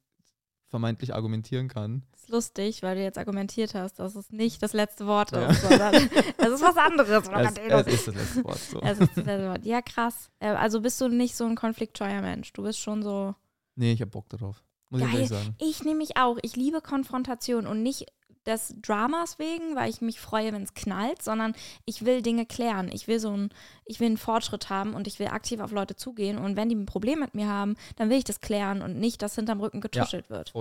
vermeintlich 0.69 1.15
argumentieren 1.15 1.69
kann. 1.69 2.03
ist 2.15 2.31
lustig, 2.31 2.83
weil 2.83 2.97
du 2.97 3.03
jetzt 3.03 3.19
argumentiert 3.19 3.75
hast, 3.75 3.99
dass 3.99 4.15
es 4.17 4.31
nicht 4.31 4.63
das 4.63 4.73
letzte 4.73 5.07
Wort 5.07 5.31
Ja. 5.33 5.51
ist, 5.51 5.61
sondern 5.61 5.95
es 6.39 6.49
ist 6.49 6.63
was 6.63 6.77
anderes. 6.79 7.11
Es, 7.29 7.87
es 7.87 7.95
ist 7.95 8.07
das 8.09 8.15
letzte 8.15 8.45
Wort. 8.45 8.59
So. 8.59 8.81
Es 8.81 8.99
ist 8.99 9.17
das 9.17 9.17
letzte 9.27 9.49
Wort. 9.51 9.67
Ja, 9.67 9.83
krass. 9.83 10.31
Äh, 10.41 10.49
Also 10.49 10.81
bist 10.81 10.99
du 11.03 11.09
nicht 11.09 11.37
so 11.37 11.45
ein 11.45 11.57
konfliktscheuer 11.57 12.23
Mensch. 12.23 12.53
Du 12.55 12.63
bist 12.63 12.79
schon 12.81 13.03
so. 13.03 13.35
Nee, 13.77 13.93
ich 13.93 14.01
hab 14.01 14.11
Bock 14.13 14.29
darauf. 14.31 14.65
Muss 14.93 15.01
ich 15.01 15.07
Geil. 15.07 15.15
ehrlich 15.15 15.29
sagen. 15.31 15.57
Ich 15.59 15.83
nehme 15.85 15.97
mich 15.97 16.19
auch. 16.19 16.39
Ich 16.43 16.55
liebe 16.55 16.83
Konfrontation 16.83 17.67
und 17.67 17.83
nicht 17.83 18.07
des 18.45 18.75
Dramas 18.83 19.39
wegen, 19.39 19.75
weil 19.75 19.89
ich 19.89 20.03
mich 20.03 20.21
freue, 20.21 20.53
wenn 20.53 20.63
es 20.63 20.75
knallt, 20.75 21.23
sondern 21.23 21.55
ich 21.87 22.05
will 22.05 22.21
Dinge 22.21 22.45
klären. 22.45 22.91
Ich 22.93 23.09
will 23.09 23.19
so 23.19 23.31
ein, 23.35 23.51
ich 23.87 24.01
will 24.01 24.09
einen 24.09 24.19
Fortschritt 24.19 24.69
haben 24.69 24.93
und 24.93 25.07
ich 25.07 25.19
will 25.19 25.29
aktiv 25.29 25.61
auf 25.61 25.71
Leute 25.71 25.97
zugehen. 25.97 26.37
Und 26.37 26.57
wenn 26.57 26.69
die 26.69 26.75
ein 26.75 26.85
Problem 26.85 27.21
mit 27.21 27.35
mir 27.35 27.49
haben, 27.49 27.77
dann 27.97 28.11
will 28.11 28.19
ich 28.19 28.25
das 28.25 28.41
klären 28.41 28.83
und 28.83 28.99
nicht, 28.99 29.23
dass 29.23 29.37
hinterm 29.37 29.61
Rücken 29.61 29.81
getuschelt 29.81 30.29
wird. 30.29 30.53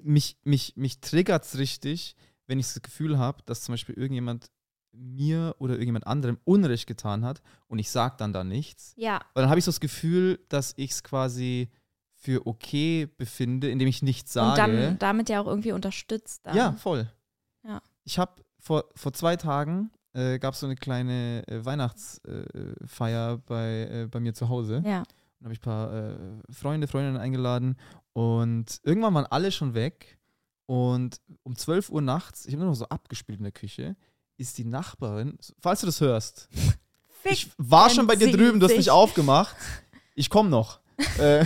Mich, 0.00 0.38
mich, 0.44 0.76
mich 0.76 1.00
triggert 1.00 1.44
es 1.44 1.58
richtig, 1.58 2.16
wenn 2.46 2.58
ich 2.58 2.66
das 2.66 2.80
Gefühl 2.80 3.18
habe, 3.18 3.42
dass 3.44 3.64
zum 3.64 3.74
Beispiel 3.74 3.96
irgendjemand 3.96 4.50
mir 4.92 5.56
oder 5.58 5.74
irgendjemand 5.74 6.06
anderem 6.06 6.38
Unrecht 6.44 6.86
getan 6.86 7.24
hat 7.24 7.42
und 7.66 7.80
ich 7.80 7.90
sage 7.90 8.14
dann 8.16 8.32
da 8.32 8.44
nichts. 8.44 8.94
Ja, 8.96 9.20
Weil 9.34 9.42
dann 9.42 9.50
habe 9.50 9.58
ich 9.58 9.64
so 9.64 9.70
das 9.70 9.80
Gefühl, 9.80 10.38
dass 10.48 10.72
ich 10.76 10.92
es 10.92 11.02
quasi 11.02 11.68
für 12.24 12.46
okay 12.46 13.06
befinde, 13.18 13.68
indem 13.68 13.86
ich 13.86 14.02
nichts 14.02 14.32
sage. 14.32 14.50
und 14.50 14.76
dann 14.76 14.98
damit 14.98 15.28
ja 15.28 15.40
auch 15.40 15.46
irgendwie 15.46 15.72
unterstützt. 15.72 16.40
Dann. 16.46 16.56
Ja, 16.56 16.72
voll. 16.72 17.06
Ja. 17.64 17.82
Ich 18.04 18.18
habe 18.18 18.32
vor, 18.58 18.84
vor 18.94 19.12
zwei 19.12 19.36
Tagen 19.36 19.90
äh, 20.14 20.38
gab 20.38 20.54
es 20.54 20.60
so 20.60 20.66
eine 20.66 20.76
kleine 20.76 21.46
äh, 21.46 21.64
Weihnachtsfeier 21.64 23.38
bei, 23.46 23.88
äh, 23.90 24.08
bei 24.10 24.20
mir 24.20 24.32
zu 24.32 24.48
Hause. 24.48 24.82
Ja. 24.86 25.02
Dann 25.38 25.44
habe 25.44 25.52
ich 25.52 25.60
ein 25.60 25.62
paar 25.62 25.92
äh, 25.92 26.16
Freunde, 26.50 26.86
Freundinnen 26.86 27.18
eingeladen 27.18 27.76
und 28.14 28.80
irgendwann 28.84 29.12
waren 29.12 29.26
alle 29.26 29.52
schon 29.52 29.74
weg 29.74 30.18
und 30.64 31.20
um 31.42 31.56
12 31.56 31.90
Uhr 31.90 32.00
nachts, 32.00 32.46
ich 32.46 32.54
habe 32.54 32.62
nur 32.62 32.70
noch 32.70 32.78
so 32.78 32.88
abgespielt 32.88 33.38
in 33.38 33.44
der 33.44 33.52
Küche, 33.52 33.96
ist 34.38 34.56
die 34.56 34.64
Nachbarin, 34.64 35.36
falls 35.60 35.80
du 35.80 35.86
das 35.86 36.00
hörst, 36.00 36.48
ich 37.24 37.50
war 37.58 37.90
schon 37.90 38.06
bei 38.06 38.16
dir 38.16 38.32
drüben, 38.32 38.60
du 38.60 38.66
hast 38.66 38.76
nicht 38.76 38.90
aufgemacht, 38.90 39.54
ich 40.14 40.30
komme 40.30 40.48
noch, 40.48 40.80
äh, 41.18 41.44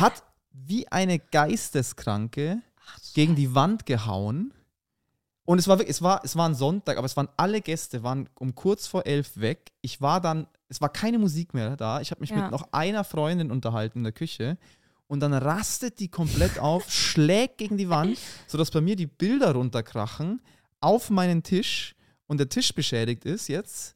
hat 0.00 0.22
wie 0.52 0.88
eine 0.88 1.18
Geisteskranke 1.18 2.62
gegen 3.14 3.34
die 3.34 3.54
Wand 3.54 3.86
gehauen. 3.86 4.52
Und 5.44 5.58
es 5.58 5.68
war 5.68 5.78
wirklich, 5.78 5.96
es 5.96 6.02
war, 6.02 6.22
es 6.24 6.34
war 6.36 6.48
ein 6.48 6.54
Sonntag, 6.54 6.98
aber 6.98 7.06
es 7.06 7.16
waren 7.16 7.28
alle 7.36 7.60
Gäste, 7.60 8.02
waren 8.02 8.28
um 8.38 8.54
kurz 8.54 8.86
vor 8.86 9.06
elf 9.06 9.36
weg. 9.36 9.72
Ich 9.80 10.00
war 10.00 10.20
dann, 10.20 10.46
es 10.68 10.80
war 10.80 10.88
keine 10.88 11.18
Musik 11.18 11.54
mehr 11.54 11.76
da. 11.76 12.00
Ich 12.00 12.10
habe 12.10 12.20
mich 12.20 12.30
Ja. 12.30 12.42
mit 12.42 12.50
noch 12.50 12.72
einer 12.72 13.04
Freundin 13.04 13.50
unterhalten 13.50 13.98
in 13.98 14.04
der 14.04 14.12
Küche. 14.12 14.58
Und 15.06 15.20
dann 15.20 15.32
rastet 15.32 16.00
die 16.00 16.08
komplett 16.08 16.58
auf, 16.58 16.90
schlägt 16.90 17.58
gegen 17.58 17.76
die 17.76 17.88
Wand, 17.88 18.18
sodass 18.48 18.72
bei 18.72 18.80
mir 18.80 18.96
die 18.96 19.06
Bilder 19.06 19.52
runterkrachen 19.52 20.42
auf 20.80 21.10
meinen 21.10 21.42
Tisch 21.44 21.94
und 22.26 22.38
der 22.38 22.48
Tisch 22.48 22.74
beschädigt 22.74 23.24
ist 23.24 23.46
jetzt. 23.48 23.94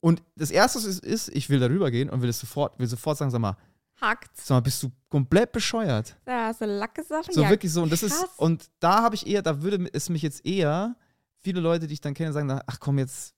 Und 0.00 0.22
das 0.36 0.50
erste 0.50 0.78
ist, 0.78 1.00
ist 1.04 1.28
ich 1.28 1.50
will 1.50 1.60
darüber 1.60 1.90
gehen 1.90 2.08
und 2.08 2.22
will 2.22 2.30
es 2.30 2.38
sofort, 2.40 2.78
will 2.78 2.86
sofort 2.86 3.18
sagen, 3.18 3.30
sag 3.30 3.40
mal, 3.40 3.56
Hackt's. 4.00 4.46
sag 4.46 4.56
mal, 4.56 4.60
bist 4.60 4.82
du 4.82 4.90
komplett 5.08 5.52
bescheuert? 5.52 6.16
Da 6.24 6.46
hast 6.46 6.60
du 6.60 6.66
Lack 6.66 6.94
gesoffen. 6.94 7.32
So 7.32 7.42
ja, 7.42 7.50
wirklich 7.50 7.72
so. 7.72 7.82
Und 7.82 7.92
das 7.92 8.02
ist, 8.02 8.18
krass. 8.18 8.30
und 8.36 8.70
da 8.80 9.02
habe 9.02 9.14
ich 9.14 9.26
eher, 9.26 9.42
da 9.42 9.62
würde 9.62 9.88
es 9.92 10.08
mich 10.08 10.22
jetzt 10.22 10.44
eher, 10.46 10.96
viele 11.40 11.60
Leute, 11.60 11.86
die 11.86 11.94
ich 11.94 12.00
dann 12.00 12.14
kenne, 12.14 12.32
sagen, 12.32 12.50
ach 12.66 12.80
komm 12.80 12.98
jetzt, 12.98 13.34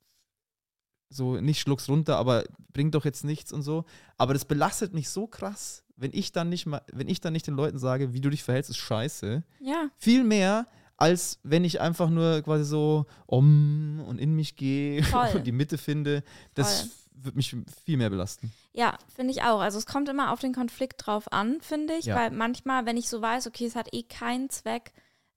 so 1.08 1.40
nicht 1.40 1.60
schluck's 1.60 1.88
runter, 1.88 2.16
aber 2.16 2.44
bringt 2.72 2.94
doch 2.94 3.04
jetzt 3.04 3.24
nichts 3.24 3.52
und 3.52 3.62
so. 3.62 3.84
Aber 4.16 4.32
das 4.32 4.44
belastet 4.44 4.94
mich 4.94 5.08
so 5.10 5.26
krass, 5.26 5.84
wenn 5.96 6.12
ich 6.14 6.32
dann 6.32 6.48
nicht 6.48 6.66
mal, 6.66 6.82
wenn 6.92 7.08
ich 7.08 7.20
dann 7.20 7.32
nicht 7.32 7.46
den 7.46 7.54
Leuten 7.54 7.78
sage, 7.78 8.12
wie 8.12 8.20
du 8.20 8.30
dich 8.30 8.42
verhältst, 8.42 8.70
ist 8.70 8.78
scheiße. 8.78 9.42
Ja, 9.60 9.90
Viel 9.96 10.24
mehr, 10.24 10.66
als 10.96 11.40
wenn 11.42 11.64
ich 11.64 11.80
einfach 11.80 12.10
nur 12.10 12.42
quasi 12.42 12.64
so 12.64 13.06
um 13.26 14.02
und 14.06 14.18
in 14.18 14.34
mich 14.36 14.56
gehe 14.56 15.02
Voll. 15.02 15.28
und 15.34 15.46
die 15.46 15.52
Mitte 15.52 15.78
finde. 15.78 16.22
Das 16.54 16.82
Voll. 16.82 16.90
Wird 17.22 17.36
mich 17.36 17.54
viel 17.84 17.96
mehr 17.96 18.10
belasten. 18.10 18.52
Ja, 18.72 18.96
finde 19.14 19.32
ich 19.32 19.42
auch. 19.42 19.60
Also 19.60 19.78
es 19.78 19.86
kommt 19.86 20.08
immer 20.08 20.32
auf 20.32 20.40
den 20.40 20.54
Konflikt 20.54 21.06
drauf 21.06 21.32
an, 21.32 21.60
finde 21.60 21.94
ich, 21.94 22.06
Ja. 22.06 22.16
weil 22.16 22.30
manchmal, 22.30 22.86
wenn 22.86 22.96
ich 22.96 23.08
so 23.08 23.20
weiß, 23.20 23.46
okay, 23.46 23.66
es 23.66 23.76
hat 23.76 23.92
eh 23.92 24.02
keinen 24.02 24.48
Zweck, 24.50 24.92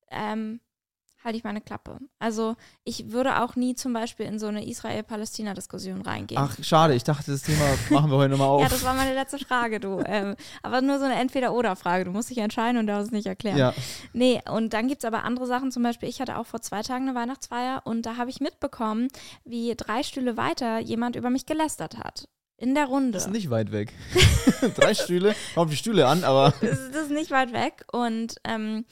ähm, 0.09 0.59
halte 1.23 1.37
ich 1.37 1.43
meine 1.43 1.61
Klappe. 1.61 1.99
Also 2.19 2.55
ich 2.83 3.11
würde 3.11 3.41
auch 3.41 3.55
nie 3.55 3.75
zum 3.75 3.93
Beispiel 3.93 4.25
in 4.25 4.39
so 4.39 4.47
eine 4.47 4.65
Israel-Palästina-Diskussion 4.67 6.01
reingehen. 6.01 6.41
Ach, 6.41 6.55
schade, 6.61 6.95
ich 6.95 7.03
dachte, 7.03 7.31
das 7.31 7.43
Thema 7.43 7.65
machen 7.89 8.09
wir 8.11 8.17
heute 8.17 8.29
nochmal 8.31 8.47
auf. 8.49 8.61
ja, 8.61 8.67
das 8.69 8.83
war 8.83 8.93
meine 8.93 9.13
letzte 9.13 9.39
Frage, 9.39 9.79
du. 9.79 10.01
ähm, 10.05 10.35
aber 10.61 10.81
nur 10.81 10.99
so 10.99 11.05
eine 11.05 11.15
Entweder-Oder-Frage. 11.15 12.05
Du 12.05 12.11
musst 12.11 12.29
dich 12.29 12.37
entscheiden 12.39 12.77
und 12.77 12.87
darfst 12.87 13.07
es 13.07 13.11
nicht 13.11 13.27
erklären. 13.27 13.57
ja. 13.57 13.73
Nee, 14.13 14.41
und 14.49 14.73
dann 14.73 14.87
gibt 14.87 15.03
es 15.03 15.07
aber 15.07 15.23
andere 15.23 15.47
Sachen. 15.47 15.71
Zum 15.71 15.83
Beispiel, 15.83 16.09
ich 16.09 16.19
hatte 16.21 16.37
auch 16.37 16.45
vor 16.45 16.61
zwei 16.61 16.81
Tagen 16.81 17.07
eine 17.07 17.17
Weihnachtsfeier 17.17 17.81
und 17.85 18.05
da 18.05 18.17
habe 18.17 18.29
ich 18.29 18.39
mitbekommen, 18.41 19.07
wie 19.45 19.73
drei 19.75 20.03
Stühle 20.03 20.37
weiter 20.37 20.79
jemand 20.79 21.15
über 21.15 21.29
mich 21.29 21.45
gelästert 21.45 21.97
hat. 21.97 22.27
In 22.57 22.75
der 22.75 22.85
Runde. 22.85 23.13
Das 23.13 23.25
ist 23.25 23.31
nicht 23.31 23.49
weit 23.49 23.71
weg. 23.71 23.91
Drei 24.75 24.93
Stühle, 24.93 25.35
kommt 25.55 25.71
die 25.71 25.75
Stühle 25.75 26.07
an, 26.07 26.23
aber 26.23 26.53
das 26.61 26.69
ist, 26.79 26.95
das 26.95 27.03
ist 27.05 27.11
nicht 27.11 27.31
weit 27.31 27.51
weg. 27.51 27.83
Und 27.91 28.35
ähm, 28.45 28.85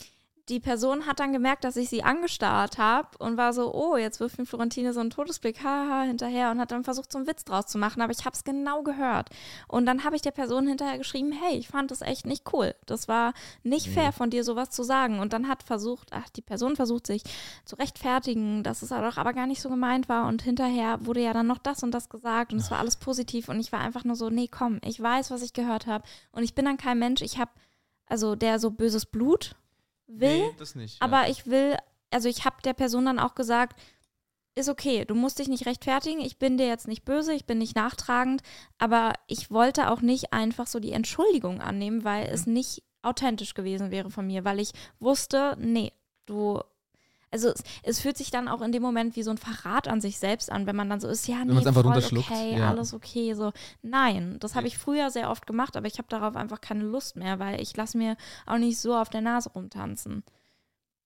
die 0.51 0.59
Person 0.59 1.07
hat 1.07 1.21
dann 1.21 1.31
gemerkt, 1.31 1.63
dass 1.63 1.77
ich 1.77 1.89
sie 1.89 2.03
angestarrt 2.03 2.77
habe 2.77 3.07
und 3.19 3.37
war 3.37 3.53
so, 3.53 3.73
oh, 3.73 3.95
jetzt 3.95 4.19
wirft 4.19 4.37
mir 4.37 4.45
Florentine 4.45 4.91
so 4.91 4.99
einen 4.99 5.09
Todesblick, 5.09 5.63
haha, 5.63 6.03
hinterher 6.03 6.51
und 6.51 6.59
hat 6.59 6.71
dann 6.71 6.83
versucht, 6.83 7.09
so 7.09 7.17
einen 7.17 7.27
Witz 7.27 7.45
draus 7.45 7.67
zu 7.67 7.77
machen. 7.77 8.01
Aber 8.01 8.11
ich 8.11 8.25
habe 8.25 8.35
es 8.35 8.43
genau 8.43 8.83
gehört. 8.83 9.29
Und 9.69 9.85
dann 9.85 10.03
habe 10.03 10.17
ich 10.17 10.21
der 10.21 10.31
Person 10.31 10.67
hinterher 10.67 10.97
geschrieben, 10.97 11.31
hey, 11.31 11.57
ich 11.57 11.69
fand 11.69 11.89
das 11.89 12.01
echt 12.01 12.25
nicht 12.25 12.51
cool. 12.51 12.75
Das 12.85 13.07
war 13.07 13.33
nicht 13.63 13.87
fair 13.87 14.11
von 14.11 14.29
dir, 14.29 14.43
sowas 14.43 14.71
zu 14.71 14.83
sagen. 14.83 15.19
Und 15.19 15.31
dann 15.31 15.47
hat 15.47 15.63
versucht, 15.63 16.09
ach, 16.11 16.29
die 16.29 16.41
Person 16.41 16.75
versucht 16.75 17.07
sich 17.07 17.23
zu 17.63 17.77
rechtfertigen, 17.77 18.61
dass 18.61 18.81
es 18.81 18.89
doch 18.89 19.17
aber 19.17 19.31
gar 19.31 19.47
nicht 19.47 19.61
so 19.61 19.69
gemeint 19.69 20.09
war. 20.09 20.27
Und 20.27 20.41
hinterher 20.41 21.05
wurde 21.05 21.21
ja 21.21 21.31
dann 21.31 21.47
noch 21.47 21.59
das 21.59 21.81
und 21.81 21.91
das 21.91 22.09
gesagt 22.09 22.51
und 22.51 22.59
es 22.59 22.69
war 22.69 22.79
alles 22.79 22.97
positiv. 22.97 23.47
Und 23.47 23.61
ich 23.61 23.71
war 23.71 23.79
einfach 23.79 24.03
nur 24.03 24.17
so, 24.17 24.29
nee, 24.29 24.49
komm, 24.49 24.79
ich 24.83 25.01
weiß, 25.01 25.31
was 25.31 25.43
ich 25.43 25.53
gehört 25.53 25.87
habe. 25.87 26.03
Und 26.33 26.43
ich 26.43 26.55
bin 26.55 26.65
dann 26.65 26.75
kein 26.75 26.99
Mensch, 26.99 27.21
ich 27.21 27.39
habe, 27.39 27.51
also 28.05 28.35
der 28.35 28.59
so 28.59 28.71
böses 28.71 29.05
Blut 29.05 29.55
will, 30.19 30.39
Nee, 30.39 30.56
das 30.58 30.76
nicht. 30.76 31.02
aber 31.02 31.30
ich 31.30 31.47
will, 31.47 31.78
also 32.12 32.28
ich 32.30 32.45
habe 32.45 32.62
der 32.63 32.74
Person 32.74 33.06
dann 33.06 33.19
auch 33.19 33.36
gesagt, 33.36 33.80
ist 34.56 34.67
okay, 34.69 35.06
du 35.06 35.15
musst 35.15 35.39
dich 35.39 35.47
nicht 35.47 35.65
rechtfertigen, 35.65 36.19
ich 36.19 36.38
bin 36.38 36.58
dir 36.58 36.67
jetzt 36.67 36.88
nicht 36.88 37.06
böse, 37.06 37.34
ich 37.34 37.45
bin 37.45 37.58
nicht 37.58 37.76
nachtragend, 37.76 38.41
aber 38.78 39.13
ich 39.28 39.50
wollte 39.50 39.89
auch 39.89 40.02
nicht 40.02 40.34
einfach 40.34 40.67
so 40.67 40.80
die 40.80 40.91
Entschuldigung 40.91 41.62
annehmen, 41.62 42.04
weil 42.04 42.28
es 42.28 42.45
Mhm. 42.45 42.54
nicht 42.54 42.84
authentisch 43.02 43.54
gewesen 43.54 43.91
wäre 43.91 44.12
von 44.12 44.28
mir, 44.28 44.43
weil 44.43 44.60
ich 44.60 44.74
wusste, 45.00 45.56
nee, 45.60 45.93
du, 46.26 46.62
also 47.32 47.50
es, 47.50 47.63
es 47.84 48.00
fühlt 48.02 48.17
sich 48.17 48.30
dann 48.30 48.48
auch 48.48 48.62
in 48.62 48.72
dem 48.72 48.82
Moment 48.82 49.15
wie 49.15 49.24
so 49.24 49.32
ein 49.32 49.38
Verrat 49.38 49.88
an 49.88 50.02
sich 50.02 50.20
selbst 50.20 50.52
an, 50.52 50.67
wenn 50.67 50.76
man 50.76 50.89
dann 50.89 51.00
so 51.00 51.08
ist, 51.08 51.28
ja, 51.28 51.44
nee, 51.44 51.58
einfach 51.58 51.82
voll 51.82 52.17
okay, 52.17 52.58
ja. 52.58 52.70
alles 52.70 52.94
okay, 52.94 53.34
so, 53.34 53.52
nein, 53.82 54.38
das 54.39 54.56
habe 54.56 54.67
ich 54.67 54.78
früher 54.78 55.10
sehr 55.10 55.30
oft 55.30 55.48
gemacht, 55.48 55.78
aber 55.78 55.88
ich 55.88 55.98
habe 55.98 56.08
darauf 56.10 56.36
einfach 56.36 56.62
keine 56.62 56.84
Lust 56.84 57.15
mehr, 57.15 57.39
weil 57.39 57.62
ich 57.62 57.76
lasse 57.76 57.98
mir 57.98 58.17
auch 58.46 58.58
nicht 58.58 58.80
so 58.80 58.96
auf 58.96 59.10
der 59.10 59.22
Nase 59.22 59.50
rumtanzen. 59.50 60.24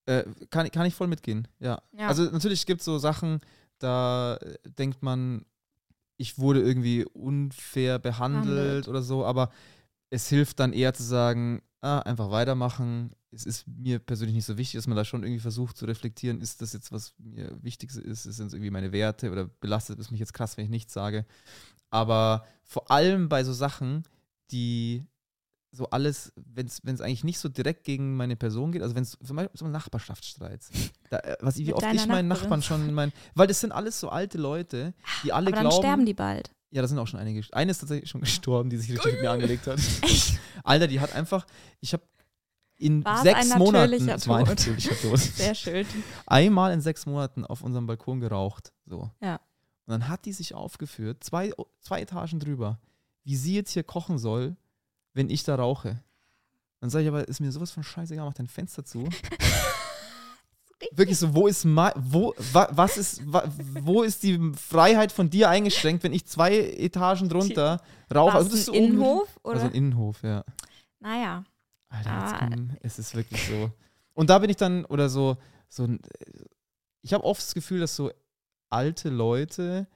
Äh, 0.08 0.24
kann, 0.50 0.70
kann 0.72 0.86
ich 0.86 0.96
voll 0.96 1.08
mitgehen, 1.08 1.48
ja. 1.60 1.80
Ja. 1.98 2.08
Also 2.08 2.24
natürlich 2.24 2.66
gibt 2.66 2.82
es 2.82 2.86
so 2.86 2.98
Sachen, 2.98 3.42
da 3.80 4.38
äh, 4.38 4.58
denkt 4.66 5.04
man, 5.04 5.46
ich 6.18 6.40
wurde 6.40 6.62
irgendwie 6.62 7.06
unfair 7.06 8.00
behandelt 8.00 8.46
Behandelt. 8.46 8.88
oder 8.88 9.02
so, 9.02 9.26
aber 9.26 9.52
es 10.10 10.28
hilft 10.28 10.60
dann 10.60 10.74
eher 10.74 10.94
zu 10.94 11.04
sagen, 11.04 11.62
ah, 11.86 12.00
einfach 12.00 12.32
weitermachen. 12.32 13.12
Es 13.32 13.46
ist 13.46 13.68
mir 13.68 14.00
persönlich 14.00 14.36
nicht 14.36 14.46
so 14.46 14.58
wichtig, 14.58 14.78
dass 14.78 14.88
man 14.88 14.98
da 14.98 15.06
schon 15.06 15.24
irgendwie 15.24 15.40
versucht 15.40 15.78
zu 15.78 15.86
reflektieren, 15.86 16.42
ist 16.42 16.62
das 16.62 16.74
jetzt, 16.74 16.92
was 16.92 17.14
mir 17.18 17.58
wichtig 17.62 17.92
ist, 17.96 18.26
ist 18.26 18.26
es 18.26 18.40
irgendwie 18.40 18.72
meine 18.72 18.92
Werte 18.92 19.32
oder 19.32 19.46
belastet 19.46 20.00
es 20.00 20.10
mich 20.10 20.20
jetzt 20.20 20.34
krass, 20.34 20.58
wenn 20.58 20.66
ich 20.66 20.72
nichts 20.72 20.94
sage. 20.94 21.26
Aber 21.92 22.46
vor 22.64 22.90
allem 22.90 23.30
bei 23.30 23.44
so 23.44 23.54
Sachen, 23.54 24.04
die 24.52 25.06
so 25.72 25.90
alles, 25.90 26.34
wenn 26.36 26.66
es 26.66 27.02
eigentlich 27.02 27.24
nicht 27.24 27.38
so 27.38 27.50
direkt 27.50 27.84
gegen 27.84 28.16
meine 28.16 28.36
Person 28.36 28.72
geht, 28.72 28.82
also 28.82 28.96
wenn 28.96 29.04
es 29.04 29.18
zum 29.22 29.36
Beispiel 29.36 29.60
so 29.60 29.68
Nachbarschaftsstreits, 29.68 30.72
da, 31.10 31.20
äh, 31.20 31.36
was, 31.42 31.58
wie 31.58 31.66
Mit 31.66 31.76
oft 31.76 31.86
ich 31.94 32.08
meinen 32.08 32.28
Nachbarin. 32.28 32.28
Nachbarn 32.28 32.62
schon, 32.62 32.94
mein, 32.94 33.12
weil 33.36 33.48
das 33.48 33.60
sind 33.60 33.72
alles 33.72 34.00
so 34.00 34.10
alte 34.10 34.38
Leute, 34.38 34.94
die 35.24 35.34
alle 35.34 35.48
Aber 35.48 35.56
dann 35.56 35.66
glauben, 35.68 35.84
sterben 35.84 36.06
die 36.06 36.14
bald. 36.14 36.55
Ja, 36.76 36.82
da 36.82 36.90
sind 36.90 37.00
auch 37.00 37.08
schon 37.08 37.22
einige. 37.22 37.42
Eine 37.54 37.72
ist 37.72 37.80
tatsächlich 37.80 38.10
schon 38.10 38.20
gestorben, 38.22 38.70
die 38.70 38.76
sich 38.76 38.92
richtig 38.92 39.14
mit 39.14 39.22
mir 39.22 39.32
angelegt 39.32 39.66
hat. 39.66 39.80
Echt? 40.02 40.38
Alter, 40.64 40.88
die 40.88 41.00
hat 41.00 41.14
einfach, 41.14 41.48
ich 41.80 41.94
habe 41.94 42.04
in 42.78 43.06
War 43.06 43.22
sechs 43.22 43.50
ein 43.52 43.60
Monaten, 43.60 44.10
es 44.10 44.28
war 44.28 44.40
ein 44.40 44.46
natürlicher 44.46 44.94
Tod, 45.00 45.18
Sehr 45.20 45.56
schön. 45.56 45.86
einmal 46.26 46.74
in 46.74 46.82
sechs 46.82 47.06
Monaten 47.06 47.46
auf 47.46 47.62
unserem 47.62 47.88
Balkon 47.88 48.20
geraucht. 48.20 48.74
So. 48.86 49.10
Ja. 49.22 49.36
Und 49.86 49.92
dann 49.92 50.10
hat 50.10 50.26
die 50.26 50.34
sich 50.34 50.54
aufgeführt, 50.54 51.24
zwei, 51.24 51.54
zwei 51.80 52.02
Etagen 52.02 52.42
drüber, 52.42 52.82
wie 53.24 53.38
sie 53.38 53.56
jetzt 53.56 53.72
hier 53.72 53.84
kochen 53.84 54.18
soll, 54.18 54.58
wenn 55.14 55.30
ich 55.30 55.46
da 55.46 55.56
rauche. 55.56 56.04
Dann 56.82 56.90
sage 56.90 57.04
ich 57.04 57.08
aber, 57.08 57.26
ist 57.26 57.40
mir 57.40 57.54
sowas 57.54 57.72
von 57.72 57.84
scheißegal, 57.84 58.26
mach 58.26 58.34
dein 58.34 58.48
Fenster 58.48 58.84
zu. 58.84 59.08
Wirklich 60.92 61.18
so, 61.18 61.34
wo 61.34 61.48
ist 61.48 61.66
wo, 61.66 62.34
wa, 62.52 62.68
was 62.72 62.98
ist, 62.98 63.22
wa, 63.32 63.44
wo 63.82 64.04
ist 64.04 64.24
die 64.24 64.52
Freiheit 64.54 65.12
von 65.12 65.30
dir 65.30 65.50
eingeschränkt, 65.50 66.04
wenn 66.04 66.14
ich 66.14 66.26
zwei 66.26 66.58
Etagen 66.58 67.30
drunter 67.30 67.82
rauche? 68.14 68.36
Also 68.36 68.50
das 68.50 68.60
ist 68.60 68.70
ein 68.70 68.74
so 68.76 68.82
Innenhof? 68.82 69.40
Oder? 69.44 69.54
Also 69.56 69.66
ein 69.68 69.74
Innenhof, 69.74 70.22
ja. 70.24 70.44
naja. 71.00 71.44
Alter, 71.90 72.20
jetzt 72.20 72.34
Ah. 72.34 72.48
komm, 72.50 72.72
es 72.82 73.00
ist 73.00 73.16
wirklich 73.16 73.48
so. 73.48 73.72
Und 74.14 74.30
da 74.30 74.40
bin 74.40 74.50
ich 74.50 74.58
dann, 74.58 74.86
oder 74.86 75.08
so, 75.10 75.38
so 75.70 75.88
ich 77.02 77.14
habe 77.14 77.24
oft 77.24 77.42
das 77.42 77.54
Gefühl, 77.54 77.80
dass 77.80 77.96
so 77.96 78.12
alte 78.70 79.10
Leute 79.10 79.88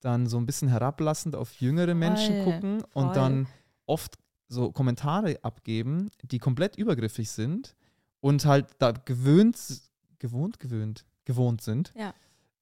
dann 0.00 0.26
so 0.26 0.36
ein 0.36 0.46
bisschen 0.46 0.68
herablassend 0.68 1.34
auf 1.34 1.54
jüngere 1.60 1.94
Menschen 1.94 2.42
Voll, 2.44 2.52
gucken 2.52 2.80
voll. 2.80 3.02
und 3.04 3.16
dann 3.16 3.46
oft 3.86 4.18
so 4.48 4.70
Kommentare 4.70 5.38
abgeben, 5.42 6.10
die 6.22 6.38
komplett 6.38 6.76
übergriffig 6.76 7.30
sind 7.30 7.74
und 8.20 8.44
halt 8.44 8.66
da 8.78 8.92
gewöhnt, 8.92 9.56
gewohnt, 10.18 10.58
gewöhnt, 10.60 11.04
gewohnt 11.24 11.62
sind, 11.62 11.92
Ja. 11.96 12.12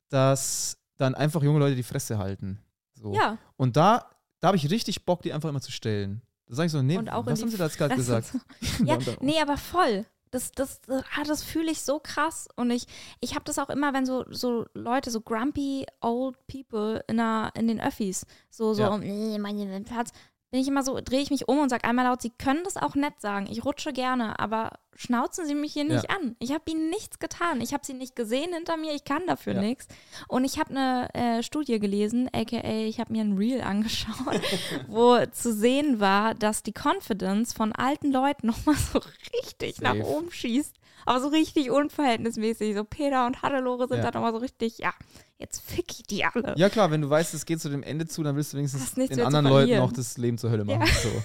dass 0.09 0.79
dann 0.97 1.15
einfach 1.15 1.43
junge 1.43 1.59
Leute 1.59 1.77
die 1.77 1.83
Fresse 1.83 2.19
halten. 2.19 2.61
So. 2.95 3.13
Ja. 3.15 3.39
Und 3.57 3.77
da, 3.77 4.09
da 4.41 4.49
habe 4.49 4.57
ich 4.57 4.71
richtig 4.71 5.05
Bock, 5.05 5.23
die 5.23 5.33
einfach 5.33 5.49
immer 5.49 5.61
zu 5.61 5.73
stellen. 5.73 6.23
Da 6.47 6.55
sage 6.57 6.67
ich 6.67 6.73
so, 6.73 6.83
nee, 6.83 6.99
Und 6.99 7.09
auch 7.11 7.27
in 7.27 7.33
was 7.33 7.43
haben 7.43 7.49
sie 7.49 7.57
da 7.57 7.65
jetzt 7.65 7.79
gerade 7.79 7.97
gesagt? 7.97 8.33
Ja, 8.85 8.99
nee, 9.21 9.41
aber 9.41 9.57
voll. 9.57 10.05
Das, 10.31 10.51
das, 10.53 10.81
das, 10.83 11.05
ah, 11.17 11.23
das 11.25 11.43
fühle 11.45 11.71
ich 11.71 11.81
so 11.83 12.01
krass. 12.01 12.49
Und 12.57 12.71
ich, 12.71 12.87
ich 13.21 13.35
habe 13.35 13.45
das 13.45 13.59
auch 13.59 13.71
immer, 13.71 13.93
wenn 13.95 14.05
so, 14.05 14.25
so 14.31 14.67
Leute, 14.75 15.11
so 15.11 15.21
grumpy 15.21 15.87
old 16.01 16.37
people 16.49 17.05
in, 17.09 17.17
der, 17.19 17.53
in 17.55 17.69
den 17.69 17.81
Öffis, 17.81 18.27
so, 18.51 18.75
so, 18.75 18.83
Ja. 18.83 18.99
nee, 18.99 19.39
mein 19.39 19.85
Platz, 19.85 20.11
bin 20.55 20.61
ich 20.61 20.69
immer 20.69 20.85
so, 20.85 21.01
drehe 21.05 21.21
ich 21.21 21.33
mich 21.33 21.49
um 21.49 21.59
und 21.59 21.69
sage 21.69 21.83
einmal 21.83 22.05
laut, 22.05 22.23
sie 22.23 22.31
können 22.31 22.61
das 22.63 22.77
auch 22.77 22.95
nett 22.95 23.15
sagen. 23.21 23.49
Ich 23.51 23.65
rutsche 23.65 23.93
gerne, 23.93 24.39
aber 24.39 24.79
schnauzen 24.95 25.47
Sie 25.49 25.55
mich 25.57 25.73
hier 25.73 25.83
nicht 25.83 26.09
an. 26.11 26.37
Ich 26.39 26.53
habe 26.53 26.71
ihnen 26.71 26.91
nichts 26.91 27.19
getan. 27.19 27.61
Ich 27.61 27.75
habe 27.75 27.85
sie 27.85 27.93
nicht 27.93 28.15
gesehen 28.15 28.53
hinter 28.55 28.77
mir. 28.77 28.95
Ich 28.95 29.03
kann 29.03 29.27
dafür 29.27 29.55
Ja. 29.55 29.61
nichts. 29.61 29.89
Und 30.29 30.45
ich 30.45 30.61
habe 30.61 30.71
eine 30.71 31.13
äh, 31.13 31.43
Studie 31.43 31.81
gelesen, 31.81 32.31
aka 32.33 32.63
ich 32.63 33.01
habe 33.01 33.13
mir 33.13 33.23
ein 33.25 33.37
Reel 33.37 33.63
angeschaut, 33.63 34.41
wo 34.87 35.27
zu 35.27 35.53
sehen 35.53 35.99
war, 35.99 36.35
dass 36.37 36.63
die 36.63 36.73
Confidence 36.73 37.53
von 37.53 37.73
alten 37.73 38.13
Leuten 38.13 38.47
nochmal 38.53 38.77
so 38.77 39.01
richtig 39.43 39.75
Safe. 39.79 39.99
nach 39.99 40.07
oben 40.07 40.31
schießt. 40.31 40.77
Aber 41.07 41.21
so 41.21 41.29
richtig 41.29 41.71
unverhältnismäßig. 41.71 42.75
So 42.75 42.85
Peter 42.85 43.27
und 43.27 43.43
Hannelore 43.43 43.89
sind 43.89 43.99
Ja. 43.99 44.11
da 44.11 44.19
nochmal 44.19 44.33
so 44.33 44.39
richtig, 44.39 44.79
ja, 44.79 44.93
jetzt 45.39 45.61
fick 45.69 45.91
ich 45.93 46.03
die 46.05 46.25
alle. 46.25 46.55
Ja 46.57 46.69
klar, 46.69 46.91
wenn 46.91 47.01
du 47.03 47.11
weißt, 47.11 47.35
es 47.35 47.47
geht 47.47 47.61
zu 47.61 47.69
dem 47.69 47.83
Ende 47.83 48.07
zu, 48.07 48.23
dann 48.23 48.37
willst 48.37 48.53
du 48.53 48.57
wenigstens 48.59 48.95
den 48.95 49.21
anderen 49.21 49.47
Leuten 49.47 49.77
noch 49.77 49.93
das 49.93 50.17
Leben 50.19 50.39
zur 50.39 50.51
Hölle 50.51 50.65
machen. 50.65 50.87
So. 51.03 51.11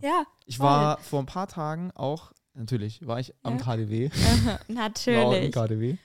Ja, 0.00 0.24
Ich 0.44 0.60
war 0.60 0.98
vor 0.98 1.20
ein 1.20 1.26
paar 1.26 1.46
Tagen 1.48 1.90
auch, 1.94 2.32
natürlich, 2.52 3.06
war 3.06 3.20
ich 3.20 3.34
am 3.42 3.56
Ja. 3.58 3.64
KDW. 3.64 4.10
War 4.44 4.54
auch 4.54 4.68
im 4.68 4.74
natürlich. 4.74 5.52
KDW. 5.52 5.96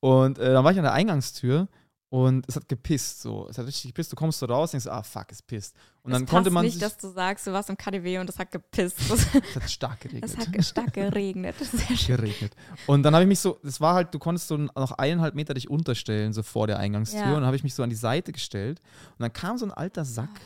Und 0.00 0.38
äh, 0.38 0.52
dann 0.52 0.64
war 0.64 0.72
ich 0.72 0.78
an 0.78 0.84
der 0.84 0.92
Eingangstür 0.94 1.68
und 2.10 2.46
es 2.48 2.56
hat 2.56 2.68
gepisst. 2.68 3.20
So. 3.20 3.46
Es 3.50 3.58
hat 3.58 3.66
richtig 3.66 3.90
gepisst. 3.90 4.10
Du 4.10 4.16
kommst 4.16 4.38
so 4.38 4.46
raus 4.46 4.70
und 4.70 4.82
denkst, 4.82 4.86
ah 4.86 5.02
fuck, 5.02 5.26
es 5.30 5.42
pisst. 5.42 5.76
Und 6.02 6.12
dann 6.12 6.24
es 6.24 6.30
konnte 6.30 6.44
passt 6.44 6.54
man 6.54 6.64
nicht, 6.64 6.80
dass 6.80 6.96
du 6.96 7.10
sagst, 7.10 7.46
du 7.46 7.52
warst 7.52 7.68
im 7.68 7.76
KDW 7.76 8.18
und 8.18 8.30
es 8.30 8.38
hat 8.38 8.50
gepisst. 8.50 8.96
Es 9.10 9.56
hat 9.56 9.70
stark 9.70 10.00
geregnet. 10.00 10.24
Es 10.24 10.36
hat 10.38 10.64
stark 10.64 10.92
geregnet. 10.94 11.54
Sehr 11.60 11.96
schön. 11.96 12.16
geregnet. 12.16 12.56
Und 12.86 13.02
dann 13.02 13.14
habe 13.14 13.24
ich 13.24 13.28
mich 13.28 13.40
so, 13.40 13.58
es 13.62 13.80
war 13.80 13.94
halt, 13.94 14.14
du 14.14 14.18
konntest 14.18 14.48
so 14.48 14.56
noch 14.56 14.92
eineinhalb 14.92 15.34
Meter 15.34 15.52
dich 15.52 15.68
unterstellen, 15.68 16.32
so 16.32 16.42
vor 16.42 16.66
der 16.66 16.78
Eingangstür. 16.78 17.20
Ja. 17.20 17.28
Und 17.28 17.34
dann 17.34 17.46
habe 17.46 17.56
ich 17.56 17.62
mich 17.64 17.74
so 17.74 17.82
an 17.82 17.90
die 17.90 17.96
Seite 17.96 18.32
gestellt. 18.32 18.80
Und 19.10 19.20
dann 19.20 19.32
kam 19.32 19.58
so 19.58 19.66
ein 19.66 19.72
alter 19.72 20.06
Sack 20.06 20.40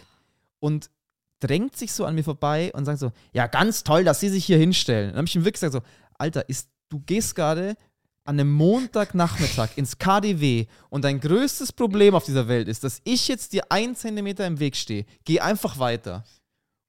und 0.58 0.90
drängt 1.38 1.76
sich 1.76 1.92
so 1.92 2.04
an 2.04 2.14
mir 2.16 2.24
vorbei 2.24 2.72
und 2.74 2.84
sagt 2.84 2.98
so, 2.98 3.12
ja, 3.32 3.46
ganz 3.46 3.84
toll, 3.84 4.02
dass 4.02 4.18
Sie 4.18 4.28
sich 4.28 4.44
hier 4.44 4.58
hinstellen. 4.58 5.10
Und 5.10 5.12
dann 5.12 5.18
habe 5.18 5.28
ich 5.28 5.36
ihm 5.36 5.44
wirklich 5.44 5.60
gesagt 5.60 5.74
so, 5.74 5.82
Alter, 6.18 6.48
ist, 6.48 6.68
du 6.88 7.00
gehst 7.00 7.36
gerade 7.36 7.76
an 8.24 8.38
einem 8.38 8.52
Montagnachmittag 8.52 9.70
ins 9.76 9.98
KDW 9.98 10.66
und 10.90 11.04
dein 11.04 11.18
größtes 11.20 11.72
Problem 11.72 12.14
auf 12.14 12.24
dieser 12.24 12.46
Welt 12.48 12.68
ist, 12.68 12.84
dass 12.84 13.00
ich 13.04 13.26
jetzt 13.28 13.52
dir 13.52 13.62
einen 13.70 13.94
Zentimeter 13.96 14.46
im 14.46 14.60
Weg 14.60 14.76
stehe. 14.76 15.04
Geh 15.24 15.40
einfach 15.40 15.78
weiter. 15.78 16.24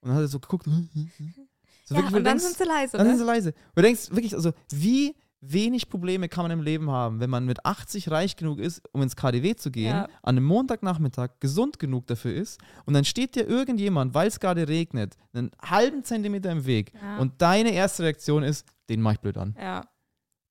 Und 0.02 0.10
dann 0.10 0.18
hat 0.18 0.24
er 0.24 0.28
so 0.28 0.40
geguckt. 0.40 0.66
So 0.66 1.96
Ja, 1.96 2.02
wirklich, 2.02 2.16
und 2.16 2.24
dann 2.24 2.38
denkst- 2.38 2.44
sind 2.44 2.58
sie 2.58 2.64
leise. 2.66 2.98
dann 2.98 3.08
sind 3.08 3.16
Ne? 3.18 3.22
sie 3.24 3.26
leise. 3.26 3.50
Und 3.50 3.76
du 3.78 3.82
denkst 3.82 4.10
wirklich, 4.12 4.34
also 4.36 4.52
wie 4.72 5.16
wenig 5.42 5.90
Probleme 5.90 6.30
kann 6.30 6.44
man 6.46 6.52
im 6.52 6.62
Leben 6.62 6.90
haben, 6.90 7.20
wenn 7.20 7.30
man 7.30 7.46
mit 7.46 7.66
80 7.66 8.10
reich 8.10 8.38
genug 8.38 8.60
ist, 8.60 8.82
um 8.94 9.02
ins 9.02 9.16
KDW 9.18 9.56
zu 9.56 9.72
gehen, 9.72 9.88
Ja. 9.92 10.04
an 10.22 10.38
einem 10.38 10.46
Montagnachmittag 10.46 11.32
gesund 11.42 11.80
genug 11.80 12.08
dafür 12.08 12.34
ist 12.34 12.62
und 12.86 12.94
dann 12.94 13.04
steht 13.04 13.36
dir 13.36 13.46
irgendjemand, 13.46 14.14
weil 14.14 14.30
es 14.30 14.40
gerade 14.40 14.68
regnet, 14.70 15.16
einen 15.34 15.52
halben 15.62 16.04
Zentimeter 16.06 16.50
im 16.52 16.66
Weg 16.66 16.94
Ja. 16.94 17.18
und 17.18 17.42
deine 17.42 17.72
erste 17.74 18.04
Reaktion 18.04 18.44
ist, 18.44 18.66
den 18.88 19.02
mach 19.02 19.14
ich 19.14 19.20
blöd 19.20 19.38
an. 19.38 19.54
Ja. 19.60 19.86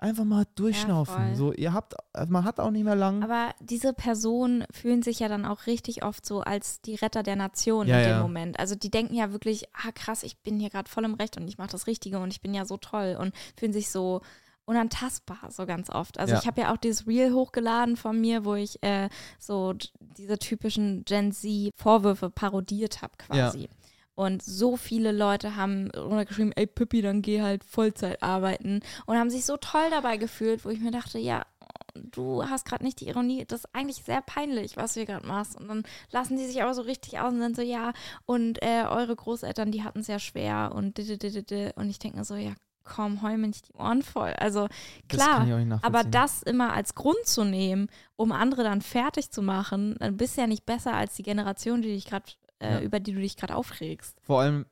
Einfach 0.03 0.25
mal 0.25 0.45
durchschnaufen. 0.57 1.15
voll. 1.15 1.37
so, 1.37 1.53
ihr 1.53 1.73
habt, 1.73 1.95
man 2.29 2.45
hat 2.45 2.59
auch 2.59 2.71
nicht 2.73 2.83
mehr 2.85 2.97
lang. 2.97 3.23
Aber 3.23 3.55
diese 3.61 3.93
Personen 3.93 4.65
fühlen 4.73 5.03
sich 5.03 5.21
ja 5.21 5.29
dann 5.29 5.45
auch 5.45 5.67
richtig 5.67 6.03
oft 6.05 6.27
so 6.27 6.41
als 6.41 6.81
die 6.81 6.97
Retter 6.97 7.23
der 7.23 7.37
Nation 7.37 7.87
Ja, 7.87 7.99
in 7.99 8.03
dem 8.03 8.11
ja. 8.11 8.23
Moment. 8.23 8.59
Also 8.59 8.75
die 8.75 8.91
denken 8.91 9.15
ja 9.15 9.31
wirklich, 9.31 9.67
ah 9.75 9.93
krass, 9.95 10.25
ich 10.25 10.39
bin 10.39 10.59
hier 10.59 10.71
gerade 10.71 10.91
voll 10.91 11.05
im 11.05 11.15
Recht 11.15 11.37
und 11.37 11.47
ich 11.47 11.57
mache 11.57 11.71
das 11.71 11.87
Richtige 11.87 12.19
und 12.19 12.33
ich 12.33 12.41
bin 12.41 12.53
ja 12.53 12.65
so 12.65 12.79
toll 12.79 13.17
und 13.19 13.33
fühlen 13.57 13.73
sich 13.73 13.91
so 13.91 14.23
unantastbar 14.65 15.51
so 15.51 15.67
ganz 15.67 15.91
oft. 15.91 16.19
Also 16.19 16.35
Ja. 16.35 16.41
ich 16.41 16.47
habe 16.47 16.61
ja 16.63 16.73
auch 16.73 16.77
dieses 16.77 17.07
Reel 17.07 17.33
hochgeladen 17.33 17.97
von 17.97 18.21
mir, 18.21 18.45
wo 18.45 18.55
ich 18.55 18.83
äh, 18.83 19.09
so 19.39 19.75
diese 20.17 20.39
typischen 20.39 21.05
Gen 21.05 21.33
Z 21.33 21.71
Vorwürfe 21.77 22.31
parodiert 22.31 23.03
habe 23.03 23.13
quasi. 23.19 23.69
Und 24.15 24.43
so 24.43 24.77
viele 24.77 25.11
Leute 25.13 25.57
haben 25.57 25.91
runtergeschrieben, 25.91 26.53
ey 26.55 26.67
Pippi, 26.67 27.01
dann 27.01 27.23
geh 27.23 27.41
halt 27.41 27.65
Vollzeit 27.65 28.23
arbeiten 28.23 28.81
und 29.07 29.17
haben 29.17 29.31
sich 29.31 29.47
so 29.47 29.57
toll 29.57 29.89
dabei 29.91 30.19
gefühlt, 30.19 30.65
wo 30.65 30.69
ich 30.69 30.81
mir 30.81 30.91
dachte, 30.91 31.19
ja, 31.19 31.47
du 31.95 32.45
hast 32.49 32.65
gerade 32.67 32.85
nicht 32.85 33.01
die 33.01 33.09
Ironie, 33.09 33.45
das 33.47 33.61
ist 33.61 33.75
eigentlich 33.75 34.05
sehr 34.05 34.23
peinlich, 34.23 34.77
was 34.77 34.95
du 34.95 35.05
gerade 35.07 35.27
machst. 35.27 35.59
Und 35.59 35.69
dann 35.69 35.83
lassen 36.11 36.37
die 36.37 36.47
sich 36.47 36.63
aber 36.63 36.75
so 36.75 36.83
richtig 36.83 37.21
aus 37.21 37.33
und 37.33 37.41
sind 37.41 37.57
so, 37.57 37.63
ja, 37.63 37.93
und 38.27 38.63
äh, 38.63 38.85
eure 38.89 39.17
Großeltern, 39.17 39.73
die 39.73 39.83
hatten 39.83 40.01
es 40.01 40.07
ja 40.09 40.19
schwer 40.19 40.73
und 40.75 40.99
und 40.99 41.91
ich 41.91 41.99
denke 41.99 42.19
mir 42.19 42.25
so, 42.25 42.37
ja, 42.37 42.53
komm, 42.85 43.23
heul 43.23 43.39
mir 43.39 43.49
nicht 43.49 43.69
die 43.69 43.75
Ohren 43.75 44.03
voll. 44.03 44.33
Also 44.39 44.69
Das 45.09 45.21
klar, 45.21 45.45
nicht 45.45 45.85
aber 45.85 46.05
das 46.05 46.43
immer 46.43 46.73
als 46.73 46.95
Grund 46.95 47.25
zu 47.25 47.45
nehmen, 47.45 47.89
um 48.17 48.33
andere 48.33 48.65
dann 48.65 48.83
fertig 48.83 49.31
zu 49.31 49.43
machen, 49.43 49.97
dann 49.99 50.17
bist 50.17 50.37
du 50.37 50.43
ja 50.43 50.47
nicht 50.47 50.67
besser 50.67 50.95
als 50.95 51.15
die 51.15 51.23
Generation, 51.23 51.83
die 51.83 51.95
dich 51.95 52.07
gerade, 52.07 52.25
äh, 52.63 52.75
Ja. 52.75 52.81
über 52.81 53.01
die 53.01 53.13
du 53.13 53.21
dich 53.21 53.37
gerade 53.37 53.55
aufregst. 53.57 54.17
Vor 54.23 54.41
allem, 54.41 54.67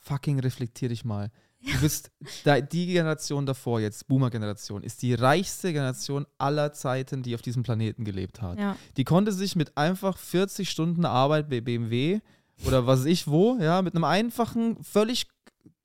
fucking 0.00 0.38
reflektier 0.40 0.88
dich 0.88 1.04
mal. 1.04 1.30
Du 1.60 1.80
bist, 1.80 2.10
da, 2.44 2.60
die 2.60 2.86
Generation 2.88 3.46
davor, 3.46 3.80
jetzt 3.80 4.06
Boomer-Generation, 4.06 4.82
ist 4.82 5.00
die 5.00 5.14
reichste 5.14 5.72
Generation 5.72 6.26
aller 6.36 6.74
Zeiten, 6.74 7.22
die 7.22 7.34
auf 7.34 7.40
diesem 7.40 7.62
Planeten 7.62 8.04
gelebt 8.04 8.42
hat. 8.42 8.58
Ja, 8.58 8.76
Die 8.98 9.04
konnte 9.04 9.32
sich 9.32 9.56
mit 9.56 9.74
einfach 9.78 10.18
40 10.18 10.68
Stunden 10.68 11.06
Arbeit 11.06 11.48
bei 11.48 11.62
BMW 11.62 12.20
oder 12.66 12.86
was 12.86 13.06
ich 13.06 13.26
wo, 13.26 13.56
ja, 13.58 13.80
mit 13.80 13.94
einem 13.94 14.04
einfachen, 14.04 14.76
völlig 14.84 15.26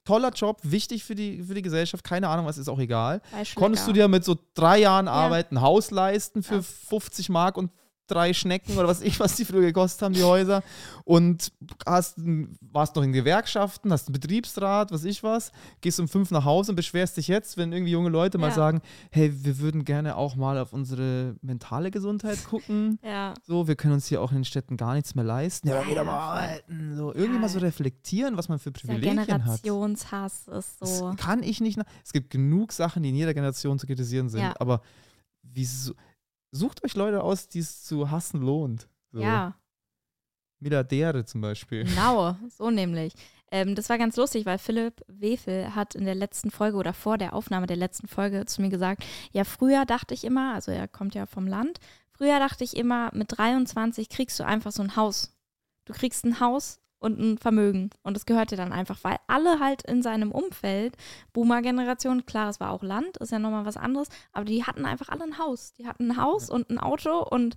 toller 0.03 0.31
Job, 0.31 0.59
wichtig 0.63 1.05
für 1.05 1.15
die, 1.15 1.43
für 1.43 1.53
die 1.53 1.61
Gesellschaft, 1.61 2.03
keine 2.03 2.27
Ahnung, 2.27 2.45
was 2.45 2.57
ist 2.57 2.67
auch 2.67 2.79
egal. 2.79 3.21
Konntest 3.55 3.87
du 3.87 3.93
dir 3.93 4.09
mit 4.09 4.25
so 4.25 4.37
drei 4.55 4.79
Jahren 4.79 5.07
Arbeit 5.07 5.51
ein 5.53 5.61
Haus 5.61 5.91
leisten 5.91 6.43
für 6.43 6.55
Ja. 6.55 6.61
50 6.61 7.29
Mark 7.29 7.55
und 7.57 7.71
drei 8.09 8.33
Schnecken 8.33 8.77
oder 8.77 8.87
was 8.87 9.01
ich, 9.01 9.19
was 9.19 9.35
die 9.35 9.45
früher 9.45 9.61
gekostet 9.61 10.01
haben, 10.01 10.13
die 10.13 10.23
Häuser. 10.23 10.63
Und 11.05 11.51
hast, 11.85 12.15
warst 12.61 12.95
noch 12.95 13.03
in 13.03 13.13
Gewerkschaften, 13.13 13.91
hast 13.91 14.07
einen 14.07 14.13
Betriebsrat, 14.13 14.91
was 14.91 15.03
ich 15.03 15.23
was, 15.23 15.51
gehst 15.81 15.99
um 15.99 16.07
fünf 16.07 16.31
nach 16.31 16.45
Hause 16.45 16.71
und 16.71 16.75
beschwerst 16.75 17.17
dich 17.17 17.27
jetzt, 17.27 17.57
wenn 17.57 17.71
irgendwie 17.73 17.91
junge 17.91 18.09
Leute 18.09 18.37
mal 18.37 18.49
Ja. 18.49 18.53
sagen, 18.55 18.81
hey, 19.11 19.31
wir 19.43 19.59
würden 19.59 19.85
gerne 19.85 20.15
auch 20.15 20.35
mal 20.35 20.57
auf 20.57 20.73
unsere 20.73 21.35
mentale 21.41 21.91
Gesundheit 21.91 22.43
gucken. 22.45 22.99
Ja, 23.03 23.33
So, 23.45 23.67
wir 23.67 23.75
können 23.75 23.93
uns 23.93 24.07
hier 24.07 24.21
auch 24.21 24.31
in 24.31 24.39
den 24.39 24.45
Städten 24.45 24.77
gar 24.77 24.93
nichts 24.93 25.15
mehr 25.15 25.25
leisten. 25.25 25.67
Ja, 25.69 25.79
aber 25.81 25.91
ja. 25.91 26.03
arbeiten. 26.03 26.95
So, 26.95 27.13
irgendwie 27.13 27.35
Ja. 27.35 27.39
mal 27.39 27.49
so 27.49 27.59
reflektieren, 27.59 28.37
was 28.37 28.49
man 28.49 28.59
für 28.59 28.71
Privilegien 28.71 29.19
hat. 29.19 29.27
Generationshass 29.27 30.47
ist 30.47 30.81
Das 30.81 30.99
so. 30.99 31.13
kann 31.17 31.43
ich 31.43 31.61
nicht. 31.61 31.77
nach- 31.77 31.85
Es 32.03 32.13
gibt 32.13 32.29
genug 32.29 32.71
Sachen, 32.71 33.03
die 33.03 33.09
in 33.09 33.15
jeder 33.15 33.33
Generation 33.33 33.79
zu 33.79 33.87
kritisieren 33.87 34.29
sind. 34.29 34.43
Aber 34.59 34.81
wieso, 35.43 35.93
sucht 36.51 36.83
euch 36.83 36.95
Leute 36.95 37.23
aus, 37.23 37.47
die 37.47 37.59
es 37.59 37.83
zu 37.83 38.11
hassen 38.11 38.41
lohnt. 38.41 38.87
So. 39.11 39.21
Ja. 39.21 39.55
Milliardäre 40.59 41.25
zum 41.25 41.41
Beispiel. 41.41 41.85
Genau, 41.85 42.35
so 42.49 42.69
nämlich. 42.69 43.13
Ähm, 43.51 43.75
das 43.75 43.89
war 43.89 43.97
ganz 43.97 44.15
lustig, 44.17 44.45
weil 44.45 44.57
Philipp 44.57 45.01
Wefel 45.07 45.73
hat 45.75 45.95
in 45.95 46.05
der 46.05 46.15
letzten 46.15 46.51
Folge 46.51 46.77
oder 46.77 46.93
vor 46.93 47.17
der 47.17 47.33
Aufnahme 47.33 47.65
der 47.65 47.77
letzten 47.77 48.07
Folge 48.07 48.45
zu 48.45 48.61
mir 48.61 48.69
gesagt, 48.69 49.03
ja, 49.31 49.43
früher 49.43 49.85
dachte 49.85 50.13
ich 50.13 50.23
immer, 50.23 50.53
also 50.53 50.71
er 50.71 50.87
kommt 50.87 51.15
ja 51.15 51.25
vom 51.25 51.47
Land, 51.47 51.79
früher 52.11 52.39
dachte 52.39 52.63
ich 52.63 52.75
immer, 52.75 53.09
mit 53.13 53.37
23 53.37 54.09
kriegst 54.09 54.39
du 54.39 54.45
einfach 54.45 54.71
so 54.71 54.83
ein 54.83 54.95
Haus. 54.95 55.35
Du 55.85 55.93
kriegst 55.93 56.25
ein 56.25 56.39
Haus 56.39 56.79
und 56.99 57.19
ein 57.19 57.37
Vermögen. 57.37 57.89
Und 58.03 58.15
das 58.15 58.25
gehört 58.25 58.51
dir 58.51 58.57
dann 58.57 58.73
einfach, 58.73 58.99
weil 59.03 59.17
alle 59.27 59.59
halt 59.59 59.83
in 59.83 60.01
seinem 60.03 60.31
Umfeld, 60.31 60.95
Boomer-Generation, 61.33 62.25
klar, 62.25 62.49
es 62.49 62.59
war 62.59 62.71
auch 62.71 62.83
Land, 62.83 63.17
ist 63.17 63.31
ja 63.31 63.39
nochmal 63.39 63.65
was 63.65 63.77
anderes, 63.77 64.09
aber 64.31 64.45
die 64.45 64.65
hatten 64.65 64.85
einfach 64.85 65.09
alle 65.09 65.23
ein 65.23 65.37
Haus. 65.37 65.73
Die 65.73 65.87
hatten 65.87 66.11
ein 66.11 66.17
Haus 66.17 66.49
ja. 66.49 66.55
und 66.55 66.69
ein 66.69 66.77
Auto 66.77 67.19
und 67.19 67.55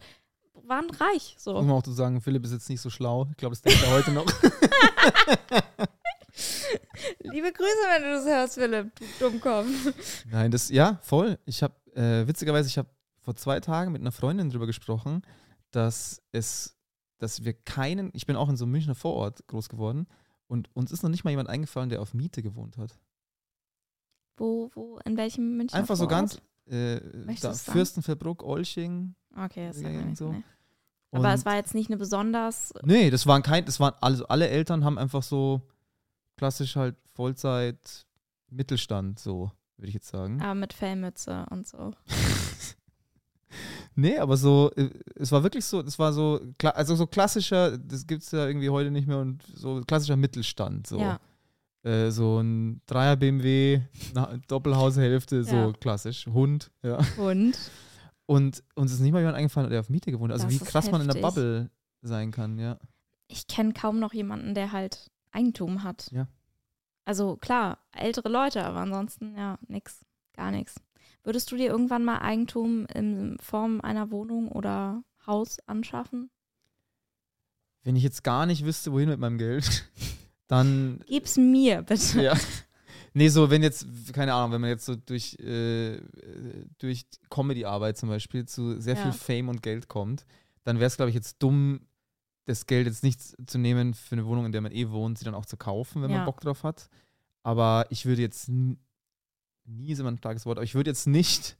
waren 0.66 0.90
reich. 0.90 1.34
So. 1.38 1.56
Um 1.56 1.70
auch 1.70 1.82
zu 1.82 1.92
sagen, 1.92 2.20
Philipp 2.20 2.44
ist 2.44 2.52
jetzt 2.52 2.68
nicht 2.68 2.80
so 2.80 2.90
schlau. 2.90 3.26
Ich 3.30 3.36
glaube, 3.36 3.54
das 3.54 3.62
denkt 3.62 3.82
er 3.82 3.90
heute 3.90 4.12
noch. 4.12 4.26
Liebe 7.20 7.52
Grüße, 7.52 7.84
wenn 7.94 8.02
du 8.02 8.10
das 8.10 8.24
hörst, 8.24 8.54
Philipp, 8.54 8.94
du 8.96 9.04
Dummkopf. 9.18 9.66
Nein, 10.30 10.50
das, 10.50 10.70
ja, 10.70 10.98
voll. 11.02 11.38
Ich 11.44 11.62
habe, 11.62 11.74
äh, 11.94 12.26
witzigerweise, 12.26 12.68
ich 12.68 12.78
habe 12.78 12.88
vor 13.20 13.36
zwei 13.36 13.60
Tagen 13.60 13.92
mit 13.92 14.00
einer 14.00 14.12
Freundin 14.12 14.48
darüber 14.50 14.66
gesprochen, 14.66 15.22
dass 15.70 16.22
es, 16.32 16.76
dass 17.22 17.44
wir 17.44 17.52
keinen, 17.52 18.10
ich 18.14 18.26
bin 18.26 18.36
auch 18.36 18.48
in 18.48 18.56
so 18.56 18.64
einem 18.64 18.72
Münchner 18.72 18.96
Vorort 18.96 19.46
groß 19.46 19.68
geworden 19.68 20.08
und 20.48 20.74
uns 20.74 20.90
ist 20.90 21.02
noch 21.02 21.10
nicht 21.10 21.22
mal 21.22 21.30
jemand 21.30 21.48
eingefallen, 21.48 21.88
der 21.88 22.02
auf 22.02 22.14
Miete 22.14 22.42
gewohnt 22.42 22.76
hat. 22.78 22.98
Wo, 24.36 24.70
wo, 24.74 24.98
in 25.04 25.16
welchem 25.16 25.56
Münchner 25.56 25.78
Einfach 25.78 25.96
Vorort? 25.96 26.30
so 26.30 26.36
ganz, 26.36 26.42
äh, 26.66 27.00
da, 27.40 27.52
Fürstenfeldbruck, 27.54 28.42
Olching. 28.42 29.14
Okay, 29.36 29.68
das 29.68 29.78
sagt 29.78 29.94
mir 29.94 30.16
so. 30.16 30.32
Nee. 30.32 30.42
Aber 31.12 31.32
es 31.32 31.44
war 31.44 31.56
jetzt 31.56 31.74
nicht 31.74 31.90
eine 31.90 31.98
besonders. 31.98 32.72
Nee, 32.82 33.10
das 33.10 33.26
waren 33.26 33.42
kein, 33.42 33.64
das 33.66 33.78
waren 33.78 33.94
also 34.00 34.26
alle 34.26 34.48
Eltern 34.48 34.84
haben 34.84 34.98
einfach 34.98 35.22
so 35.22 35.62
klassisch 36.36 36.74
halt 36.74 36.96
Vollzeit 37.14 38.06
Mittelstand, 38.48 39.20
so, 39.20 39.52
würde 39.76 39.88
ich 39.88 39.94
jetzt 39.94 40.08
sagen. 40.08 40.40
Aber 40.42 40.54
mit 40.54 40.72
Fellmütze 40.72 41.46
und 41.50 41.68
so. 41.68 41.92
nee, 43.94 44.18
aber 44.18 44.36
so, 44.36 44.70
äh, 44.76 44.90
es 45.16 45.32
war 45.32 45.42
wirklich 45.42 45.64
so, 45.64 45.80
es 45.80 45.98
war 45.98 46.12
so, 46.12 46.40
also 46.62 46.94
so 46.96 47.06
klassischer, 47.06 47.78
das 47.78 48.06
gibt 48.06 48.22
es 48.22 48.30
ja 48.30 48.46
irgendwie 48.46 48.70
heute 48.70 48.90
nicht 48.90 49.06
mehr 49.06 49.18
und 49.18 49.42
so 49.54 49.80
klassischer 49.86 50.16
Mittelstand, 50.16 50.86
so. 50.86 50.98
Ja. 50.98 51.18
Äh, 51.82 52.10
so 52.10 52.38
ein 52.38 52.80
Dreier 52.86 53.16
BMW, 53.16 53.80
Doppelhaushälfte, 54.48 55.44
so 55.44 55.54
ja. 55.54 55.72
klassisch. 55.72 56.26
Hund, 56.26 56.70
ja. 56.82 56.98
Hund. 57.16 57.58
Und 58.26 58.62
uns 58.76 58.92
ist 58.92 59.00
nicht 59.00 59.12
mal 59.12 59.18
jemand 59.18 59.36
eingefallen, 59.36 59.68
der 59.68 59.80
auf 59.80 59.88
Miete 59.88 60.12
gewohnt 60.12 60.32
hat. 60.32 60.40
Also 60.40 60.46
das 60.46 60.60
wie 60.60 60.70
krass 60.70 60.90
man 60.90 61.00
in 61.00 61.08
der 61.08 61.20
Bubble 61.20 61.70
sein 62.02 62.30
kann, 62.30 62.58
ja. 62.58 62.78
Ich 63.26 63.46
kenne 63.46 63.72
kaum 63.72 63.98
noch 63.98 64.12
jemanden, 64.12 64.54
der 64.54 64.72
halt 64.72 65.10
Eigentum 65.32 65.82
hat. 65.82 66.10
Ja. 66.12 66.28
Also 67.04 67.36
klar, 67.36 67.78
ältere 67.92 68.28
Leute, 68.28 68.64
aber 68.64 68.78
ansonsten 68.80 69.36
ja, 69.36 69.58
nix, 69.66 70.04
gar 70.34 70.50
nichts. 70.50 70.76
Würdest 71.24 71.50
du 71.52 71.56
dir 71.56 71.70
irgendwann 71.70 72.04
mal 72.04 72.18
Eigentum 72.18 72.86
in 72.86 73.36
Form 73.40 73.80
einer 73.80 74.10
Wohnung 74.10 74.48
oder 74.48 75.04
Haus 75.26 75.58
anschaffen? 75.66 76.30
Wenn 77.84 77.96
ich 77.96 78.02
jetzt 78.02 78.24
gar 78.24 78.46
nicht 78.46 78.64
wüsste, 78.64 78.92
wohin 78.92 79.08
mit 79.08 79.20
meinem 79.20 79.38
Geld, 79.38 79.90
dann. 80.48 81.00
Gib's 81.06 81.36
mir, 81.36 81.82
bitte. 81.82 82.22
Ja. 82.22 82.36
Nee, 83.14 83.28
so, 83.28 83.50
wenn 83.50 83.62
jetzt, 83.62 83.86
keine 84.14 84.32
Ahnung, 84.32 84.52
wenn 84.52 84.60
man 84.62 84.70
jetzt 84.70 84.86
so 84.86 84.96
durch, 84.96 85.38
äh, 85.38 86.00
durch 86.78 87.04
Comedy-Arbeit 87.28 87.98
zum 87.98 88.08
Beispiel 88.08 88.46
zu 88.46 88.80
sehr 88.80 88.96
ja. 88.96 89.02
viel 89.02 89.12
Fame 89.12 89.50
und 89.50 89.62
Geld 89.62 89.88
kommt, 89.88 90.24
dann 90.64 90.76
wäre 90.78 90.86
es, 90.86 90.96
glaube 90.96 91.10
ich, 91.10 91.14
jetzt 91.14 91.42
dumm, 91.42 91.80
das 92.46 92.66
Geld 92.66 92.86
jetzt 92.86 93.02
nicht 93.02 93.20
zu 93.20 93.58
nehmen 93.58 93.94
für 93.94 94.14
eine 94.14 94.24
Wohnung, 94.24 94.46
in 94.46 94.52
der 94.52 94.62
man 94.62 94.72
eh 94.72 94.88
wohnt, 94.88 95.18
sie 95.18 95.24
dann 95.24 95.34
auch 95.34 95.44
zu 95.44 95.56
kaufen, 95.56 96.02
wenn 96.02 96.10
ja. 96.10 96.18
man 96.18 96.26
Bock 96.26 96.40
drauf 96.40 96.64
hat. 96.64 96.88
Aber 97.42 97.86
ich 97.90 98.06
würde 98.06 98.22
jetzt 98.22 98.48
nie 99.64 99.92
ist 99.92 99.98
immer 99.98 100.10
ein 100.10 100.18
starkes 100.18 100.46
Wort, 100.46 100.58
aber 100.58 100.64
ich 100.64 100.74
würde 100.74 100.90
jetzt 100.90 101.06
nicht 101.06 101.56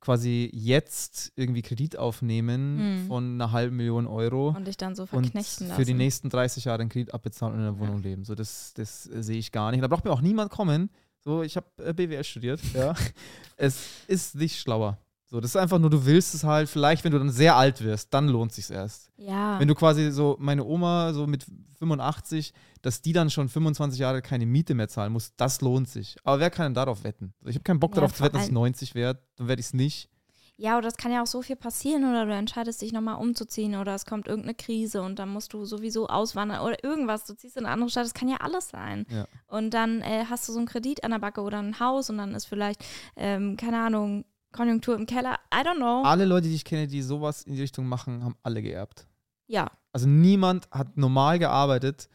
quasi 0.00 0.50
jetzt 0.52 1.32
irgendwie 1.36 1.62
Kredit 1.62 1.98
aufnehmen 1.98 2.78
hm. 2.78 3.06
von 3.06 3.34
einer 3.34 3.52
halben 3.52 3.76
Million 3.76 4.06
Euro 4.06 4.48
und 4.56 4.66
dich 4.66 4.78
dann 4.78 4.94
so 4.94 5.06
verknechten 5.06 5.68
und 5.68 5.76
für 5.76 5.84
die 5.84 5.94
nächsten 5.94 6.30
30 6.30 6.64
Jahre 6.64 6.80
einen 6.80 6.88
Kredit 6.88 7.12
abbezahlen 7.12 7.54
und 7.54 7.60
in 7.60 7.66
einer 7.66 7.78
Wohnung 7.78 7.98
ja. 7.98 8.08
leben. 8.08 8.24
So, 8.24 8.34
das, 8.34 8.72
das 8.74 9.04
sehe 9.04 9.38
ich 9.38 9.52
gar 9.52 9.70
nicht. 9.70 9.82
Da 9.82 9.88
braucht 9.88 10.04
mir 10.04 10.10
auch 10.10 10.22
niemand 10.22 10.50
kommen. 10.50 10.90
So, 11.22 11.42
ich 11.42 11.56
habe 11.56 11.66
äh, 11.84 11.92
BWL 11.92 12.24
studiert, 12.24 12.60
ja. 12.72 12.94
es 13.58 14.04
ist 14.06 14.36
nicht 14.36 14.58
schlauer. 14.58 14.98
So, 15.32 15.40
das 15.40 15.52
ist 15.52 15.56
einfach 15.56 15.78
nur, 15.78 15.90
du 15.90 16.06
willst 16.06 16.34
es 16.34 16.42
halt, 16.42 16.68
vielleicht, 16.68 17.04
wenn 17.04 17.12
du 17.12 17.18
dann 17.18 17.30
sehr 17.30 17.54
alt 17.54 17.84
wirst, 17.84 18.12
dann 18.12 18.26
lohnt 18.26 18.52
sich 18.52 18.68
erst. 18.68 19.12
Ja. 19.16 19.60
Wenn 19.60 19.68
du 19.68 19.76
quasi 19.76 20.10
so, 20.10 20.36
meine 20.40 20.64
Oma, 20.64 21.12
so 21.12 21.28
mit 21.28 21.46
85, 21.78 22.52
dass 22.82 23.00
die 23.00 23.12
dann 23.12 23.30
schon 23.30 23.48
25 23.48 24.00
Jahre 24.00 24.22
keine 24.22 24.44
Miete 24.44 24.74
mehr 24.74 24.88
zahlen 24.88 25.12
muss, 25.12 25.32
das 25.36 25.60
lohnt 25.60 25.88
sich. 25.88 26.16
Aber 26.24 26.40
wer 26.40 26.50
kann 26.50 26.66
denn 26.66 26.74
darauf 26.74 27.04
wetten? 27.04 27.32
Ich 27.44 27.54
habe 27.54 27.62
keinen 27.62 27.78
Bock 27.78 27.92
ja, 27.92 28.00
darauf 28.00 28.12
zu 28.12 28.24
wetten, 28.24 28.38
dass 28.38 28.46
ich 28.46 28.52
90 28.52 28.96
werde, 28.96 29.20
dann 29.36 29.46
werde 29.46 29.60
ich 29.60 29.66
es 29.66 29.72
nicht. 29.72 30.10
Ja, 30.56 30.76
oder 30.76 30.82
das 30.82 30.98
kann 30.98 31.10
ja 31.10 31.22
auch 31.22 31.26
so 31.26 31.40
viel 31.40 31.56
passieren 31.56 32.04
oder 32.04 32.26
du 32.26 32.34
entscheidest 32.34 32.82
dich 32.82 32.92
nochmal 32.92 33.14
umzuziehen 33.14 33.76
oder 33.76 33.94
es 33.94 34.04
kommt 34.04 34.28
irgendeine 34.28 34.54
Krise 34.54 35.00
und 35.00 35.18
dann 35.18 35.30
musst 35.30 35.54
du 35.54 35.64
sowieso 35.64 36.08
auswandern 36.08 36.60
oder 36.60 36.84
irgendwas. 36.84 37.24
Du 37.24 37.32
ziehst 37.32 37.56
in 37.56 37.64
eine 37.64 37.72
andere 37.72 37.88
Stadt, 37.88 38.04
das 38.04 38.12
kann 38.12 38.28
ja 38.28 38.36
alles 38.40 38.68
sein. 38.68 39.06
Ja. 39.08 39.24
Und 39.46 39.72
dann 39.72 40.02
äh, 40.02 40.26
hast 40.28 40.46
du 40.46 40.52
so 40.52 40.58
einen 40.58 40.66
Kredit 40.66 41.02
an 41.02 41.12
der 41.12 41.18
Backe 41.18 41.40
oder 41.40 41.60
ein 41.60 41.80
Haus 41.80 42.10
und 42.10 42.18
dann 42.18 42.34
ist 42.34 42.44
vielleicht, 42.44 42.84
ähm, 43.16 43.56
keine 43.56 43.80
Ahnung, 43.80 44.26
Konjunktur 44.52 44.96
im 44.96 45.06
Keller. 45.06 45.38
I 45.54 45.58
don't 45.58 45.76
know. 45.76 46.02
Alle 46.02 46.24
Leute, 46.24 46.48
die 46.48 46.54
ich 46.54 46.64
kenne, 46.64 46.86
die 46.86 47.02
sowas 47.02 47.42
in 47.42 47.54
die 47.54 47.60
Richtung 47.60 47.86
machen, 47.86 48.24
haben 48.24 48.36
alle 48.42 48.62
geerbt. 48.62 49.06
Ja. 49.46 49.70
Also 49.92 50.06
niemand 50.06 50.68
hat 50.70 50.96
normal 50.96 51.38
gearbeitet, 51.38 52.08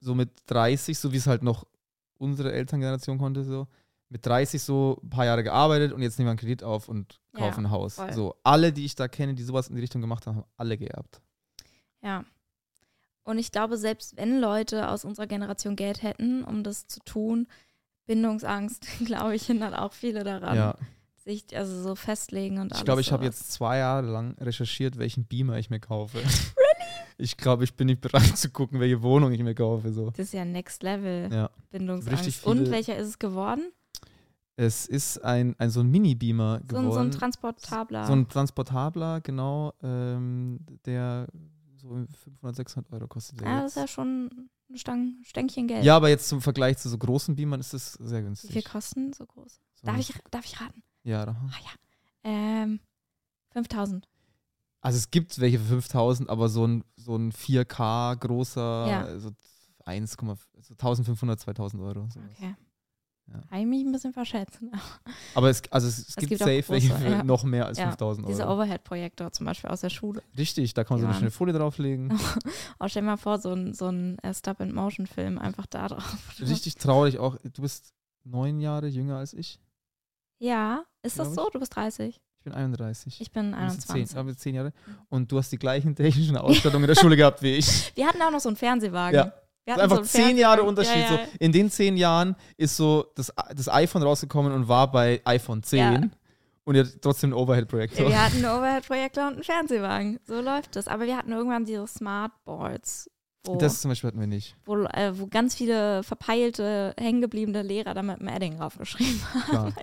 so 0.00 0.14
mit 0.14 0.30
30, 0.46 0.98
so 0.98 1.12
wie 1.12 1.16
es 1.16 1.26
halt 1.26 1.42
noch 1.42 1.66
unsere 2.18 2.52
Elterngeneration 2.52 3.18
konnte, 3.18 3.44
so. 3.44 3.66
Mit 4.10 4.24
30 4.24 4.62
so 4.62 4.98
ein 5.02 5.10
paar 5.10 5.26
Jahre 5.26 5.42
gearbeitet 5.42 5.92
und 5.92 6.00
jetzt 6.00 6.18
nehmen 6.18 6.28
wir 6.28 6.30
einen 6.30 6.38
Kredit 6.38 6.64
auf 6.64 6.88
und 6.88 7.20
kaufen 7.34 7.64
ja, 7.64 7.68
ein 7.68 7.70
Haus. 7.70 7.96
Voll. 7.96 8.12
So, 8.12 8.36
alle, 8.42 8.72
die 8.72 8.86
ich 8.86 8.94
da 8.94 9.06
kenne, 9.06 9.34
die 9.34 9.42
sowas 9.42 9.68
in 9.68 9.74
die 9.74 9.82
Richtung 9.82 10.00
gemacht 10.00 10.26
haben, 10.26 10.36
haben 10.36 10.46
alle 10.56 10.78
geerbt. 10.78 11.20
Ja. 12.02 12.24
Und 13.24 13.38
ich 13.38 13.52
glaube, 13.52 13.76
selbst 13.76 14.16
wenn 14.16 14.40
Leute 14.40 14.88
aus 14.88 15.04
unserer 15.04 15.26
Generation 15.26 15.76
Geld 15.76 16.02
hätten, 16.02 16.42
um 16.42 16.62
das 16.62 16.86
zu 16.86 17.00
tun, 17.00 17.48
Bindungsangst, 18.06 18.86
glaube 19.04 19.34
ich, 19.34 19.44
hindert 19.44 19.76
auch 19.76 19.92
viele 19.92 20.24
daran. 20.24 20.56
Ja 20.56 20.74
sich 21.28 21.56
also 21.56 21.82
so 21.82 21.94
festlegen 21.94 22.58
und 22.58 22.72
alles. 22.72 22.78
Ich 22.78 22.84
glaube, 22.84 23.00
ich 23.00 23.12
habe 23.12 23.24
jetzt 23.24 23.52
zwei 23.52 23.78
Jahre 23.78 24.06
lang 24.06 24.36
recherchiert, 24.38 24.98
welchen 24.98 25.24
Beamer 25.24 25.58
ich 25.58 25.70
mir 25.70 25.80
kaufe. 25.80 26.18
Really? 26.22 27.06
Ich 27.18 27.36
glaube, 27.36 27.64
ich 27.64 27.74
bin 27.74 27.86
nicht 27.86 28.00
bereit 28.00 28.38
zu 28.38 28.50
gucken, 28.50 28.80
welche 28.80 29.02
Wohnung 29.02 29.32
ich 29.32 29.42
mir 29.42 29.54
kaufe. 29.54 29.92
So. 29.92 30.10
Das 30.10 30.26
ist 30.26 30.34
ja 30.34 30.44
Next 30.44 30.82
Level 30.82 31.28
ja. 31.32 31.50
Bindungsangst. 31.70 32.46
Und 32.46 32.70
welcher 32.70 32.96
ist 32.96 33.08
es 33.08 33.18
geworden? 33.18 33.72
Es 34.56 34.86
ist 34.86 35.24
ein, 35.24 35.54
ein 35.58 35.70
so 35.70 35.80
ein 35.80 35.88
Mini-Beamer 35.88 36.60
geworden. 36.66 36.86
So, 36.86 36.92
so 36.92 36.98
ein 36.98 37.10
transportabler. 37.10 38.06
So 38.06 38.12
ein 38.12 38.28
transportabler, 38.28 39.20
genau, 39.20 39.72
ähm, 39.82 40.58
der 40.84 41.28
so 41.76 41.88
500, 41.90 42.56
600 42.56 42.92
Euro 42.92 43.06
kostet. 43.06 43.40
Ja, 43.40 43.62
das 43.62 43.72
ist 43.72 43.76
ja 43.76 43.86
schon 43.86 44.48
ein 44.68 44.76
Stang, 44.76 45.14
Stänkchen 45.22 45.68
Geld. 45.68 45.84
Ja, 45.84 45.96
aber 45.96 46.08
jetzt 46.08 46.28
zum 46.28 46.40
Vergleich 46.40 46.78
zu 46.78 46.88
so 46.88 46.98
großen 46.98 47.36
Beamern 47.36 47.60
ist 47.60 47.72
es 47.72 47.92
sehr 47.94 48.22
günstig. 48.22 48.50
Wie 48.50 48.54
viel 48.54 48.62
kosten 48.62 49.12
so 49.12 49.26
groß? 49.26 49.60
So 49.74 49.86
darf, 49.86 49.98
ich, 49.98 50.12
darf 50.30 50.44
ich 50.44 50.60
raten? 50.60 50.82
Ja, 51.08 51.24
da. 51.24 51.32
Ah 51.32 51.58
ja. 51.64 51.70
Ähm, 52.24 52.80
5000. 53.52 54.06
Also 54.82 54.98
es 54.98 55.10
gibt 55.10 55.40
welche 55.40 55.58
für 55.58 55.80
5000, 55.80 56.28
aber 56.28 56.50
so 56.50 56.66
ein, 56.66 56.84
so 56.96 57.16
ein 57.16 57.32
4K 57.32 58.16
großer, 58.16 58.86
ja. 58.86 59.18
so 59.18 59.30
1, 59.86 60.16
so 60.60 60.74
1500, 60.74 61.40
2000 61.40 61.82
Euro. 61.82 62.08
Sowas. 62.12 62.30
Okay. 62.36 62.54
Ja. 63.26 63.42
Habe 63.50 63.60
ich 63.60 63.66
mich 63.66 63.84
ein 63.84 63.92
bisschen 63.92 64.12
verschätzt. 64.12 64.58
Aber 65.34 65.50
es, 65.50 65.62
also 65.70 65.86
es, 65.86 65.98
es, 65.98 66.08
es 66.08 66.16
gibt, 66.16 66.30
gibt 66.30 66.40
safe 66.40 66.64
welche 66.68 66.94
für 66.94 67.10
ja. 67.10 67.22
noch 67.22 67.44
mehr 67.44 67.66
als 67.66 67.76
ja, 67.76 67.88
5000 67.88 68.26
Euro. 68.26 68.34
Diese 68.34 68.48
Overhead-Projektor 68.48 69.32
zum 69.32 69.44
Beispiel 69.44 69.68
aus 69.68 69.82
der 69.82 69.90
Schule. 69.90 70.22
Richtig, 70.36 70.72
da 70.72 70.84
kann 70.84 70.96
man 70.96 71.02
so 71.02 71.06
eine 71.08 71.18
schöne 71.18 71.30
Folie 71.30 71.52
drauflegen. 71.52 72.18
oh, 72.80 72.88
stell 72.88 73.02
dir 73.02 73.08
mal 73.08 73.16
vor, 73.18 73.38
so 73.38 73.52
ein, 73.52 73.74
so 73.74 73.88
ein 73.88 74.18
äh, 74.20 74.32
Stop-and-Motion-Film 74.32 75.38
einfach 75.38 75.66
da 75.66 75.88
drauf. 75.88 76.40
Richtig 76.40 76.76
traurig 76.76 77.18
auch. 77.18 77.36
Du 77.42 77.60
bist 77.60 77.92
neun 78.24 78.60
Jahre 78.60 78.86
jünger 78.86 79.18
als 79.18 79.34
ich. 79.34 79.60
Ja, 80.38 80.84
ist 81.02 81.18
das 81.18 81.34
so? 81.34 81.46
Ich. 81.46 81.52
Du 81.52 81.60
bist 81.60 81.74
30. 81.74 82.20
Ich 82.38 82.44
bin 82.44 82.52
31. 82.52 83.20
Ich 83.20 83.30
bin 83.32 83.54
21. 83.54 84.08
Zehn, 84.08 84.18
aber 84.18 84.36
zehn 84.36 84.54
Jahre. 84.54 84.72
Mhm. 84.86 84.96
Und 85.08 85.32
du 85.32 85.38
hast 85.38 85.50
die 85.50 85.58
gleichen 85.58 85.94
technischen 85.94 86.36
Ausstattungen 86.36 86.84
in 86.84 86.88
der 86.88 87.00
Schule 87.00 87.16
gehabt 87.16 87.42
wie 87.42 87.56
ich. 87.56 87.92
Wir 87.96 88.06
hatten 88.06 88.22
auch 88.22 88.30
noch 88.30 88.40
so 88.40 88.48
einen 88.48 88.56
Fernsehwagen. 88.56 89.16
Ja. 89.16 89.32
Wir 89.64 89.74
hatten 89.74 89.82
einfach 89.82 89.98
so 89.98 90.04
zehn 90.04 90.38
Jahre 90.38 90.62
Unterschied. 90.62 90.96
Ja, 90.96 91.16
ja. 91.16 91.26
So, 91.26 91.30
in 91.40 91.52
den 91.52 91.70
zehn 91.70 91.96
Jahren 91.96 92.36
ist 92.56 92.76
so 92.76 93.06
das, 93.16 93.32
das 93.54 93.68
iPhone 93.68 94.02
rausgekommen 94.02 94.52
und 94.52 94.66
war 94.66 94.90
bei 94.90 95.20
iPhone 95.24 95.62
10. 95.62 95.78
Ja. 95.78 96.00
Und 96.64 96.74
ihr 96.74 96.84
habt 96.84 97.02
trotzdem 97.02 97.32
einen 97.32 97.42
Overhead-Projektor. 97.42 98.08
Wir 98.08 98.24
hatten 98.24 98.44
einen 98.44 98.44
Overhead-Projektor 98.58 99.26
und 99.26 99.34
einen 99.34 99.42
Fernsehwagen. 99.42 100.20
So 100.26 100.40
läuft 100.40 100.76
das. 100.76 100.88
Aber 100.88 101.04
wir 101.04 101.16
hatten 101.16 101.32
irgendwann 101.32 101.64
diese 101.64 101.86
Smartboards 101.86 103.10
Wo, 103.44 103.56
Das 103.56 103.80
zum 103.80 103.90
Beispiel 103.90 104.08
hatten 104.08 104.20
wir 104.20 104.26
nicht. 104.26 104.56
wo, 104.66 104.76
äh, 104.84 105.18
wo 105.18 105.26
ganz 105.28 105.54
viele 105.54 106.02
verpeilte, 106.02 106.92
hängengebliebene 106.98 107.62
Lehrer 107.62 107.94
da 107.94 108.02
mit 108.02 108.18
dem 108.20 108.28
Edding 108.28 108.58
draufgeschrieben 108.58 109.22
haben. 109.52 109.74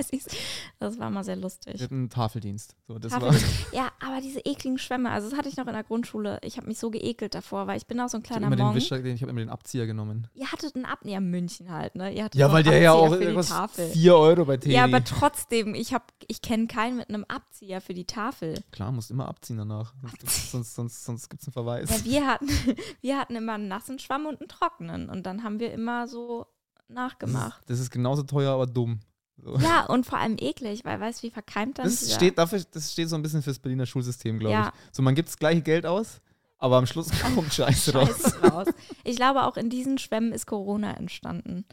Das 0.80 1.00
war 1.00 1.10
mal 1.10 1.24
sehr 1.24 1.38
Wir 1.38 1.42
lustig. 1.44 1.82
hatten 1.82 1.96
einen 1.96 2.10
Tafeldienst. 2.10 2.76
So, 2.88 3.00
das 3.00 3.12
Tafel- 3.14 3.30
war, 3.30 3.36
Ja, 3.72 3.90
aber 4.06 4.22
diese 4.22 4.40
ekligen 4.42 4.78
Schwämme, 4.78 5.10
also 5.10 5.30
das 5.30 5.38
hatte 5.40 5.50
ich 5.50 5.58
noch 5.58 5.68
in 5.68 5.74
der 5.74 5.84
Grundschule. 5.84 6.40
Ich 6.44 6.58
habe 6.58 6.68
mich 6.68 6.78
so 6.80 6.92
geekelt 6.92 7.34
davor, 7.34 7.66
weil 7.66 7.78
ich 7.78 7.88
bin 7.88 8.00
auch 8.00 8.10
so 8.10 8.18
ein 8.18 8.24
kleiner 8.24 8.50
Monk. 8.50 8.76
Wischer, 8.76 9.00
den, 9.00 9.16
ich 9.16 9.22
habe 9.22 9.32
immer 9.32 9.40
den 9.42 9.50
Abzieher 9.50 9.88
genommen. 9.88 10.28
Ihr 10.34 10.52
hattet 10.52 10.76
einen 10.76 10.86
Abnäher 10.86 11.22
München 11.22 11.72
halt, 11.72 11.96
ne? 11.96 12.14
Ja, 12.14 12.28
weil 12.52 12.62
der 12.64 12.80
ja 12.82 12.94
Abzieher 12.94 12.94
auch 12.94 13.12
irgendwas 13.20 13.50
Tafel. 13.50 13.88
4 13.90 14.16
Euro 14.16 14.46
bei 14.46 14.58
Teddy. 14.58 14.76
Ja, 14.76 14.84
aber 14.84 15.04
trotzdem, 15.04 15.74
ich, 15.76 15.94
hab- 15.94 16.12
ich 16.28 16.42
kenne 16.42 16.68
keinen 16.68 16.98
mit 16.98 17.10
einem 17.10 17.24
Abzieher 17.28 17.82
für 17.82 17.94
die 17.94 18.06
Tafel. 18.06 18.62
Klar, 18.72 18.92
musst 18.92 19.10
immer 19.12 19.28
abziehen 19.28 19.58
danach. 19.58 19.94
Sonst, 20.24 20.52
sonst, 20.52 20.76
sonst, 20.76 21.06
sonst 21.06 21.30
gibt 21.30 21.42
es 21.42 21.48
einen 21.48 21.54
Verweis. 21.54 21.90
Ja, 21.90 22.06
wir 22.12 22.28
hatten, 22.28 22.48
wir 23.02 23.18
hatten 23.18 23.36
immer 23.36 23.55
einen 23.56 23.68
nassen 23.68 24.00
Schwamm 24.00 24.26
und 24.26 24.40
einen 24.42 24.50
trockenen. 24.50 25.10
Und 25.10 25.26
dann 25.26 25.44
haben 25.44 25.60
wir 25.60 25.72
immer 25.74 26.08
so 26.08 26.46
das, 26.88 26.96
nachgemacht. 26.96 27.62
ist, 27.62 27.70
das 27.70 27.80
ist 27.80 27.92
genauso 27.92 28.24
teuer, 28.24 28.54
aber 28.54 28.66
dumm. 28.68 29.00
So. 29.38 29.58
Ja, 29.58 29.86
und 29.88 30.06
vor 30.06 30.18
allem 30.20 30.38
eklig, 30.40 30.86
weil 30.86 31.00
weißt 31.00 31.22
du, 31.22 31.28
wie 31.28 31.32
verkeimt 31.32 31.78
dann 31.78 31.86
Das 31.86 32.14
steht, 32.14 32.38
dafür, 32.38 32.64
das 32.72 32.94
steht 32.94 33.10
so 33.10 33.16
ein 33.16 33.22
bisschen 33.22 33.42
fürs 33.42 33.60
Berliner 33.60 33.86
Schulsystem, 33.86 34.40
glaube 34.40 34.54
Ja. 34.54 34.68
ich. 34.74 34.96
So, 34.96 35.02
man 35.04 35.14
gibt 35.14 35.28
das 35.28 35.38
gleiche 35.38 35.62
Geld 35.62 35.86
aus, 35.86 36.22
aber 36.58 36.78
am 36.78 36.86
Schluss 36.86 37.10
kommt 37.36 37.54
Scheiße 37.54 37.94
raus. 37.94 38.08
Scheiß 38.22 38.44
raus. 38.54 38.68
Ich 39.04 39.18
glaube, 39.18 39.44
auch 39.44 39.58
in 39.58 39.70
diesen 39.70 39.98
Schwämmen 39.98 40.32
ist 40.32 40.46
Corona 40.46 40.94
entstanden. 40.96 41.66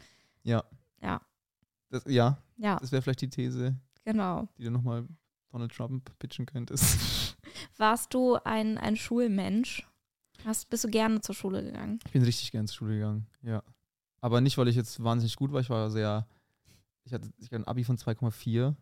Ja. 0.43 0.63
Ja. 1.01 1.21
Das, 1.89 2.03
ja, 2.05 2.37
Ja, 2.57 2.77
das 2.81 2.91
wäre 2.91 3.01
vielleicht 3.01 3.21
die 3.21 3.29
These, 3.29 3.75
genau. 4.03 4.47
die 4.57 4.63
du 4.65 4.71
nochmal 4.71 5.07
Donald 5.51 5.71
Trump 5.71 6.11
pitchen 6.19 6.45
könntest. 6.45 7.37
Warst 7.77 8.13
du 8.13 8.35
ein, 8.43 8.77
ein 8.77 8.97
Schulmensch? 8.97 9.87
Hast, 10.45 10.69
bist 10.69 10.83
du 10.83 10.89
gerne 10.89 11.21
zur 11.21 11.35
Schule 11.35 11.63
gegangen? 11.63 11.99
Ich 12.05 12.11
bin 12.11 12.23
richtig 12.23 12.51
gern 12.51 12.67
zur 12.67 12.75
Schule 12.77 12.95
gegangen, 12.95 13.27
ja. 13.41 13.63
Aber 14.21 14.41
nicht, 14.41 14.57
weil 14.57 14.67
ich 14.67 14.75
jetzt 14.75 15.03
wahnsinnig 15.03 15.35
gut 15.35 15.51
war. 15.51 15.59
Ich 15.61 15.69
war 15.69 15.89
sehr, 15.91 16.25
ich 17.03 17.13
hatte, 17.13 17.29
ich 17.37 17.45
hatte 17.45 17.55
ein 17.57 17.67
Abi 17.67 17.83
von 17.83 17.97
2,4. 17.97 18.73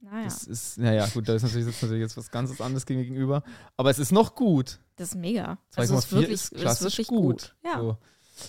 Naja, 0.00 0.24
Das 0.24 0.40
das, 0.40 0.46
ist, 0.46 0.78
naja, 0.78 1.06
gut, 1.08 1.26
da 1.28 1.34
ist 1.34 1.42
natürlich 1.42 1.66
jetzt, 1.66 1.82
natürlich 1.82 2.02
jetzt 2.02 2.16
was 2.16 2.30
ganz 2.30 2.60
anderes 2.60 2.84
gegenüber. 2.84 3.42
Aber 3.76 3.90
es 3.90 3.98
ist 3.98 4.12
noch 4.12 4.34
gut. 4.34 4.78
ist 4.98 5.14
mega. 5.14 5.52
2,4 5.72 5.78
Also 5.78 5.98
ist 5.98 6.12
wirklich, 6.12 6.30
ist 6.32 6.54
klassisch 6.54 6.98
wirklich 6.98 7.08
gut. 7.08 7.56
Ja, 7.64 7.78
So. 7.80 7.98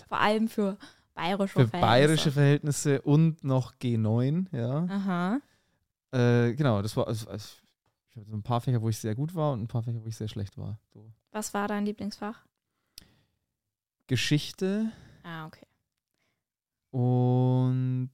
vor 0.10 0.20
allem 0.20 0.50
für 0.50 0.78
bayerische 1.16 1.48
Für 1.54 1.68
Verhältnisse. 1.68 1.82
bayerische 1.82 2.32
Verhältnisse 2.32 3.02
und 3.04 3.44
noch 3.44 3.74
G9, 3.76 4.48
ja. 4.56 4.84
Aha. 4.90 5.40
Äh, 6.12 6.54
genau, 6.54 6.82
das 6.82 6.96
war, 6.98 7.08
also, 7.08 7.28
also, 7.30 7.48
ich 8.12 8.18
hatte 8.18 8.30
so 8.30 8.36
ein 8.36 8.44
paar 8.44 8.60
Fächer, 8.62 8.82
wo 8.82 8.90
ich 8.90 8.98
sehr 8.98 9.16
gut 9.16 9.34
war 9.34 9.54
und 9.54 9.62
ein 9.64 9.68
paar 9.68 9.84
Fächer, 9.84 10.04
wo 10.04 10.08
ich 10.08 10.16
sehr 10.18 10.28
schlecht 10.28 10.58
war. 10.58 10.78
So. 10.94 11.10
Was 11.32 11.54
war 11.54 11.68
dein 11.68 11.86
Lieblingsfach? 11.86 12.46
Geschichte 14.08 14.92
Ah, 15.24 15.46
okay. 15.48 15.66
und 16.92 18.12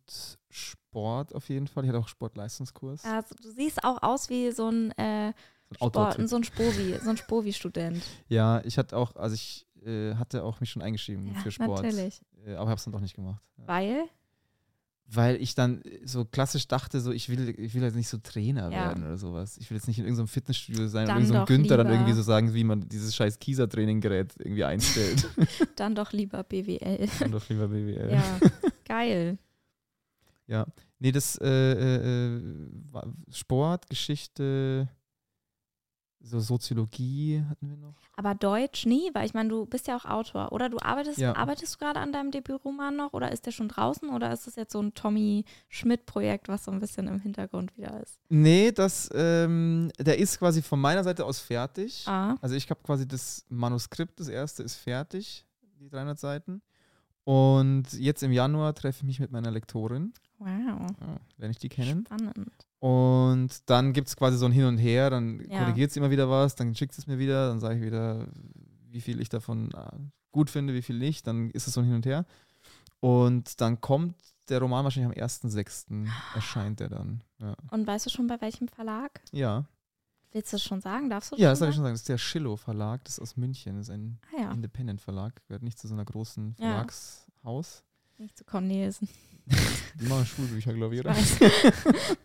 Sport 0.50 1.34
auf 1.36 1.50
jeden 1.50 1.68
Fall. 1.68 1.84
Ich 1.84 1.90
hatte 1.90 2.00
auch 2.00 2.08
Sportleistungskurs. 2.08 3.06
Also, 3.06 3.36
du 3.36 3.50
siehst 3.52 3.84
auch 3.84 4.02
aus 4.02 4.30
wie 4.30 4.52
so 4.52 4.70
ein, 4.70 4.92
äh, 4.98 5.34
So 5.80 5.86
ein 5.86 5.90
Sport, 5.92 6.30
so 6.30 6.36
ein 6.36 6.44
Spovi, 6.44 7.00
so 7.02 7.10
ein 7.12 7.18
Spovi-Student. 7.18 8.04
Ja, 8.28 8.62
ich 8.66 8.78
hatte 8.78 8.98
auch, 8.98 9.16
also 9.16 9.36
ich 9.36 9.68
äh, 9.86 10.16
hatte 10.16 10.44
auch 10.44 10.60
mich 10.60 10.72
schon 10.72 10.82
eingeschrieben 10.82 11.28
Ja, 11.34 11.40
für 11.42 11.52
Sport. 11.52 11.84
natürlich. 11.84 12.22
Äh, 12.46 12.56
aber 12.56 12.70
habe 12.70 12.78
es 12.78 12.84
dann 12.84 12.94
doch 12.94 13.00
nicht 13.02 13.16
gemacht. 13.16 13.44
Ja. 13.58 13.68
Weil? 13.68 14.10
Weil 15.16 15.36
ich 15.42 15.54
dann 15.54 15.82
äh, 15.84 16.00
so 16.06 16.26
klassisch 16.26 16.68
dachte, 16.68 17.00
so 17.00 17.12
ich 17.12 17.30
will, 17.30 17.54
ich 17.60 17.74
will 17.76 17.84
jetzt 17.84 17.96
nicht 17.96 18.08
so 18.08 18.18
Trainer 18.18 18.72
Ja. 18.72 18.86
werden 18.88 19.04
oder 19.04 19.18
sowas. 19.18 19.58
Ich 19.58 19.70
will 19.70 19.78
jetzt 19.78 19.88
nicht 19.88 20.00
in 20.00 20.06
irgendeinem 20.06 20.28
Fitnessstudio 20.28 20.88
sein 20.88 21.06
Dann 21.08 21.18
und 21.18 21.24
irgendein 21.24 21.42
doch 21.42 21.48
Günther 21.48 21.78
dann 21.78 21.88
lieber- 21.88 21.96
irgendwie 22.00 22.14
so 22.14 22.22
sagen, 22.24 22.54
wie 22.54 22.64
man 22.64 22.88
dieses 22.88 23.16
scheiß 23.16 23.40
Kieser-Training-Gerät 23.40 24.34
irgendwie 24.40 24.64
einstellt. 24.64 25.28
Dann 25.76 25.94
doch 25.96 26.12
lieber 26.14 26.44
BWL. 26.44 27.08
und 27.26 27.32
doch 27.32 27.48
lieber 27.50 27.68
BWL. 27.68 28.12
ja, 28.12 28.40
geil. 28.86 29.38
Ja. 30.48 30.66
Nee, 31.00 31.12
das 31.12 31.38
äh, 31.42 31.48
äh, 31.48 32.36
äh, 32.38 32.42
war 32.92 33.14
Sport, 33.32 33.90
Geschichte, 33.90 34.88
so 36.26 36.40
Soziologie 36.40 37.44
hatten 37.50 37.70
wir 37.70 37.76
noch. 37.78 37.96
Aber 38.16 38.34
Deutsch 38.34 38.86
nie, 38.86 39.10
weil 39.14 39.26
ich 39.26 39.34
meine, 39.34 39.50
du 39.50 39.66
bist 39.66 39.88
ja 39.88 39.98
auch 39.98 40.06
Autor. 40.06 40.52
Oder 40.54 40.70
du 40.70 40.78
arbeitest, 40.80 41.18
Ja. 41.18 41.36
arbeitest 41.36 41.76
du 41.76 41.80
gerade 41.80 42.00
an 42.00 42.14
deinem 42.14 42.32
Debütroman 42.32 42.96
noch 42.96 43.12
oder 43.14 43.32
ist 43.32 43.46
der 43.46 43.52
schon 43.52 43.68
draußen 43.68 44.10
oder 44.10 44.32
ist 44.32 44.48
es 44.48 44.56
jetzt 44.56 44.72
so 44.72 44.82
ein 44.82 44.94
Tommy 44.94 45.44
Schmidt-Projekt, 45.70 46.48
was 46.48 46.64
so 46.64 46.72
ein 46.72 46.80
bisschen 46.80 47.08
im 47.08 47.20
Hintergrund 47.20 47.76
wieder 47.78 48.02
ist? 48.02 48.20
Nee, 48.30 48.72
das, 48.72 49.10
ähm, 49.14 49.92
der 50.00 50.18
ist 50.18 50.40
quasi 50.40 50.62
von 50.62 50.80
meiner 50.80 51.04
Seite 51.04 51.26
aus 51.26 51.40
fertig. 51.40 52.08
Ah, 52.08 52.36
Also 52.42 52.56
ich 52.56 52.70
habe 52.70 52.80
quasi 52.84 53.06
das 53.08 53.46
Manuskript, 53.50 54.20
das 54.20 54.30
erste 54.30 54.64
ist 54.64 54.76
fertig, 54.76 55.46
die 55.80 55.90
300 55.90 56.18
Seiten. 56.18 56.62
Und 57.26 57.92
jetzt 57.94 58.22
im 58.24 58.32
Januar 58.32 58.74
treffe 58.76 59.00
ich 59.00 59.04
mich 59.04 59.20
mit 59.20 59.32
meiner 59.32 59.50
Lektorin, 59.52 60.14
wow. 60.40 60.48
ja, 60.50 60.88
wenn 61.38 61.52
ich 61.52 61.58
die 61.58 61.70
kennen. 61.70 62.06
Spannend. 62.06 62.52
Und 62.84 63.70
dann 63.70 63.94
gibt 63.94 64.10
es 64.10 64.18
quasi 64.18 64.38
so 64.38 64.46
ein 64.46 64.52
Hin 64.52 64.66
und 64.66 64.78
Her, 64.78 65.10
dann 65.10 65.40
Ja. 65.50 65.60
korrigiert 65.60 65.92
sie 65.92 66.00
immer 66.02 66.12
wieder 66.12 66.30
was, 66.30 66.56
dann 66.56 66.76
schickt 66.76 66.98
es 66.98 67.08
mir 67.08 67.18
wieder, 67.18 67.48
dann 67.48 67.62
sage 67.62 67.76
ich 67.80 67.82
wieder, 67.82 68.28
wie 68.90 69.00
viel 69.00 69.22
ich 69.22 69.30
davon 69.30 69.72
äh, 69.72 69.88
gut 70.34 70.50
finde, 70.50 70.74
wie 70.74 70.82
viel 70.82 70.98
nicht, 71.00 71.26
dann 71.26 71.50
ist 71.52 71.66
es 71.66 71.76
so 71.76 71.80
ein 71.80 71.86
Hin 71.86 71.96
und 71.96 72.06
Her. 72.06 72.26
Und 73.00 73.62
dann 73.62 73.80
kommt 73.80 74.16
der 74.50 74.60
Roman 74.60 74.84
wahrscheinlich 74.84 75.18
am 75.18 75.26
1.6. 75.30 76.08
erscheint 76.36 76.82
der 76.82 76.90
dann. 76.90 77.24
Ja. 77.40 77.56
Und 77.72 77.88
weißt 77.88 78.06
du 78.06 78.10
schon 78.10 78.28
bei 78.28 78.42
welchem 78.42 78.68
Verlag? 78.68 79.22
Ja, 79.32 79.64
Willst 80.34 80.52
du 80.52 80.56
das 80.58 80.64
schon 80.64 80.82
sagen? 80.82 81.10
Darfst 81.10 81.32
du 81.32 81.36
ja 81.38 81.52
das 81.52 81.60
darf 81.60 81.70
ich 81.70 81.76
schon 81.76 81.84
sagen. 81.86 81.94
Das 81.94 82.02
ist 82.02 82.10
der 82.10 82.18
Schillow 82.18 82.58
Verlag, 82.58 83.04
das 83.06 83.14
ist 83.14 83.20
aus 83.22 83.38
München, 83.38 83.78
das 83.78 83.88
ist 83.88 83.94
ein 83.94 84.20
Ah 84.36 84.42
ja, 84.42 84.52
Independent 84.52 85.00
Verlag, 85.00 85.42
gehört 85.48 85.62
nicht 85.64 85.78
zu 85.80 85.88
so 85.88 85.94
einer 85.94 86.04
großen. 86.06 86.56
Verlagshaus. 86.56 87.84
nicht 88.18 88.36
zu 88.38 88.44
Cornelsen. 88.44 89.08
Die 90.02 90.06
machen 90.08 90.26
Schulbücher, 90.26 90.74
glaube 90.74 90.96
ich, 90.96 91.00
Ich 91.02 91.06
oder? 91.06 91.16
weiß. 91.16 91.38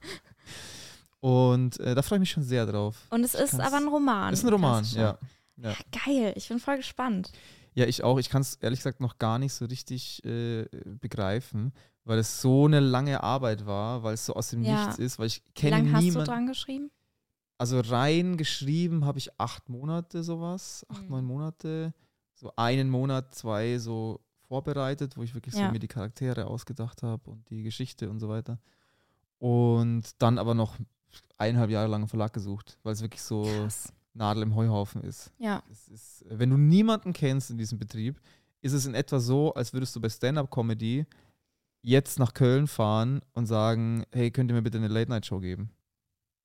Und 1.21 1.81
äh, 1.81 1.95
da 1.95 2.03
freue 2.03 2.19
ich 2.19 2.21
mich 2.21 2.31
schon 2.31 2.43
sehr 2.45 2.64
drauf. 2.66 3.07
Und 3.11 3.25
es 3.25 3.35
ist 3.35 3.51
kann's- 3.53 3.64
aber 3.66 3.77
ein 3.79 3.89
Roman. 3.89 4.33
ist 4.33 4.45
ein 4.45 4.51
Roman, 4.53 4.85
ja. 4.93 5.19
ja. 5.57 5.75
Geil, 6.05 6.33
ich 6.37 6.49
bin 6.49 6.59
voll 6.61 6.77
gespannt. 6.77 7.33
Ja, 7.75 7.87
ich 7.87 8.03
auch. 8.05 8.19
Ich 8.19 8.29
kann 8.31 8.43
es 8.43 8.57
ehrlich 8.57 8.81
gesagt 8.81 9.01
noch 9.01 9.19
gar 9.19 9.39
nicht 9.39 9.53
so 9.53 9.64
richtig 9.64 10.25
äh, 10.25 10.66
begreifen, 11.01 11.73
weil 12.05 12.19
es 12.19 12.41
so 12.41 12.66
eine 12.66 12.81
lange 12.81 13.23
Arbeit 13.23 13.66
war, 13.66 14.03
weil 14.03 14.14
es 14.14 14.27
so 14.27 14.35
aus 14.35 14.51
dem 14.51 14.62
Ja. 14.62 14.87
Nichts 14.87 14.99
ist, 14.99 15.19
weil 15.19 15.27
ich 15.27 15.43
Wie 15.47 15.53
kenne 15.53 15.77
lange 15.77 15.93
hast 15.93 16.01
du 16.03 16.05
niemanden. 16.07 16.27
dran 16.31 16.47
geschrieben? 16.47 16.91
Also 17.59 17.81
rein 17.81 18.37
geschrieben 18.37 19.05
habe 19.05 19.19
ich 19.19 19.31
acht 19.41 19.69
Monate 19.69 20.23
sowas, 20.23 20.87
acht, 20.89 21.03
Mhm. 21.03 21.09
neun 21.09 21.25
Monate, 21.25 21.93
so 22.35 22.53
einen 22.57 22.89
Monat, 22.89 23.35
zwei 23.35 23.79
so 23.79 24.21
vorbereitet, 24.47 25.16
wo 25.16 25.23
ich 25.25 25.35
wirklich 25.35 25.55
so 25.55 25.61
Ja. 25.61 25.73
mir 25.73 25.81
die 25.81 25.89
Charaktere 25.89 26.47
ausgedacht 26.47 27.03
habe 27.03 27.29
und 27.31 27.49
die 27.51 27.64
Geschichte 27.64 28.09
und 28.11 28.21
so 28.21 28.29
weiter. 28.29 28.59
Und 29.39 30.05
dann 30.23 30.39
aber 30.39 30.55
noch 30.55 30.77
eineinhalb 31.37 31.71
Jahre 31.71 31.89
lang 31.89 32.03
einen 32.03 32.09
Verlag 32.09 32.33
gesucht, 32.33 32.79
weil 32.83 32.93
es 32.93 33.01
wirklich 33.03 33.23
so 33.23 33.43
Krass. 33.43 33.93
Nadel 34.15 34.43
im 34.43 34.55
Heuhaufen 34.55 35.03
ist. 35.03 35.31
Ja. 35.39 35.63
Ist. 35.93 36.25
Wenn 36.29 36.51
du 36.51 36.57
niemanden 36.57 37.13
kennst 37.13 37.51
in 37.51 37.59
diesem 37.59 37.79
Betrieb, 37.79 38.21
ist 38.61 38.73
es 38.73 38.87
in 38.87 38.95
etwa 38.95 39.21
so, 39.21 39.55
als 39.55 39.73
würdest 39.73 39.95
du 39.95 40.01
bei 40.01 40.09
Stand-Up-Comedy 40.09 41.07
jetzt 41.83 42.19
nach 42.19 42.35
Köln 42.35 42.67
fahren 42.67 43.21
und 43.33 43.47
sagen, 43.47 44.05
hey, 44.13 44.31
könnt 44.31 44.51
ihr 44.51 44.55
mir 44.55 44.63
bitte 44.63 44.79
eine 44.79 44.89
Late-Night-Show 44.89 45.39
geben? 45.39 45.71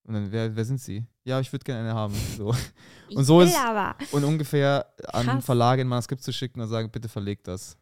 Und 0.06 0.14
dann, 0.14 0.32
wer, 0.32 0.56
wer 0.56 0.66
sind 0.66 0.82
sie? 0.82 1.06
Ja, 1.24 1.40
ich 1.40 1.52
würde 1.52 1.64
gerne 1.64 1.80
eine 1.82 1.96
haben. 1.96 2.14
So. 2.38 2.54
Und 3.16 3.24
so 3.24 3.42
ist- 3.42 3.58
aber. 3.58 3.96
Und 4.12 4.24
ungefähr 4.26 4.86
an 5.14 5.26
Krass. 5.26 5.46
Verlage 5.46 5.82
ein 5.82 5.88
Manuskript 5.88 6.22
zu 6.22 6.34
schicken 6.34 6.60
und 6.62 6.68
sagen, 6.68 6.90
bitte 6.92 7.08
verlegt 7.08 7.48
das. 7.48 7.78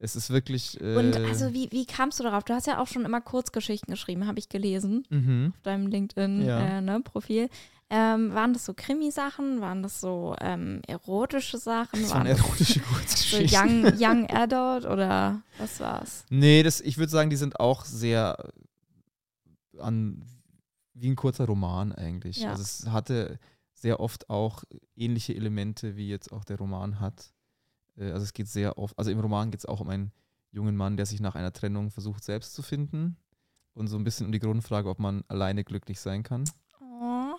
Es 0.00 0.16
ist 0.16 0.30
wirklich. 0.30 0.80
Äh, 0.80 0.96
Und 0.96 1.16
also 1.16 1.52
wie, 1.52 1.70
wie 1.70 1.84
kamst 1.84 2.18
du 2.18 2.24
darauf? 2.24 2.42
Du 2.44 2.54
hast 2.54 2.66
ja 2.66 2.80
auch 2.80 2.86
schon 2.86 3.04
immer 3.04 3.20
Kurzgeschichten 3.20 3.92
geschrieben, 3.92 4.26
habe 4.26 4.38
ich 4.38 4.48
gelesen, 4.48 5.04
mhm. 5.10 5.52
auf 5.54 5.62
deinem 5.62 5.86
LinkedIn-Profil. 5.86 6.46
Ja. 6.46 6.78
Äh, 6.78 7.46
ne, 7.46 7.50
ähm, 7.92 8.32
waren 8.34 8.52
das 8.52 8.64
so 8.64 8.72
Krimi-Sachen? 8.72 9.60
Waren 9.60 9.82
das 9.82 10.00
so 10.00 10.34
ähm, 10.40 10.80
erotische 10.86 11.58
Sachen? 11.58 12.00
Das 12.00 12.12
waren 12.12 12.26
das 12.26 12.38
erotische 12.38 12.80
so 12.80 12.84
Kurzgeschichten. 12.86 13.84
young, 13.84 13.92
young 13.98 14.30
Adult 14.30 14.86
oder 14.86 15.42
was 15.58 15.80
war's? 15.80 16.24
Nee, 16.30 16.62
das, 16.62 16.80
ich 16.80 16.98
würde 16.98 17.10
sagen, 17.10 17.30
die 17.30 17.36
sind 17.36 17.60
auch 17.60 17.84
sehr 17.84 18.52
an 19.78 20.24
wie 20.94 21.10
ein 21.10 21.16
kurzer 21.16 21.46
Roman 21.46 21.92
eigentlich. 21.92 22.38
Ja. 22.38 22.50
Also 22.50 22.62
es 22.62 22.86
hatte 22.90 23.38
sehr 23.74 24.00
oft 24.00 24.30
auch 24.30 24.64
ähnliche 24.94 25.34
Elemente, 25.34 25.96
wie 25.96 26.08
jetzt 26.08 26.32
auch 26.32 26.44
der 26.44 26.58
Roman 26.58 27.00
hat. 27.00 27.32
Äh, 28.00 28.10
Also 28.10 28.24
es 28.24 28.32
geht 28.32 28.48
sehr 28.48 28.78
oft, 28.78 28.98
also 28.98 29.10
im 29.10 29.20
Roman 29.20 29.50
geht 29.50 29.60
es 29.60 29.66
auch 29.66 29.80
um 29.80 29.88
einen 29.90 30.12
jungen 30.50 30.76
Mann, 30.76 30.96
der 30.96 31.06
sich 31.06 31.20
nach 31.20 31.36
einer 31.36 31.52
Trennung 31.52 31.90
versucht, 31.90 32.24
selbst 32.24 32.54
zu 32.54 32.62
finden. 32.62 33.16
Und 33.72 33.86
so 33.86 33.96
ein 33.96 34.04
bisschen 34.04 34.26
um 34.26 34.32
die 34.32 34.40
Grundfrage, 34.40 34.88
ob 34.88 34.98
man 34.98 35.22
alleine 35.28 35.62
glücklich 35.62 36.00
sein 36.00 36.24
kann. 36.24 36.44
Oh. 36.80 37.36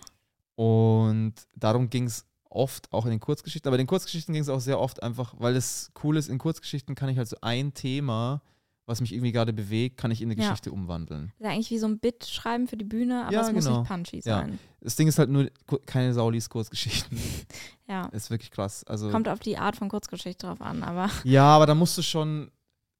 Und 0.56 1.34
darum 1.54 1.90
ging 1.90 2.04
es 2.04 2.26
oft 2.48 2.90
auch 2.92 3.04
in 3.04 3.10
den 3.10 3.20
Kurzgeschichten. 3.20 3.68
Aber 3.68 3.76
in 3.76 3.82
den 3.82 3.86
Kurzgeschichten 3.86 4.32
ging 4.32 4.42
es 4.42 4.48
auch 4.48 4.60
sehr 4.60 4.80
oft 4.80 5.02
einfach, 5.02 5.34
weil 5.38 5.56
es 5.56 5.92
cool 6.02 6.16
ist, 6.16 6.28
in 6.28 6.38
Kurzgeschichten 6.38 6.94
kann 6.94 7.10
ich 7.10 7.18
halt 7.18 7.28
so 7.28 7.36
ein 7.42 7.74
Thema 7.74 8.42
was 8.86 9.00
mich 9.00 9.12
irgendwie 9.12 9.32
gerade 9.32 9.52
bewegt, 9.52 9.96
kann 9.96 10.10
ich 10.10 10.20
in 10.22 10.30
eine 10.30 10.40
Ja. 10.40 10.48
Geschichte 10.48 10.72
umwandeln. 10.72 11.32
Das 11.38 11.46
ist 11.48 11.52
eigentlich 11.54 11.70
wie 11.70 11.78
so 11.78 11.86
ein 11.86 11.98
Bit 12.00 12.26
schreiben 12.26 12.66
für 12.66 12.76
die 12.76 12.84
Bühne, 12.84 13.24
aber 13.24 13.32
Ja, 13.32 13.40
es 13.42 13.52
muss 13.52 13.64
genau. 13.64 13.80
nicht 13.80 13.88
punchy 13.88 14.16
Ja. 14.16 14.22
sein. 14.40 14.58
Das 14.80 14.96
Ding 14.96 15.06
ist 15.08 15.18
halt 15.18 15.30
nur, 15.30 15.48
keine 15.86 16.12
Sau 16.14 16.30
liest 16.30 16.50
Kurzgeschichten. 16.50 17.16
Ja. 17.88 18.06
ist 18.06 18.30
wirklich 18.30 18.50
krass. 18.50 18.84
Also, 18.84 19.10
Kommt 19.10 19.28
auf 19.28 19.38
die 19.40 19.58
Art 19.58 19.76
von 19.76 19.88
Kurzgeschichte 19.90 20.46
drauf 20.46 20.60
an, 20.62 20.82
aber 20.82 21.10
ja, 21.24 21.44
aber 21.44 21.66
da 21.66 21.74
musst 21.74 21.96
du 21.98 22.02
schon 22.02 22.50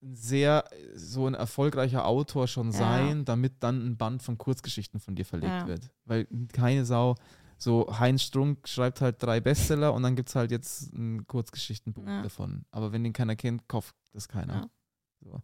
ein 0.02 0.14
sehr, 0.16 0.64
so 0.94 1.26
ein 1.26 1.34
erfolgreicher 1.34 2.04
Autor 2.06 2.46
schon 2.48 2.72
Ja. 2.72 2.78
sein, 2.78 3.24
damit 3.24 3.54
dann 3.60 3.86
ein 3.86 3.96
Band 3.96 4.22
von 4.22 4.36
Kurzgeschichten 4.36 5.00
von 5.00 5.14
dir 5.14 5.24
verlegt 5.24 5.52
Ja. 5.52 5.66
wird. 5.66 5.90
Weil 6.04 6.26
keine 6.52 6.84
Sau, 6.84 7.14
so 7.56 7.86
Heinz 7.98 8.22
Strunk 8.22 8.68
schreibt 8.68 9.00
halt 9.00 9.22
drei 9.22 9.40
Bestseller 9.40 9.94
und 9.94 10.02
dann 10.02 10.14
gibt 10.16 10.28
es 10.28 10.34
halt 10.34 10.50
jetzt 10.50 10.92
ein 10.92 11.26
Kurzgeschichtenbuch 11.26 12.06
Ja. 12.06 12.22
davon. 12.22 12.64
Aber 12.70 12.92
wenn 12.92 13.02
den 13.04 13.12
keiner 13.12 13.36
kennt, 13.36 13.66
kauft 13.68 13.94
das 14.12 14.28
keiner. 14.28 14.68
So. 15.24 15.40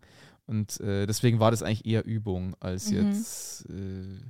Und 0.47 0.81
äh, 0.81 1.07
deswegen 1.07 1.41
war 1.41 1.51
das 1.51 1.63
eigentlich 1.63 1.87
eher 1.87 2.05
Übung 2.05 2.57
als 2.61 2.91
Mhm. 2.91 2.97
jetzt, 2.99 3.67
äh, 3.71 4.21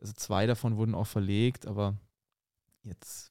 also 0.00 0.12
zwei 0.14 0.46
davon 0.46 0.76
wurden 0.76 0.94
auch 0.94 1.06
verlegt, 1.06 1.66
aber 1.66 1.94
jetzt, 2.82 3.30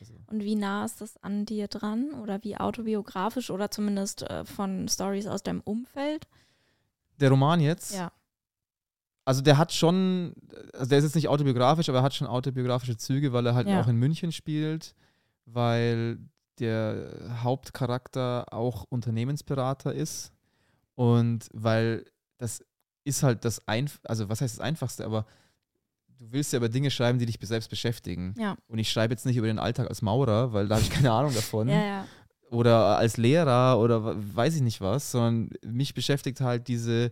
also, 0.00 0.14
und 0.26 0.42
wie 0.44 0.54
nah 0.54 0.84
ist 0.84 1.00
das 1.00 1.16
an 1.22 1.44
dir 1.46 1.66
dran 1.68 2.12
oder 2.20 2.42
wie 2.44 2.56
autobiografisch 2.56 3.50
oder 3.50 3.70
zumindest 3.70 4.22
äh, 4.22 4.44
von 4.44 4.88
Stories 4.88 5.26
aus 5.26 5.42
deinem 5.42 5.60
Umfeld? 5.62 6.26
der 7.20 7.30
Roman 7.30 7.60
jetzt, 7.60 7.94
Ja. 7.94 8.10
also 9.24 9.42
der 9.42 9.56
hat 9.58 9.72
schon, 9.72 10.34
also 10.72 10.86
der 10.86 10.98
ist 10.98 11.04
jetzt 11.04 11.14
nicht 11.14 11.28
autobiografisch, 11.28 11.88
aber 11.88 11.98
er 11.98 12.04
hat 12.04 12.14
schon 12.14 12.26
autobiografische 12.26 12.96
Züge, 12.96 13.32
weil 13.32 13.46
er 13.46 13.54
halt 13.54 13.68
Ja. 13.68 13.80
auch 13.80 13.86
in 13.88 13.96
München 13.96 14.32
spielt, 14.32 14.94
weil 15.46 16.18
der 16.58 17.40
Hauptcharakter 17.42 18.46
auch 18.52 18.84
Unternehmensberater 18.88 19.92
ist 19.94 20.32
und 20.94 21.48
weil 21.52 22.04
das 22.38 22.64
ist 23.04 23.22
halt 23.22 23.44
das 23.44 23.66
Einf 23.66 24.00
also 24.04 24.28
was 24.28 24.40
heißt 24.40 24.58
das 24.58 24.60
Einfachste, 24.64 25.04
aber 25.04 25.26
du 26.18 26.30
willst 26.30 26.52
ja 26.52 26.58
über 26.58 26.68
Dinge 26.68 26.90
schreiben, 26.90 27.18
die 27.18 27.26
dich 27.26 27.38
selbst 27.42 27.68
beschäftigen. 27.68 28.34
Ja. 28.38 28.56
Und 28.68 28.78
ich 28.78 28.90
schreibe 28.92 29.12
jetzt 29.12 29.26
nicht 29.26 29.36
über 29.36 29.48
den 29.48 29.58
Alltag 29.58 29.88
als 29.88 30.02
Maurer, 30.02 30.52
weil 30.52 30.68
da 30.68 30.76
habe 30.76 30.84
ich 30.84 30.90
keine 30.90 31.10
Ahnung 31.12 31.34
davon. 31.34 31.68
Ja, 31.68 31.84
ja. 31.84 32.06
oder 32.50 32.96
als 32.98 33.16
Lehrer 33.16 33.78
oder 33.80 34.14
weiß 34.36 34.54
ich 34.56 34.62
nicht 34.62 34.80
was, 34.80 35.10
sondern 35.10 35.50
mich 35.64 35.94
beschäftigt 35.94 36.40
halt 36.40 36.68
diese, 36.68 37.10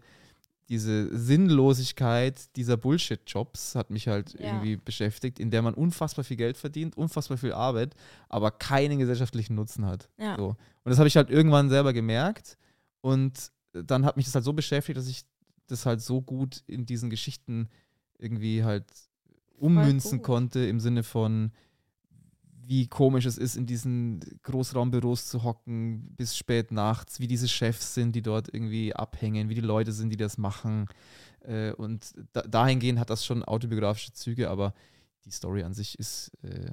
diese 0.68 1.09
Sinnlosigkeit 1.18 2.55
dieser 2.57 2.76
Bullshit-Jobs, 2.76 3.74
hat 3.74 3.91
mich 3.91 4.07
halt 4.07 4.35
Ja. 4.39 4.47
irgendwie 4.47 4.76
beschäftigt, 4.76 5.41
in 5.41 5.51
der 5.51 5.62
man 5.62 5.74
unfassbar 5.74 6.24
viel 6.24 6.37
Geld 6.37 6.57
verdient, 6.57 6.97
unfassbar 6.97 7.37
viel 7.37 7.53
Arbeit, 7.53 7.95
aber 8.28 8.51
keinen 8.53 8.99
gesellschaftlichen 9.01 9.55
Nutzen 9.57 9.87
hat. 9.87 10.09
Ja. 10.18 10.37
So. 10.37 10.49
Und 10.51 10.57
das 10.91 10.99
habe 10.99 11.09
ich 11.09 11.16
halt 11.16 11.31
irgendwann 11.31 11.68
selber 11.68 11.93
gemerkt 11.93 12.57
und 13.01 13.51
dann 13.73 14.05
hat 14.05 14.16
mich 14.16 14.27
das 14.27 14.35
halt 14.35 14.45
so 14.45 14.53
beschäftigt, 14.53 14.97
dass 14.97 15.09
ich 15.09 15.25
das 15.66 15.87
halt 15.87 16.01
so 16.01 16.21
gut 16.21 16.62
in 16.66 16.87
diesen 16.87 17.11
Geschichten 17.11 17.68
irgendwie 18.18 18.64
halt 18.64 18.87
ummünzen 19.57 20.23
konnte 20.23 20.61
im 20.61 20.81
Sinne 20.81 21.03
von 21.03 21.53
wie 22.71 22.87
komisch 22.87 23.27
es 23.27 23.37
ist, 23.37 23.57
in 23.57 23.66
diesen 23.66 24.21
Großraumbüros 24.43 25.27
zu 25.27 25.43
hocken 25.43 26.14
bis 26.14 26.37
spät 26.37 26.71
nachts, 26.71 27.18
wie 27.18 27.27
diese 27.27 27.49
Chefs 27.49 27.95
sind, 27.95 28.14
die 28.14 28.23
dort 28.23 28.53
irgendwie 28.53 28.95
abhängen, 28.95 29.49
wie 29.49 29.57
die 29.57 29.61
Leute 29.61 29.91
sind, 29.91 30.11
die 30.11 30.16
das 30.16 30.39
machen. 30.39 30.87
Äh, 31.41 31.73
und 31.73 32.14
da, 32.33 32.43
dahingehend 32.43 33.01
hat 33.01 33.11
das 33.11 33.25
schon 33.25 33.43
autobiografische 33.43 34.12
Züge, 34.12 34.49
aber 34.49 34.73
die 35.25 35.33
Story 35.33 35.64
an 35.64 35.75
sich 35.75 35.99
ist 35.99 36.31
äh, 36.43 36.71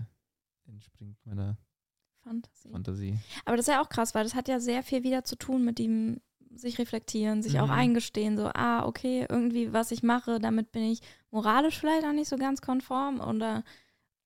entspringt 0.68 1.18
meiner 1.26 1.58
Fantasie. 2.22 2.70
Fantasie. 2.70 3.20
Aber 3.46 3.58
das 3.58 3.68
ist 3.68 3.74
ja 3.74 3.82
auch 3.82 3.90
krass, 3.90 4.14
weil 4.14 4.24
das 4.24 4.36
hat 4.36 4.48
ja 4.48 4.60
sehr 4.60 4.84
viel 4.84 5.04
wieder 5.04 5.24
zu 5.24 5.36
tun 5.36 5.66
mit 5.66 5.80
dem 5.80 6.22
sich 6.56 6.80
reflektieren, 6.80 7.42
sich 7.44 7.60
auch 7.60 7.68
Mhm. 7.68 7.72
eingestehen, 7.74 8.38
so, 8.38 8.50
ah, 8.54 8.86
okay, 8.86 9.26
irgendwie, 9.30 9.74
was 9.74 9.92
ich 9.92 10.04
mache, 10.04 10.40
damit 10.40 10.72
bin 10.72 10.84
ich 10.84 11.02
moralisch 11.32 11.80
vielleicht 11.80 12.06
auch 12.06 12.14
nicht 12.14 12.30
so 12.30 12.38
ganz 12.38 12.62
konform 12.62 13.20
oder 13.20 13.64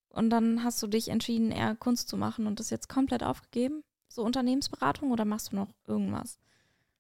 und 0.10 0.30
dann 0.30 0.64
hast 0.64 0.82
du 0.84 0.88
dich 0.88 1.08
entschieden, 1.08 1.52
eher 1.52 1.74
Kunst 1.76 2.10
zu 2.10 2.18
machen 2.18 2.46
und 2.46 2.60
das 2.60 2.70
jetzt 2.70 2.90
komplett 2.90 3.24
aufgegeben? 3.24 3.82
So 4.10 4.24
Unternehmensberatung 4.24 5.12
oder 5.12 5.24
machst 5.24 5.52
du 5.52 5.56
noch 5.56 5.70
irgendwas 5.88 6.38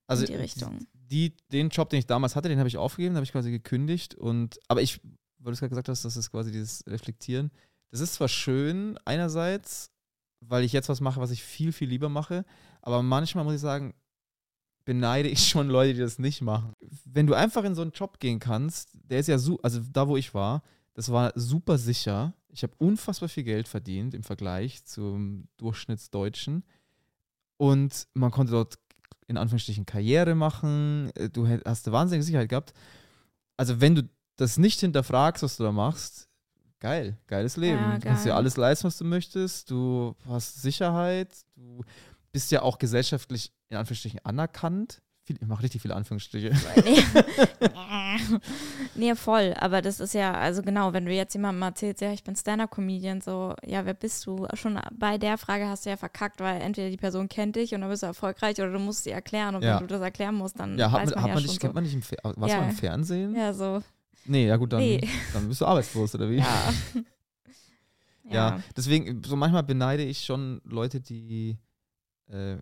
Also 0.07 0.23
in 0.23 0.31
die 0.31 0.37
Richtung? 0.37 0.79
Die, 0.93 1.35
den 1.51 1.67
Job, 1.69 1.89
den 1.89 1.99
ich 1.99 2.05
damals 2.07 2.37
hatte, 2.37 2.47
den 2.47 2.57
habe 2.57 2.69
ich 2.69 2.77
aufgegeben, 2.77 3.11
den 3.13 3.17
habe 3.17 3.25
ich 3.25 3.33
quasi 3.33 3.51
gekündigt. 3.51 4.15
Und, 4.15 4.59
aber 4.69 4.81
ich, 4.81 5.01
weil 5.39 5.45
du 5.45 5.51
es 5.51 5.59
gerade 5.59 5.71
gesagt 5.71 5.89
hast, 5.89 6.05
das 6.05 6.15
ist 6.15 6.31
quasi 6.31 6.53
dieses 6.53 6.85
Reflektieren. 6.87 7.51
Das 7.89 7.99
ist 7.99 8.13
zwar 8.13 8.29
schön, 8.29 8.97
einerseits, 9.03 9.91
weil 10.39 10.63
ich 10.63 10.71
jetzt 10.71 10.87
was 10.87 11.01
mache, 11.01 11.19
was 11.19 11.31
ich 11.31 11.43
viel, 11.43 11.73
viel 11.73 11.89
lieber 11.89 12.07
mache, 12.07 12.45
aber 12.81 13.03
manchmal 13.03 13.43
muss 13.43 13.55
ich 13.55 13.59
sagen, 13.59 13.93
beneide 14.91 15.29
ich 15.29 15.47
schon 15.47 15.69
Leute, 15.69 15.93
die 15.93 15.99
das 16.01 16.19
nicht 16.19 16.41
machen. 16.41 16.73
Wenn 17.05 17.25
du 17.25 17.33
einfach 17.33 17.63
in 17.63 17.75
so 17.75 17.81
einen 17.81 17.91
Job 17.91 18.19
gehen 18.19 18.39
kannst, 18.39 18.89
der 18.93 19.19
ist 19.19 19.27
ja 19.27 19.37
so, 19.37 19.57
also 19.63 19.79
da, 19.89 20.05
wo 20.09 20.17
ich 20.17 20.33
war, 20.33 20.63
das 20.93 21.09
war 21.09 21.31
super 21.35 21.77
sicher. 21.77 22.33
Ich 22.49 22.61
habe 22.63 22.73
unfassbar 22.77 23.29
viel 23.29 23.45
Geld 23.45 23.69
verdient 23.69 24.13
im 24.13 24.23
Vergleich 24.23 24.83
zum 24.83 25.47
Durchschnittsdeutschen. 25.55 26.65
Und 27.55 28.05
man 28.13 28.31
konnte 28.31 28.51
dort 28.51 28.79
in 29.27 29.37
Anführungsstrichen 29.37 29.85
Karriere 29.85 30.35
machen. 30.35 31.09
Äh, 31.15 31.29
Du 31.29 31.47
hast 31.47 31.87
eine 31.87 31.93
wahnsinnige 31.93 32.25
Sicherheit 32.25 32.49
gehabt. 32.49 32.73
Also, 33.55 33.79
wenn 33.79 33.95
du 33.95 34.03
das 34.35 34.57
nicht 34.57 34.81
hinterfragst, 34.81 35.41
was 35.41 35.55
du 35.55 35.63
da 35.63 35.71
machst, 35.71 36.27
geil, 36.81 37.17
geiles 37.27 37.55
Leben. 37.55 37.79
Ja, 37.79 37.95
du 37.95 38.01
kannst 38.01 38.25
dir 38.25 38.29
geil. 38.31 38.37
alles 38.39 38.57
leisten, 38.57 38.87
was 38.87 38.97
du 38.97 39.05
möchtest. 39.05 39.71
Du 39.71 40.17
hast 40.27 40.61
Sicherheit. 40.61 41.33
Du 41.55 41.81
bist 42.33 42.51
ja 42.51 42.61
auch 42.61 42.77
gesellschaftlich 42.77 43.53
in 43.71 43.77
Anführungsstrichen 43.77 44.19
anerkannt. 44.23 45.01
Viel, 45.23 45.37
ich 45.39 45.47
mache 45.47 45.63
richtig 45.63 45.81
viele 45.81 45.95
Anführungsstriche. 45.95 46.51
nee. 46.83 47.03
nee, 48.95 49.15
voll. 49.15 49.53
Aber 49.57 49.81
das 49.81 49.99
ist 49.99 50.13
ja, 50.13 50.33
also 50.33 50.61
genau, 50.61 50.93
wenn 50.93 51.05
du 51.05 51.13
jetzt 51.13 51.33
jemandem 51.33 51.61
erzählst, 51.61 52.01
ja, 52.01 52.11
ich 52.11 52.23
bin 52.23 52.35
Stand-Up-Comedian, 52.35 53.21
so, 53.21 53.55
ja, 53.65 53.85
wer 53.85 53.93
bist 53.93 54.25
du? 54.25 54.47
Schon 54.55 54.79
bei 54.97 55.17
der 55.17 55.37
Frage 55.37 55.67
hast 55.67 55.85
du 55.85 55.91
ja 55.91 55.97
verkackt, 55.97 56.39
weil 56.39 56.59
entweder 56.61 56.89
die 56.89 56.97
Person 56.97 57.29
kennt 57.29 57.55
dich 57.55 57.73
und 57.75 57.81
dann 57.81 57.89
bist 57.89 58.01
du 58.03 58.07
erfolgreich 58.07 58.57
oder 58.57 58.71
du 58.71 58.79
musst 58.79 59.03
sie 59.03 59.11
erklären 59.11 59.55
und 59.55 59.63
Ja. 59.63 59.75
wenn 59.79 59.87
du 59.87 59.93
das 59.93 60.01
erklären 60.01 60.35
musst, 60.35 60.59
dann 60.59 60.77
Ja, 60.77 60.91
hat 60.91 61.01
weiß 61.03 61.11
man, 61.11 61.21
hat 61.21 61.27
ja 61.29 61.33
man 61.35 61.43
schon 61.43 61.49
dich, 61.51 61.59
kennt 61.59 61.71
so. 61.71 61.75
man 61.75 61.83
dich 61.83 61.93
im, 61.93 62.01
warst 62.01 62.53
Ja. 62.53 62.61
mal 62.61 62.69
im 62.69 62.75
Fernsehen? 62.75 63.35
Ja, 63.35 63.53
so, 63.53 63.81
Nee, 64.25 64.47
ja 64.47 64.55
gut, 64.57 64.71
dann, 64.73 64.81
Nee. 64.81 65.01
dann 65.33 65.47
bist 65.47 65.61
du 65.61 65.65
arbeitslos, 65.65 66.13
oder 66.15 66.29
wie? 66.29 66.37
ja. 66.37 66.73
Ja, 68.29 68.61
deswegen, 68.77 69.21
so 69.25 69.35
manchmal 69.35 69.63
beneide 69.63 70.03
ich 70.03 70.23
schon 70.23 70.61
Leute, 70.63 71.01
die, 71.01 71.57
äh, 72.29 72.55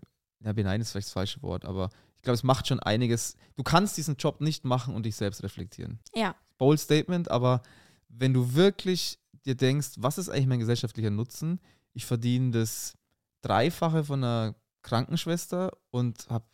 ja, 0.44 0.52
beneiden 0.52 0.82
ist 0.82 0.92
vielleicht 0.92 1.08
das 1.08 1.12
falsche 1.12 1.42
Wort, 1.42 1.64
aber 1.64 1.90
ich 2.16 2.22
glaube, 2.22 2.34
es 2.34 2.42
macht 2.42 2.66
schon 2.66 2.80
einiges. 2.80 3.36
Du 3.56 3.62
kannst 3.62 3.96
diesen 3.96 4.16
Job 4.16 4.40
nicht 4.40 4.64
machen 4.64 4.94
und 4.94 5.06
dich 5.06 5.16
selbst 5.16 5.42
reflektieren. 5.42 6.00
Ja, 6.14 6.34
Bold 6.58 6.80
Statement, 6.80 7.30
aber 7.30 7.62
wenn 8.08 8.34
du 8.34 8.54
wirklich 8.54 9.18
dir 9.46 9.54
denkst, 9.54 9.92
was 9.98 10.18
ist 10.18 10.28
eigentlich 10.28 10.46
mein 10.46 10.58
gesellschaftlicher 10.58 11.10
Nutzen? 11.10 11.60
Ich 11.92 12.04
verdiene 12.04 12.50
das 12.50 12.96
Dreifache 13.42 14.04
von 14.04 14.22
einer 14.22 14.54
Krankenschwester 14.82 15.72
und 15.90 16.28
habe 16.28 16.44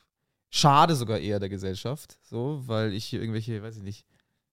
schade 0.50 0.94
sogar 0.94 1.18
eher 1.18 1.40
der 1.40 1.48
Gesellschaft, 1.48 2.18
so, 2.22 2.62
weil 2.66 2.92
ich 2.92 3.04
hier 3.04 3.20
irgendwelche, 3.20 3.62
weiß 3.62 3.78
ich 3.78 3.82
nicht, 3.82 4.06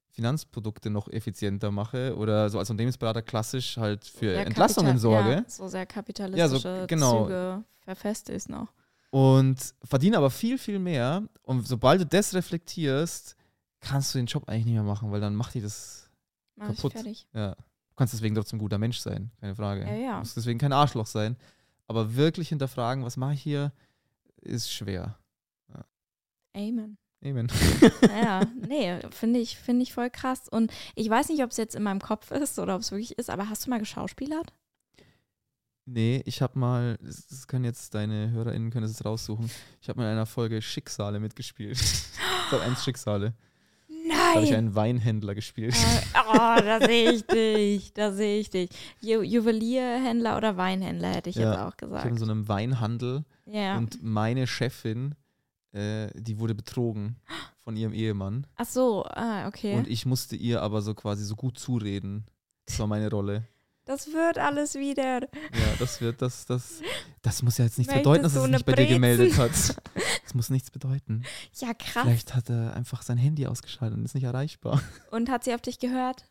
Finanzprodukte 0.10 0.90
noch 0.90 1.08
effizienter 1.08 1.72
mache 1.72 2.16
oder 2.16 2.50
so 2.50 2.60
als 2.60 2.70
Unternehmensberater 2.70 3.24
klassisch 3.24 3.78
halt 3.78 4.06
für 4.06 4.34
sehr 4.34 4.46
Entlassungen 4.46 5.00
sorge. 5.00 5.32
Ja, 5.32 5.44
so 5.48 5.68
sehr 5.68 5.86
kapitalistische 5.88 6.86
genau. 6.88 7.26
Züge 7.26 7.64
verfestigt 7.80 8.50
noch. 8.50 8.72
Und 9.14 9.76
verdiene 9.84 10.18
aber 10.18 10.32
viel, 10.32 10.58
viel 10.58 10.80
mehr. 10.80 11.22
Und 11.44 11.68
sobald 11.68 12.02
du 12.02 12.06
das 12.08 12.34
reflektierst, 12.34 13.36
kannst 13.80 14.12
du 14.12 14.18
den 14.18 14.26
Job 14.26 14.50
eigentlich 14.50 14.66
nicht 14.66 14.74
mehr 14.74 14.82
machen, 14.82 15.12
weil 15.12 15.22
dann 15.22 15.36
macht 15.36 15.54
die 15.54 15.62
das, 15.62 16.10
Mach 16.56 16.70
Kaputt. 16.70 16.94
fertig. 16.94 17.28
ja. 17.32 17.52
Du 17.54 17.96
kannst 17.96 18.16
deswegen 18.16 18.34
trotzdem 18.34 18.58
ein 18.58 18.62
guter 18.62 18.80
Mensch 18.80 18.98
sein, 18.98 19.30
keine 19.40 19.54
Frage. 19.54 19.82
Ja, 19.82 19.94
ja. 19.94 20.12
Du 20.14 20.20
musst 20.22 20.36
deswegen 20.36 20.58
kein 20.58 20.74
Arschloch 20.74 21.06
sein. 21.06 21.38
Aber 21.86 22.16
wirklich 22.16 22.50
hinterfragen, 22.50 23.06
was 23.06 23.16
mache 23.16 23.34
ich 23.36 23.42
hier, 23.44 23.72
ist 24.42 24.74
schwer. 24.74 25.20
Amen. 26.56 26.98
Amen. 27.24 27.52
Ja, 28.02 28.42
nee, 28.68 29.00
finde 29.12 29.40
ich, 29.40 29.58
finde 29.58 29.84
ich 29.84 29.94
voll 29.94 30.10
krass. 30.10 30.50
Und 30.50 30.72
ich 30.96 31.08
weiß 31.08 31.30
nicht, 31.30 31.44
ob 31.44 31.52
es 31.52 31.58
jetzt 31.58 31.76
in 31.76 31.84
meinem 31.84 32.02
Kopf 32.02 32.32
ist 32.32 32.58
oder 32.58 32.74
ob 32.74 32.82
es 32.82 32.90
wirklich 32.92 33.18
ist, 33.20 33.30
aber 33.30 33.48
hast 33.50 33.66
du 33.66 33.70
mal 33.70 33.80
geschauspielert? 33.80 34.54
Nee, 35.86 36.22
ich 36.26 36.42
habe 36.42 36.58
mal, 36.58 36.98
das 37.02 37.48
können 37.48 37.66
jetzt 37.66 37.94
deine 37.94 38.32
HörerInnen 38.32 38.70
können 38.72 38.88
jetzt 38.88 39.04
raussuchen. 39.04 39.50
Ich 39.82 39.90
habe 39.90 40.00
mal 40.00 40.06
in 40.06 40.14
einer 40.14 40.26
Folge 40.26 40.62
Schicksale 40.62 41.20
mitgespielt. 41.20 41.78
Sat 42.50 42.62
1 42.62 42.84
Schicksale. 42.84 43.34
Da 44.10 44.34
habe 44.36 44.44
ich 44.44 44.50
Nein! 44.52 44.58
einen 44.60 44.76
Weinhändler 44.76 45.36
gespielt. 45.36 45.74
Äh, 45.76 46.20
oh, 46.30 46.36
da 46.62 46.80
sehe 46.86 47.12
ich 47.12 47.26
dich, 47.26 47.94
da 47.94 48.12
sehe 48.12 48.40
ich 48.40 48.50
dich. 48.50 48.70
Ju 49.02 49.22
Juwelierhändler 49.22 50.38
oder 50.38 50.58
Weinhändler 50.58 51.10
hätte 51.16 51.30
ich 51.30 51.36
Ja, 51.38 51.52
jetzt 51.52 51.60
auch 51.60 51.74
Ich 51.76 51.82
habe 51.82 51.92
gesagt. 51.92 52.06
in 52.08 52.18
so 52.18 52.26
einem 52.26 52.48
Weinhandel 52.48 53.24
Ja. 53.46 53.78
und 53.78 54.02
meine 54.04 54.48
Chefin, 54.48 55.16
äh, 55.74 56.08
die 56.16 56.40
wurde 56.40 56.56
betrogen 56.56 57.18
von 57.58 57.76
ihrem 57.78 57.94
Ehemann. 57.94 58.48
Ach 58.56 58.66
so, 58.66 59.04
ah, 59.06 59.48
okay. 59.48 59.76
Und 59.76 59.88
ich 59.88 60.06
musste 60.06 60.36
ihr 60.36 60.62
aber 60.62 60.82
so 60.82 60.94
quasi 60.94 61.24
so 61.24 61.36
gut 61.36 61.58
zureden. 61.60 62.26
Das 62.66 62.80
war 62.80 62.88
meine 62.88 63.10
Rolle. 63.10 63.48
Das 63.86 64.08
wird 64.08 64.38
alles 64.38 64.76
wieder. 64.76 65.22
Ja, 65.22 65.30
das 65.80 66.02
wird, 66.02 66.22
das, 66.22 66.46
das, 66.46 66.82
das 67.22 67.44
muss 67.44 67.58
ja 67.58 67.66
jetzt 67.66 67.78
nicht 67.78 67.88
Möchtest 67.88 68.04
bedeuten, 68.04 68.24
dass 68.24 68.36
es 68.36 68.42
eine 68.42 68.54
nicht 68.54 68.66
bei 68.66 68.74
dir 68.74 68.88
gemeldet 68.88 69.38
hat. 69.38 69.52
Das 70.24 70.34
muss 70.36 70.50
nichts 70.50 70.72
bedeuten. 70.72 71.24
Ja, 71.60 71.74
krass. 71.74 72.04
Vielleicht 72.04 72.34
hat 72.34 72.50
er 72.50 72.74
einfach 72.76 73.02
sein 73.04 73.18
Handy 73.18 73.46
ausgeschaltet 73.46 74.00
und 74.00 74.06
ist 74.06 74.16
nicht 74.16 74.24
erreichbar. 74.24 74.82
Und 75.12 75.30
hat 75.30 75.44
sie 75.44 75.54
auf 75.54 75.62
dich 75.62 75.80
gehört? 75.80 76.26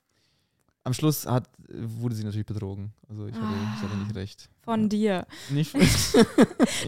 Am 0.82 0.94
Schluss 0.94 1.26
hat, 1.26 1.48
wurde 1.68 2.14
sie 2.14 2.24
natürlich 2.24 2.46
betrogen. 2.46 2.92
Also 3.08 3.26
ich 3.26 3.34
hatte, 3.34 3.46
ich 3.76 3.82
hatte 3.82 3.96
nicht 3.98 4.14
recht. 4.16 4.48
Von 4.62 4.88
dir. 4.88 5.26
Nicht 5.50 5.74
Nein, 5.74 5.86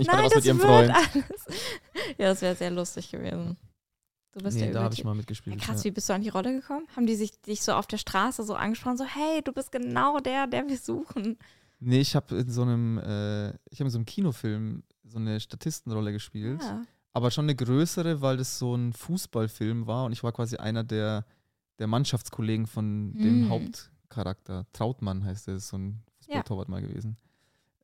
ich 0.01 0.09
was 0.09 0.23
das 0.23 0.35
mit 0.35 0.45
ihrem 0.47 0.61
Freund. 0.61 0.91
alles. 0.91 1.25
Ja, 2.19 2.29
das 2.31 2.43
wäre 2.43 2.57
sehr 2.57 2.71
lustig 2.71 3.11
gewesen. 3.11 3.57
Du 4.35 4.41
bist 4.43 4.57
Nee, 4.59 4.67
ja 4.67 4.73
da 4.73 4.83
habe 4.83 4.95
ich 4.95 5.05
mal 5.05 5.13
Ja, 5.13 5.15
mitgespielt. 5.15 5.61
krass, 5.61 5.79
ja. 5.83 5.85
wie 5.85 5.93
bist 5.93 6.09
du 6.09 6.13
an 6.13 6.23
die 6.23 6.29
Rolle 6.29 6.53
gekommen? 6.61 6.87
Haben 6.97 7.07
die 7.07 7.15
sich 7.15 7.41
dich 7.43 7.63
so 7.63 7.73
auf 7.73 7.87
der 7.87 7.99
Straße 7.99 8.43
so 8.43 8.55
angesprochen, 8.55 8.97
so, 8.97 9.05
hey, 9.05 9.43
du 9.43 9.53
bist 9.53 9.71
genau 9.71 10.19
der, 10.19 10.47
der 10.49 10.67
wir 10.69 10.77
suchen. 10.77 11.39
Nee, 11.79 12.01
ich 12.01 12.17
habe 12.17 12.37
in 12.37 12.51
so 12.51 12.63
einem, 12.63 12.99
äh, 12.99 13.51
ich 13.71 13.79
habe 13.81 13.85
in 13.85 13.91
so 13.91 13.99
einem 13.99 14.07
Kinofilm 14.07 14.83
so 15.05 15.19
eine 15.19 15.39
Statistenrolle 15.39 16.13
gespielt. 16.13 16.61
Ja. 16.63 16.83
Aber 17.13 17.31
schon 17.31 17.45
eine 17.45 17.55
größere, 17.55 18.21
weil 18.23 18.37
das 18.37 18.59
so 18.59 18.75
ein 18.75 18.93
Fußballfilm 18.93 19.87
war 19.87 20.05
und 20.07 20.13
ich 20.13 20.25
war 20.25 20.33
quasi 20.33 20.57
einer 20.57 20.83
der, 20.83 21.25
der 21.79 21.87
Mannschaftskollegen 21.87 22.67
von 22.67 23.13
dem 23.15 23.47
Mm. 23.47 23.49
Hauptcharakter. 23.51 24.67
Trautmann 24.73 25.25
heißt 25.25 25.47
er, 25.49 25.57
ist 25.57 25.69
so 25.69 25.79
ein. 25.79 26.03
Fußballtorwart 26.19 26.69
mal 26.69 26.81
gewesen. 26.83 27.17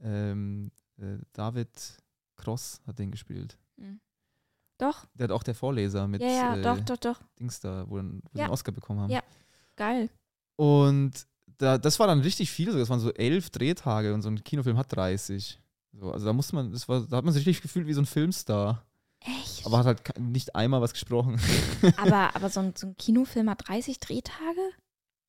Ähm, 0.01 0.70
äh, 0.98 1.18
David 1.32 1.68
Cross 2.36 2.80
hat 2.86 2.98
den 2.98 3.11
gespielt. 3.11 3.59
Hm. 3.78 4.01
Doch, 4.81 5.07
Der 5.14 5.24
hat 5.24 5.31
auch 5.33 5.43
der 5.43 5.55
Vorleser 5.55 6.09
mit 6.09 6.22
ja, 6.22 6.28
ja, 6.28 6.57
äh, 6.57 6.62
doch, 6.62 6.81
doch, 6.81 6.97
doch. 6.97 7.20
Dings 7.39 7.61
da, 7.61 7.85
wo, 7.89 7.97
dann, 7.97 8.22
wo 8.33 8.39
Ja. 8.39 8.45
einen 8.45 8.53
Oscar 8.53 8.72
bekommen 8.72 9.01
haben. 9.01 9.11
Ja. 9.11 9.22
Geil. 9.76 10.09
Und 10.57 11.26
da, 11.59 11.78
das 11.78 11.99
war 11.99 12.07
dann 12.07 12.20
richtig 12.20 12.51
viel. 12.51 12.70
so. 12.72 12.78
Das 12.78 12.89
waren 12.89 13.01
so 13.01 13.12
elf 13.12 13.51
Drehtage 13.51 14.14
und 14.14 14.22
so 14.22 14.28
ein 14.31 14.43
Kinofilm 14.43 14.78
hat 14.78 14.95
30. 14.95 15.61
So, 15.93 16.12
also 16.12 16.26
da 16.26 16.33
muss 16.33 16.53
man, 16.53 16.72
das 16.72 16.89
war, 16.89 17.01
da 17.07 17.16
hat 17.18 17.24
man 17.24 17.35
sich 17.35 17.47
richtig 17.47 17.62
gefühlt 17.62 17.87
wie 17.87 17.93
so 17.93 18.01
ein 18.01 18.07
Filmstar. 18.07 18.87
Echt? 19.20 19.66
Aber 19.66 19.78
hat 19.78 19.87
halt 19.87 20.18
nicht 20.18 20.55
einmal 20.55 20.81
was 20.81 20.93
gesprochen. 20.93 21.39
aber, 21.99 22.35
aber 22.35 22.49
so, 22.49 22.61
ein, 22.61 22.74
so 22.74 22.87
ein 22.87 22.97
Kinofilm 22.97 23.51
hat 23.51 23.68
30 23.68 24.01
Drehtage? 24.01 24.70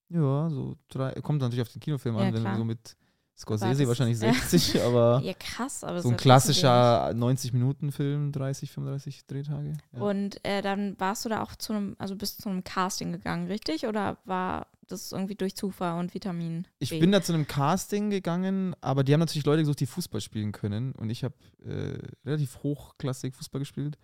Ja, 0.09 0.49
so 0.49 0.75
drei, 0.89 1.13
kommt 1.21 1.41
natürlich 1.41 1.61
auf 1.61 1.69
den 1.73 1.79
Kinofilm 1.81 2.15
Ja, 2.15 2.21
an, 2.27 2.33
wenn 2.33 2.41
klar. 2.41 2.53
du 2.53 2.59
so 2.59 2.65
mit 2.65 2.95
Scorsese 3.41 3.87
wahrscheinlich 3.87 4.15
ist- 4.15 4.23
ja. 4.23 4.33
60, 4.33 4.81
aber 4.83 5.21
Ja, 5.23 5.33
krass. 5.33 5.83
Aber 5.83 6.01
so 6.01 6.09
ein 6.09 6.13
ja 6.13 6.17
klassischer 6.17 7.09
90-Minuten-Film, 7.11 8.31
30, 8.31 8.71
35 8.71 9.25
Drehtage. 9.27 9.73
Ja. 9.93 9.99
Und 10.01 10.43
äh, 10.45 10.61
dann 10.61 10.99
warst 10.99 11.25
du 11.25 11.29
da 11.29 11.41
auch 11.43 11.55
zu 11.55 11.73
einem, 11.73 11.95
also 11.99 12.15
bist 12.15 12.41
zu 12.41 12.49
einem 12.49 12.63
Casting 12.63 13.11
gegangen, 13.11 13.47
richtig? 13.47 13.87
Oder 13.87 14.17
war 14.25 14.67
das 14.87 15.11
irgendwie 15.11 15.35
durch 15.35 15.55
Zufall 15.55 15.99
und 15.99 16.13
Vitamin? 16.13 16.67
Ich 16.79 16.89
B? 16.89 16.99
bin 16.99 17.11
da 17.11 17.21
zu 17.21 17.33
einem 17.33 17.47
Casting 17.47 18.09
gegangen, 18.09 18.75
aber 18.81 19.03
die 19.03 19.13
haben 19.13 19.19
natürlich 19.21 19.45
Leute 19.45 19.61
gesucht, 19.61 19.79
die 19.79 19.85
Fußball 19.85 20.21
spielen 20.21 20.51
können. 20.51 20.93
Und 20.93 21.09
ich 21.09 21.23
habe 21.23 21.35
äh, 21.65 21.97
relativ 22.25 22.61
hochklassig 22.63 23.35
Fußball 23.35 23.59
gespielt. 23.59 23.97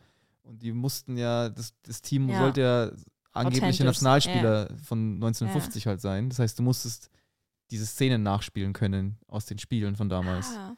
Und 0.43 0.61
die 0.61 0.71
mussten 0.71 1.17
ja, 1.17 1.49
das, 1.49 1.73
das 1.83 2.01
Team 2.01 2.29
Ja. 2.29 2.39
sollte 2.39 2.61
ja 2.61 2.91
angebliche 3.33 3.83
Nationalspieler 3.83 4.69
von 4.83 5.15
1950 5.15 5.85
halt 5.87 6.01
sein. 6.01 6.29
Das 6.29 6.39
heißt, 6.39 6.57
du 6.57 6.63
musstest 6.63 7.09
diese 7.71 7.85
Szenen 7.85 8.23
nachspielen 8.23 8.73
können 8.73 9.17
aus 9.27 9.45
den 9.45 9.57
Spielen 9.59 9.95
von 9.95 10.09
damals. 10.09 10.47
Ah, 10.55 10.75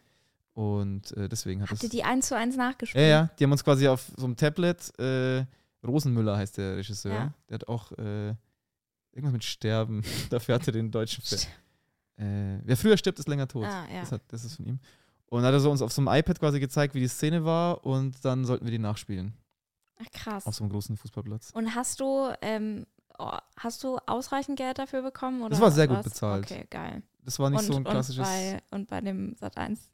Und 0.54 1.12
äh, 1.18 1.30
deswegen 1.30 1.62
hat 1.62 1.70
habt 1.72 1.84
ihr 1.84 1.90
die 1.90 2.04
eins 2.04 2.28
zu 2.28 2.36
eins 2.36 2.56
Ja, 2.56 2.64
nachgespielt? 2.70 3.08
ja, 3.08 3.30
die 3.38 3.44
haben 3.44 3.52
uns 3.52 3.64
quasi 3.64 3.88
auf 3.88 4.12
so 4.18 4.26
einem 4.26 4.36
Tablet, 4.36 4.98
äh, 5.00 5.46
Rosenmüller 5.86 6.36
heißt 6.38 6.58
der 6.58 6.78
Regisseur, 6.78 7.14
Ja. 7.14 7.34
der 7.50 7.56
hat 7.56 7.68
auch 7.68 7.92
äh, 7.94 8.30
irgendwas 9.12 9.34
mit 9.34 9.44
Sterben, 9.44 10.04
dafür 10.30 10.56
hat 10.56 10.68
er 10.68 10.74
den 10.74 10.92
deutschen 10.92 11.24
Film. 11.24 11.42
Äh, 12.18 12.60
wer 12.66 12.76
früher 12.76 12.98
stirbt, 12.98 13.18
ist 13.20 13.28
länger 13.30 13.48
tot. 13.48 13.66
Ah, 13.66 13.86
ja. 13.94 14.02
das, 14.02 14.12
hat, 14.12 14.22
das 14.28 14.44
ist 14.44 14.56
von 14.58 14.66
ihm. 14.66 14.80
Und 15.28 15.42
dann 15.42 15.48
hat 15.48 15.54
er 15.54 15.60
so 15.60 15.72
uns 15.72 15.82
auf 15.82 15.92
so 15.94 16.02
einem 16.02 16.20
iPad 16.20 16.40
quasi 16.40 16.60
gezeigt, 16.60 16.96
wie 16.96 17.00
die 17.00 17.08
Szene 17.08 17.46
war 17.46 17.86
und 17.86 18.26
dann 18.26 18.44
sollten 18.46 18.66
wir 18.66 18.72
die 18.72 18.80
nachspielen. 18.80 19.34
Ach, 20.02 20.12
krass. 20.12 20.46
Auf 20.48 20.56
so 20.56 20.64
einem 20.64 20.72
großen 20.72 20.98
Fußballplatz. 20.98 21.52
Und 21.54 21.76
hast 21.76 22.00
du, 22.00 22.30
ähm, 22.42 22.86
oh, 23.20 23.32
hast 23.58 23.84
du 23.84 23.98
ausreichend 24.06 24.58
Geld 24.58 24.80
dafür 24.80 25.02
bekommen? 25.02 25.42
Oder 25.42 25.52
Das 25.52 25.62
war 25.62 25.72
sehr 25.72 25.88
gut 25.88 25.98
was? 25.98 26.06
bezahlt. 26.06 26.46
Okay, 26.50 26.66
geil. 26.70 27.04
Das 27.24 27.38
war 27.40 27.50
nicht 27.50 27.60
und, 27.60 27.66
so 27.66 27.76
ein 27.76 27.84
klassisches. 27.84 28.28
Und 28.28 28.34
bei, 28.34 28.62
und 28.72 28.88
bei 28.90 29.02
dem 29.02 29.36
Sat 29.36 29.58
1 29.58 29.90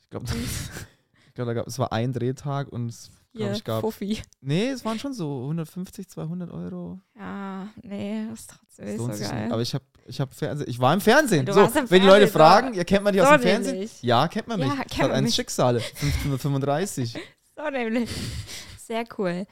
ich 0.00 0.10
glaube, 0.10 0.26
glaub, 1.34 1.46
da 1.48 1.52
gab, 1.52 1.66
es 1.66 1.78
war 1.78 1.92
ein 1.92 2.14
Drehtag 2.14 2.68
und 2.68 2.88
es, 2.88 3.10
glaub 3.34 3.52
ich, 3.52 3.62
gab. 3.64 3.80
Fuffi. 3.82 4.22
Nee, 4.40 4.68
es 4.70 4.84
waren 4.86 4.98
schon 4.98 5.12
so 5.12 5.42
150, 5.42 6.08
200 6.08 6.50
Euro. 6.50 6.98
Ja, 7.14 7.68
nee, 7.82 8.26
das 8.30 8.40
ist 8.40 8.50
trotzdem 8.50 8.86
nicht 8.86 8.96
so 8.98 9.06
geil. 9.06 9.42
nicht. 9.42 9.52
Aber 9.52 9.60
ich 9.60 9.74
habe 9.74 9.84
ich 10.06 10.20
hab 10.20 10.32
Fernsehen. 10.32 10.70
Ich 10.70 10.78
war 10.78 10.94
im 10.94 11.02
Fernsehen. 11.02 11.44
Du 11.44 11.52
so, 11.52 11.60
warst 11.60 11.76
im 11.76 11.90
wenn 11.90 12.00
die 12.00 12.06
Leute 12.06 12.26
Fernsehen, 12.26 12.40
fragen, 12.40 12.74
ja, 12.74 12.84
kennt 12.84 13.04
man 13.04 13.12
die 13.12 13.20
aus 13.20 13.28
So 13.28 13.34
dem 13.34 13.42
Fernsehen? 13.42 13.72
nämlich. 13.74 14.02
Ja, 14.02 14.28
kennt 14.28 14.48
man 14.48 14.60
mich. 14.60 14.68
Ja, 14.68 14.84
kennt 14.84 15.12
eins 15.12 15.26
mich. 15.26 15.34
Schicksale. 15.34 15.80
1535. 15.80 17.18
So 17.54 17.68
nämlich. 17.70 18.08
Sehr 18.78 19.04
cool. 19.18 19.44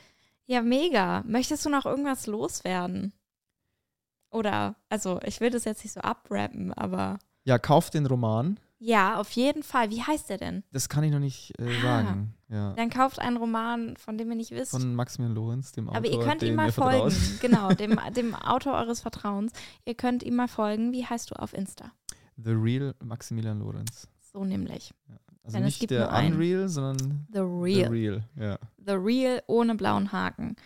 Ja, 0.46 0.62
mega. 0.62 1.22
Möchtest 1.26 1.64
du 1.64 1.70
noch 1.70 1.86
irgendwas 1.86 2.26
loswerden? 2.26 3.12
Oder, 4.30 4.76
also 4.88 5.20
ich 5.24 5.40
will 5.40 5.50
das 5.50 5.64
jetzt 5.64 5.84
nicht 5.84 5.92
so 5.92 6.00
abrappen, 6.00 6.72
aber 6.72 7.18
Ja, 7.44 7.58
kauft 7.58 7.94
den 7.94 8.06
Roman. 8.06 8.58
ja, 8.78 9.18
auf 9.18 9.30
jeden 9.32 9.62
Fall. 9.62 9.90
Wie 9.90 10.02
heißt 10.02 10.28
der 10.30 10.38
denn? 10.38 10.62
Das 10.72 10.88
kann 10.88 11.04
ich 11.04 11.12
noch 11.12 11.18
nicht 11.20 11.52
äh, 11.58 11.68
Ah. 11.78 11.82
sagen. 11.82 12.34
Ja. 12.48 12.72
Dann 12.74 12.90
kauft 12.90 13.18
einen 13.18 13.36
Roman, 13.38 13.96
von 13.96 14.18
dem 14.18 14.28
ihr 14.30 14.36
nicht 14.36 14.50
wisst. 14.52 14.70
Von 14.72 14.94
Maximilian 14.94 15.34
Lorenz, 15.34 15.72
dem 15.72 15.88
Autor, 15.88 15.96
Aber 15.98 16.06
ihr 16.08 16.20
könnt 16.20 16.42
ihm 16.42 16.54
mal 16.54 16.66
ihr 16.66 16.72
vertraut. 16.72 17.12
folgen. 17.12 17.38
Genau, 17.40 17.68
dem, 17.72 17.98
dem 18.14 18.34
Autor 18.34 18.74
eures 18.74 19.00
Vertrauens. 19.00 19.52
Ihr 19.84 19.94
könnt 19.94 20.22
ihm 20.22 20.36
mal 20.36 20.48
folgen. 20.48 20.92
Wie 20.92 21.04
heißt 21.06 21.30
du 21.30 21.34
auf 21.36 21.52
Insta? 21.54 21.90
The 22.36 22.52
Real 22.52 22.94
Maximilian 23.02 23.58
Lorenz. 23.60 24.06
So 24.32 24.44
nämlich. 24.44 24.92
Also 25.46 25.58
es 25.58 25.64
nicht 25.64 25.90
der 25.90 26.00
nur 26.00 26.12
einen. 26.12 26.34
Unreal, 26.34 26.68
sondern 26.68 27.26
The 27.32 27.38
The 27.38 27.38
Real. 27.40 27.88
Real. 27.90 28.24
Ja. 28.36 28.58
The 28.84 28.92
Real 28.92 29.42
ohne 29.46 29.74
blauen 29.74 30.12
Haken. 30.12 30.56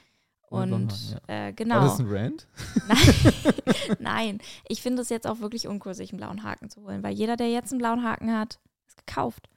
Ohne 0.51 0.67
blauen 0.67 0.83
Und 0.83 0.93
Haken, 0.93 1.29
äh, 1.29 1.33
War 1.47 1.53
genau. 1.53 1.81
das 1.81 1.99
ein 2.01 2.07
Rant? 2.09 2.47
Nein, 2.89 3.97
Nein. 4.01 4.39
ich 4.69 4.83
finde 4.83 5.03
es 5.03 5.09
jetzt 5.09 5.27
auch 5.27 5.41
wirklich 5.41 5.69
uncool, 5.69 5.95
sich 5.95 6.11
einen 6.13 6.19
blauen 6.19 6.43
Haken 6.43 6.71
zu 6.71 6.83
holen, 6.83 7.03
weil 7.03 7.15
jeder, 7.15 7.37
der 7.37 7.51
jetzt 7.51 7.73
einen 7.73 7.79
blauen 7.79 8.03
Haken 8.05 8.33
hat, 8.37 8.59
ist 8.87 8.97
gekauft. 9.07 9.49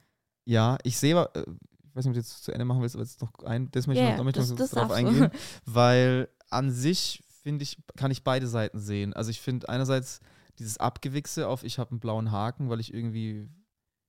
Ja, 0.44 0.78
ich 0.84 0.98
sehe, 0.98 1.16
aber, 1.16 1.34
äh, 1.36 1.44
ich 1.82 1.96
weiß 1.96 2.04
nicht, 2.04 2.10
ob 2.10 2.14
du 2.14 2.20
jetzt 2.20 2.44
zu 2.44 2.52
Ende 2.52 2.64
machen 2.64 2.82
willst, 2.82 2.94
aber 2.96 3.04
jetzt 3.04 3.20
noch 3.22 3.32
ein, 3.44 3.70
das 3.72 3.86
möchte 3.86 4.02
ich 4.02 4.08
Ja, 4.10 4.16
noch, 4.16 4.26
ich 4.26 4.32
das- 4.34 4.50
noch 4.50 4.56
das 4.56 4.70
drauf 4.70 4.90
eingehen, 4.90 5.30
weil 5.64 6.28
an 6.50 6.70
sich 6.70 7.22
finde 7.42 7.62
ich, 7.62 7.78
kann 7.96 8.10
ich 8.10 8.22
beide 8.24 8.46
Seiten 8.46 8.78
sehen. 8.78 9.12
Also 9.14 9.30
ich 9.30 9.40
finde 9.40 9.68
einerseits 9.68 10.20
dieses 10.58 10.78
Abgewichse 10.78 11.48
auf, 11.48 11.64
ich 11.64 11.78
habe 11.78 11.90
einen 11.90 12.00
blauen 12.00 12.30
Haken, 12.30 12.68
weil 12.70 12.78
ich 12.80 12.94
irgendwie, 12.94 13.48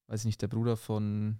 weiß 0.07 0.21
ich 0.21 0.25
nicht, 0.25 0.41
der 0.41 0.47
Bruder 0.47 0.77
von 0.77 1.37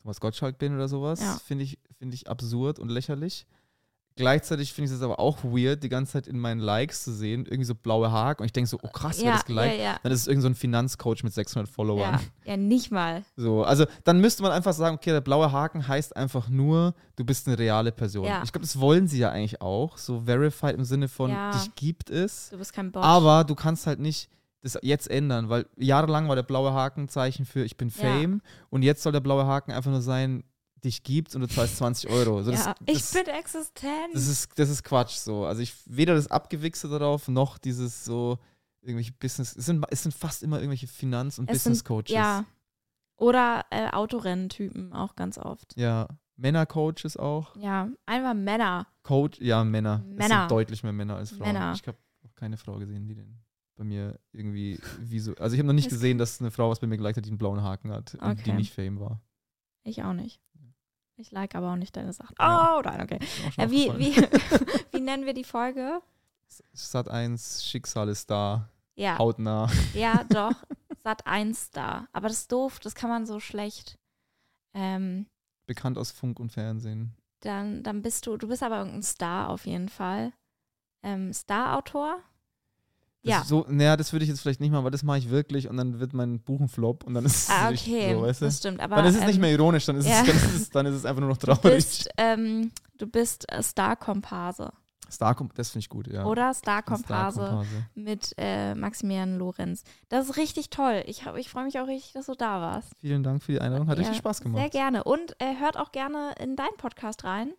Thomas 0.00 0.20
Gottschalk 0.20 0.58
bin 0.58 0.74
oder 0.74 0.88
sowas, 0.88 1.20
Ja. 1.20 1.38
finde 1.44 1.64
ich, 1.64 1.78
finde 1.98 2.14
ich 2.14 2.28
absurd 2.28 2.78
und 2.78 2.88
lächerlich. 2.90 3.46
Gleichzeitig 4.14 4.74
finde 4.74 4.90
ich 4.90 4.96
es 4.96 5.02
aber 5.02 5.18
auch 5.18 5.42
weird, 5.42 5.82
die 5.82 5.88
ganze 5.88 6.12
Zeit 6.12 6.26
in 6.26 6.38
meinen 6.38 6.60
Likes 6.60 7.02
zu 7.02 7.14
sehen, 7.14 7.46
irgendwie 7.46 7.64
so 7.64 7.74
blaue 7.74 8.12
Haken 8.12 8.42
und 8.42 8.46
ich 8.46 8.52
denke 8.52 8.68
so, 8.68 8.78
oh 8.82 8.88
krass, 8.88 9.16
wer 9.20 9.24
ja, 9.28 9.32
das 9.32 9.46
geliked? 9.46 9.78
ja, 9.78 9.82
ja. 9.82 10.00
Dann 10.02 10.12
ist 10.12 10.20
es 10.20 10.26
irgend 10.26 10.42
so 10.42 10.48
ein 10.50 10.54
Finanzcoach 10.54 11.22
mit 11.22 11.32
600 11.32 11.66
Followern. 11.66 12.20
Ja, 12.44 12.50
ja, 12.50 12.56
nicht 12.58 12.90
mal. 12.90 13.24
So, 13.36 13.64
also 13.64 13.86
dann 14.04 14.20
müsste 14.20 14.42
man 14.42 14.52
einfach 14.52 14.74
sagen, 14.74 14.96
okay, 14.96 15.12
der 15.12 15.22
blaue 15.22 15.50
Haken 15.50 15.88
heißt 15.88 16.14
einfach 16.14 16.50
nur, 16.50 16.94
du 17.16 17.24
bist 17.24 17.46
eine 17.48 17.58
reale 17.58 17.90
Person. 17.90 18.26
Ja. 18.26 18.42
Ich 18.44 18.52
glaube, 18.52 18.66
das 18.66 18.78
wollen 18.78 19.08
sie 19.08 19.18
ja 19.18 19.30
eigentlich 19.30 19.62
auch, 19.62 19.96
so 19.96 20.20
verified 20.20 20.74
im 20.74 20.84
Sinne 20.84 21.08
von, 21.08 21.30
dich 21.54 21.74
gibt 21.74 22.10
es, 22.10 22.50
Du 22.50 22.58
bist 22.58 22.74
kein 22.74 22.92
Bot. 22.92 23.02
aber 23.02 23.44
du 23.44 23.54
kannst 23.54 23.86
halt 23.86 23.98
nicht 23.98 24.28
das 24.62 24.78
jetzt 24.82 25.10
ändern, 25.10 25.48
weil 25.48 25.66
jahrelang 25.76 26.28
war 26.28 26.36
der 26.36 26.42
blaue 26.44 26.72
Haken 26.72 27.08
Zeichen 27.08 27.44
für 27.44 27.64
ich 27.64 27.76
bin 27.76 27.88
Ja. 27.88 27.94
Fame 28.02 28.40
und 28.70 28.82
jetzt 28.82 29.02
soll 29.02 29.12
der 29.12 29.20
blaue 29.20 29.44
Haken 29.46 29.72
einfach 29.72 29.90
nur 29.90 30.02
sein, 30.02 30.44
dich 30.84 31.02
gibt 31.04 31.34
und 31.34 31.42
du 31.42 31.48
zahlst 31.48 31.76
20 31.76 32.10
Euro. 32.10 32.42
So, 32.42 32.50
das, 32.50 32.64
ja, 32.66 32.74
das, 32.80 33.14
ich 33.14 33.24
bin 33.24 33.34
existent. 33.34 34.14
das 34.14 34.26
ist, 34.26 34.58
das 34.58 34.68
ist 34.68 34.82
Quatsch 34.82 35.16
so. 35.16 35.44
Also 35.44 35.62
ich 35.62 35.74
weder 35.86 36.14
das 36.14 36.28
Abgewichse 36.28 36.88
darauf, 36.88 37.28
noch 37.28 37.58
dieses 37.58 38.04
so 38.04 38.38
irgendwelche 38.80 39.12
Business, 39.12 39.54
es 39.56 39.66
sind, 39.66 39.84
es 39.90 40.02
sind 40.02 40.12
fast 40.12 40.42
immer 40.42 40.56
irgendwelche 40.58 40.88
Finanz- 40.88 41.38
und 41.38 41.48
Es 41.48 41.58
Business-Coaches. 41.58 42.10
ja. 42.14 42.44
Oder 43.16 43.64
äh, 43.70 43.88
Autorennentypen 43.90 44.92
auch 44.92 45.14
ganz 45.14 45.38
oft. 45.38 45.76
Ja, 45.76 46.08
Männer-Coaches 46.36 47.16
auch. 47.16 47.54
Ja, 47.56 47.88
einfach 48.06 48.34
Männer. 48.34 48.88
Coach, 49.04 49.38
ja, 49.40 49.62
Männer. 49.62 50.02
Es 50.10 50.16
Männer. 50.18 50.40
sind 50.40 50.50
deutlich 50.50 50.82
mehr 50.82 50.92
Männer 50.92 51.16
als 51.16 51.30
Frauen. 51.30 51.52
Männer. 51.52 51.72
Ich 51.76 51.86
habe 51.86 51.98
noch 52.22 52.34
keine 52.34 52.56
Frau 52.56 52.78
gesehen, 52.78 53.06
die 53.06 53.14
den 53.14 53.38
bei 53.76 53.84
mir 53.84 54.18
irgendwie 54.32 54.78
wie 55.00 55.18
so. 55.20 55.34
Also 55.36 55.54
ich 55.54 55.58
habe 55.60 55.66
noch 55.66 55.74
nicht 55.74 55.86
Es- 55.86 55.92
gesehen, 55.94 56.18
dass 56.18 56.40
eine 56.40 56.50
Frau 56.50 56.70
was 56.70 56.80
bei 56.80 56.86
mir 56.86 56.96
geliked 56.96 57.16
hat, 57.16 57.24
die 57.24 57.30
einen 57.30 57.38
blauen 57.38 57.62
Haken 57.62 57.90
hat 57.90 58.14
und 58.14 58.38
die 58.38 58.50
Okay. 58.50 58.52
nicht 58.52 58.72
Fame 58.74 59.00
war. 59.00 59.20
Ich 59.84 60.02
auch 60.02 60.12
nicht. 60.12 60.40
Ich 61.16 61.30
like 61.30 61.54
aber 61.54 61.72
auch 61.72 61.76
nicht 61.76 61.96
deine 61.96 62.12
Sachen. 62.12 62.34
Oh, 62.38 62.80
nein, 62.84 63.00
okay. 63.02 63.18
Äh, 63.56 63.70
wie, 63.70 63.88
wie, 63.98 64.16
wie 64.92 65.00
nennen 65.00 65.26
wir 65.26 65.34
die 65.34 65.44
Folge? 65.44 66.00
Sat 66.72 67.08
1, 67.08 67.64
Schicksal 67.64 68.08
ist 68.08 68.30
da, 68.30 68.68
Ja, 68.94 69.18
hautnah. 69.18 69.70
ja, 69.94 70.24
doch. 70.24 70.52
Sat 71.04 71.26
1 71.26 71.70
da. 71.70 72.06
Aber 72.12 72.28
das 72.28 72.38
ist 72.38 72.52
doof, 72.52 72.78
das 72.80 72.94
kann 72.94 73.10
man 73.10 73.26
so 73.26 73.40
schlecht. 73.40 73.98
Ähm, 74.74 75.26
Bekannt 75.66 75.98
aus 75.98 76.10
Funk 76.12 76.40
und 76.40 76.50
Fernsehen. 76.50 77.14
dann, 77.40 77.82
dann 77.82 78.02
bist 78.02 78.26
du, 78.26 78.36
du 78.36 78.48
bist 78.48 78.62
aber 78.62 78.78
irgendein 78.78 79.02
Star 79.02 79.48
auf 79.50 79.66
jeden 79.66 79.88
Fall. 79.88 80.32
Ähm, 81.02 81.32
Star-Autor? 81.32 82.20
Das 83.24 83.30
Ja. 83.30 83.44
So, 83.44 83.64
naja, 83.68 83.96
das 83.96 84.12
würde 84.12 84.24
ich 84.24 84.28
jetzt 84.30 84.40
vielleicht 84.40 84.60
nicht 84.60 84.70
machen, 84.72 84.84
weil 84.84 84.90
das 84.90 85.02
mache 85.04 85.18
ich 85.18 85.30
wirklich 85.30 85.68
und 85.68 85.76
dann 85.76 86.00
wird 86.00 86.12
mein 86.12 86.40
Buch 86.40 86.60
ein 86.60 86.68
Flop 86.68 87.04
und 87.04 87.14
dann 87.14 87.24
ist 87.24 87.44
es 87.44 87.50
Ah, 87.50 87.70
nicht 87.70 87.86
okay, 87.86 88.14
so, 88.14 88.22
weißt 88.22 88.40
du? 88.40 88.44
das 88.46 88.58
stimmt. 88.58 88.80
Aber, 88.80 88.96
Dann 88.96 89.06
ist 89.06 89.14
es 89.14 89.20
ähm, 89.22 89.26
nicht 89.28 89.40
mehr 89.40 89.50
ironisch, 89.52 89.86
dann 89.86 89.96
ist, 89.96 90.06
ja. 90.08 90.22
es, 90.22 90.26
dann, 90.26 90.36
ist 90.36 90.54
es, 90.54 90.70
dann 90.70 90.86
ist 90.86 90.94
es 90.94 91.04
einfach 91.04 91.20
nur 91.20 91.30
noch 91.30 91.36
Du 91.38 91.46
traurig. 91.46 91.74
bist, 91.74 92.08
ähm, 92.16 92.72
du 92.98 93.06
bist 93.06 93.50
äh, 93.52 93.62
Star-Komparse. 93.62 94.72
Star, 95.10 95.36
das 95.54 95.68
finde 95.68 95.80
ich 95.84 95.88
gut, 95.90 96.06
ja. 96.08 96.24
Oder 96.24 96.54
Star-Komparse 96.54 97.66
mit 97.94 98.32
äh, 98.38 98.74
Maximilian 98.74 99.36
Lorenz. 99.36 99.84
Das 100.08 100.26
ist 100.30 100.36
richtig 100.38 100.70
toll. 100.70 101.02
Ich, 101.06 101.26
hab- 101.26 101.36
ich 101.36 101.50
freue 101.50 101.64
mich 101.64 101.78
auch 101.78 101.86
richtig, 101.86 102.14
dass 102.14 102.26
du 102.26 102.34
da 102.34 102.62
warst. 102.62 102.92
Vielen 102.98 103.22
Dank 103.22 103.42
für 103.42 103.52
die 103.52 103.60
Einladung, 103.60 103.88
hat 103.88 103.98
Ja, 103.98 104.02
richtig 104.04 104.18
Spaß 104.18 104.40
gemacht. 104.40 104.62
Sehr 104.62 104.70
gerne. 104.70 105.04
Und 105.04 105.36
äh, 105.38 105.56
hört 105.60 105.76
auch 105.76 105.92
gerne 105.92 106.34
in 106.40 106.56
deinen 106.56 106.76
Podcast 106.78 107.24
rein. 107.24 107.52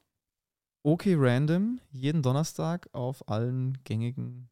Okay, 0.81 1.15
random, 1.17 1.79
jeden 1.91 2.23
Donnerstag 2.23 2.89
auf 2.91 3.29
allen 3.29 3.77
gängigen 3.83 4.49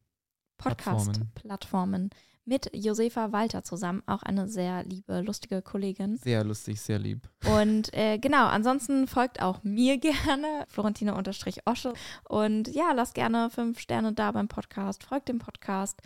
Podcast-Plattformen. 0.62 1.30
Plattformen. 1.34 2.10
Mit 2.44 2.70
Josefa 2.74 3.30
Walter 3.30 3.62
zusammen, 3.62 4.02
auch 4.06 4.24
eine 4.24 4.48
sehr 4.48 4.82
liebe, 4.82 5.20
lustige 5.20 5.62
Kollegin. 5.62 6.16
Sehr 6.16 6.42
lustig, 6.42 6.80
sehr 6.80 6.98
lieb. 6.98 7.28
Und 7.56 7.94
äh, 7.94 8.18
genau, 8.18 8.46
ansonsten 8.46 9.06
folgt 9.06 9.40
auch 9.40 9.62
mir 9.62 9.98
gerne, 10.00 10.64
Florentine-Osche. 10.68 11.92
Und 12.28 12.66
ja, 12.68 12.90
lasst 12.92 13.14
gerne 13.14 13.48
fünf 13.50 13.78
Sterne 13.78 14.12
da 14.12 14.32
beim 14.32 14.48
Podcast, 14.48 15.04
folgt 15.04 15.28
dem 15.28 15.38
Podcast. 15.38 16.00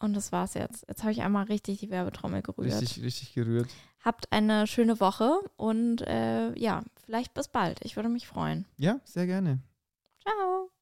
Und 0.00 0.14
das 0.14 0.32
war's 0.32 0.54
jetzt. 0.54 0.86
Jetzt 0.88 1.02
habe 1.02 1.12
ich 1.12 1.22
einmal 1.22 1.44
richtig 1.44 1.80
die 1.80 1.90
Werbetrommel 1.90 2.42
gerührt. 2.42 2.80
Richtig, 2.80 3.02
richtig 3.02 3.34
gerührt. 3.34 3.68
Habt 4.02 4.32
eine 4.32 4.66
schöne 4.66 4.98
Woche 4.98 5.40
und 5.56 6.00
äh, 6.02 6.58
ja, 6.58 6.82
vielleicht 7.04 7.34
bis 7.34 7.48
bald. 7.48 7.84
Ich 7.84 7.96
würde 7.96 8.08
mich 8.08 8.26
freuen. 8.26 8.66
Ja, 8.78 9.00
sehr 9.04 9.26
gerne. 9.26 9.60
Ciao. 10.22 10.70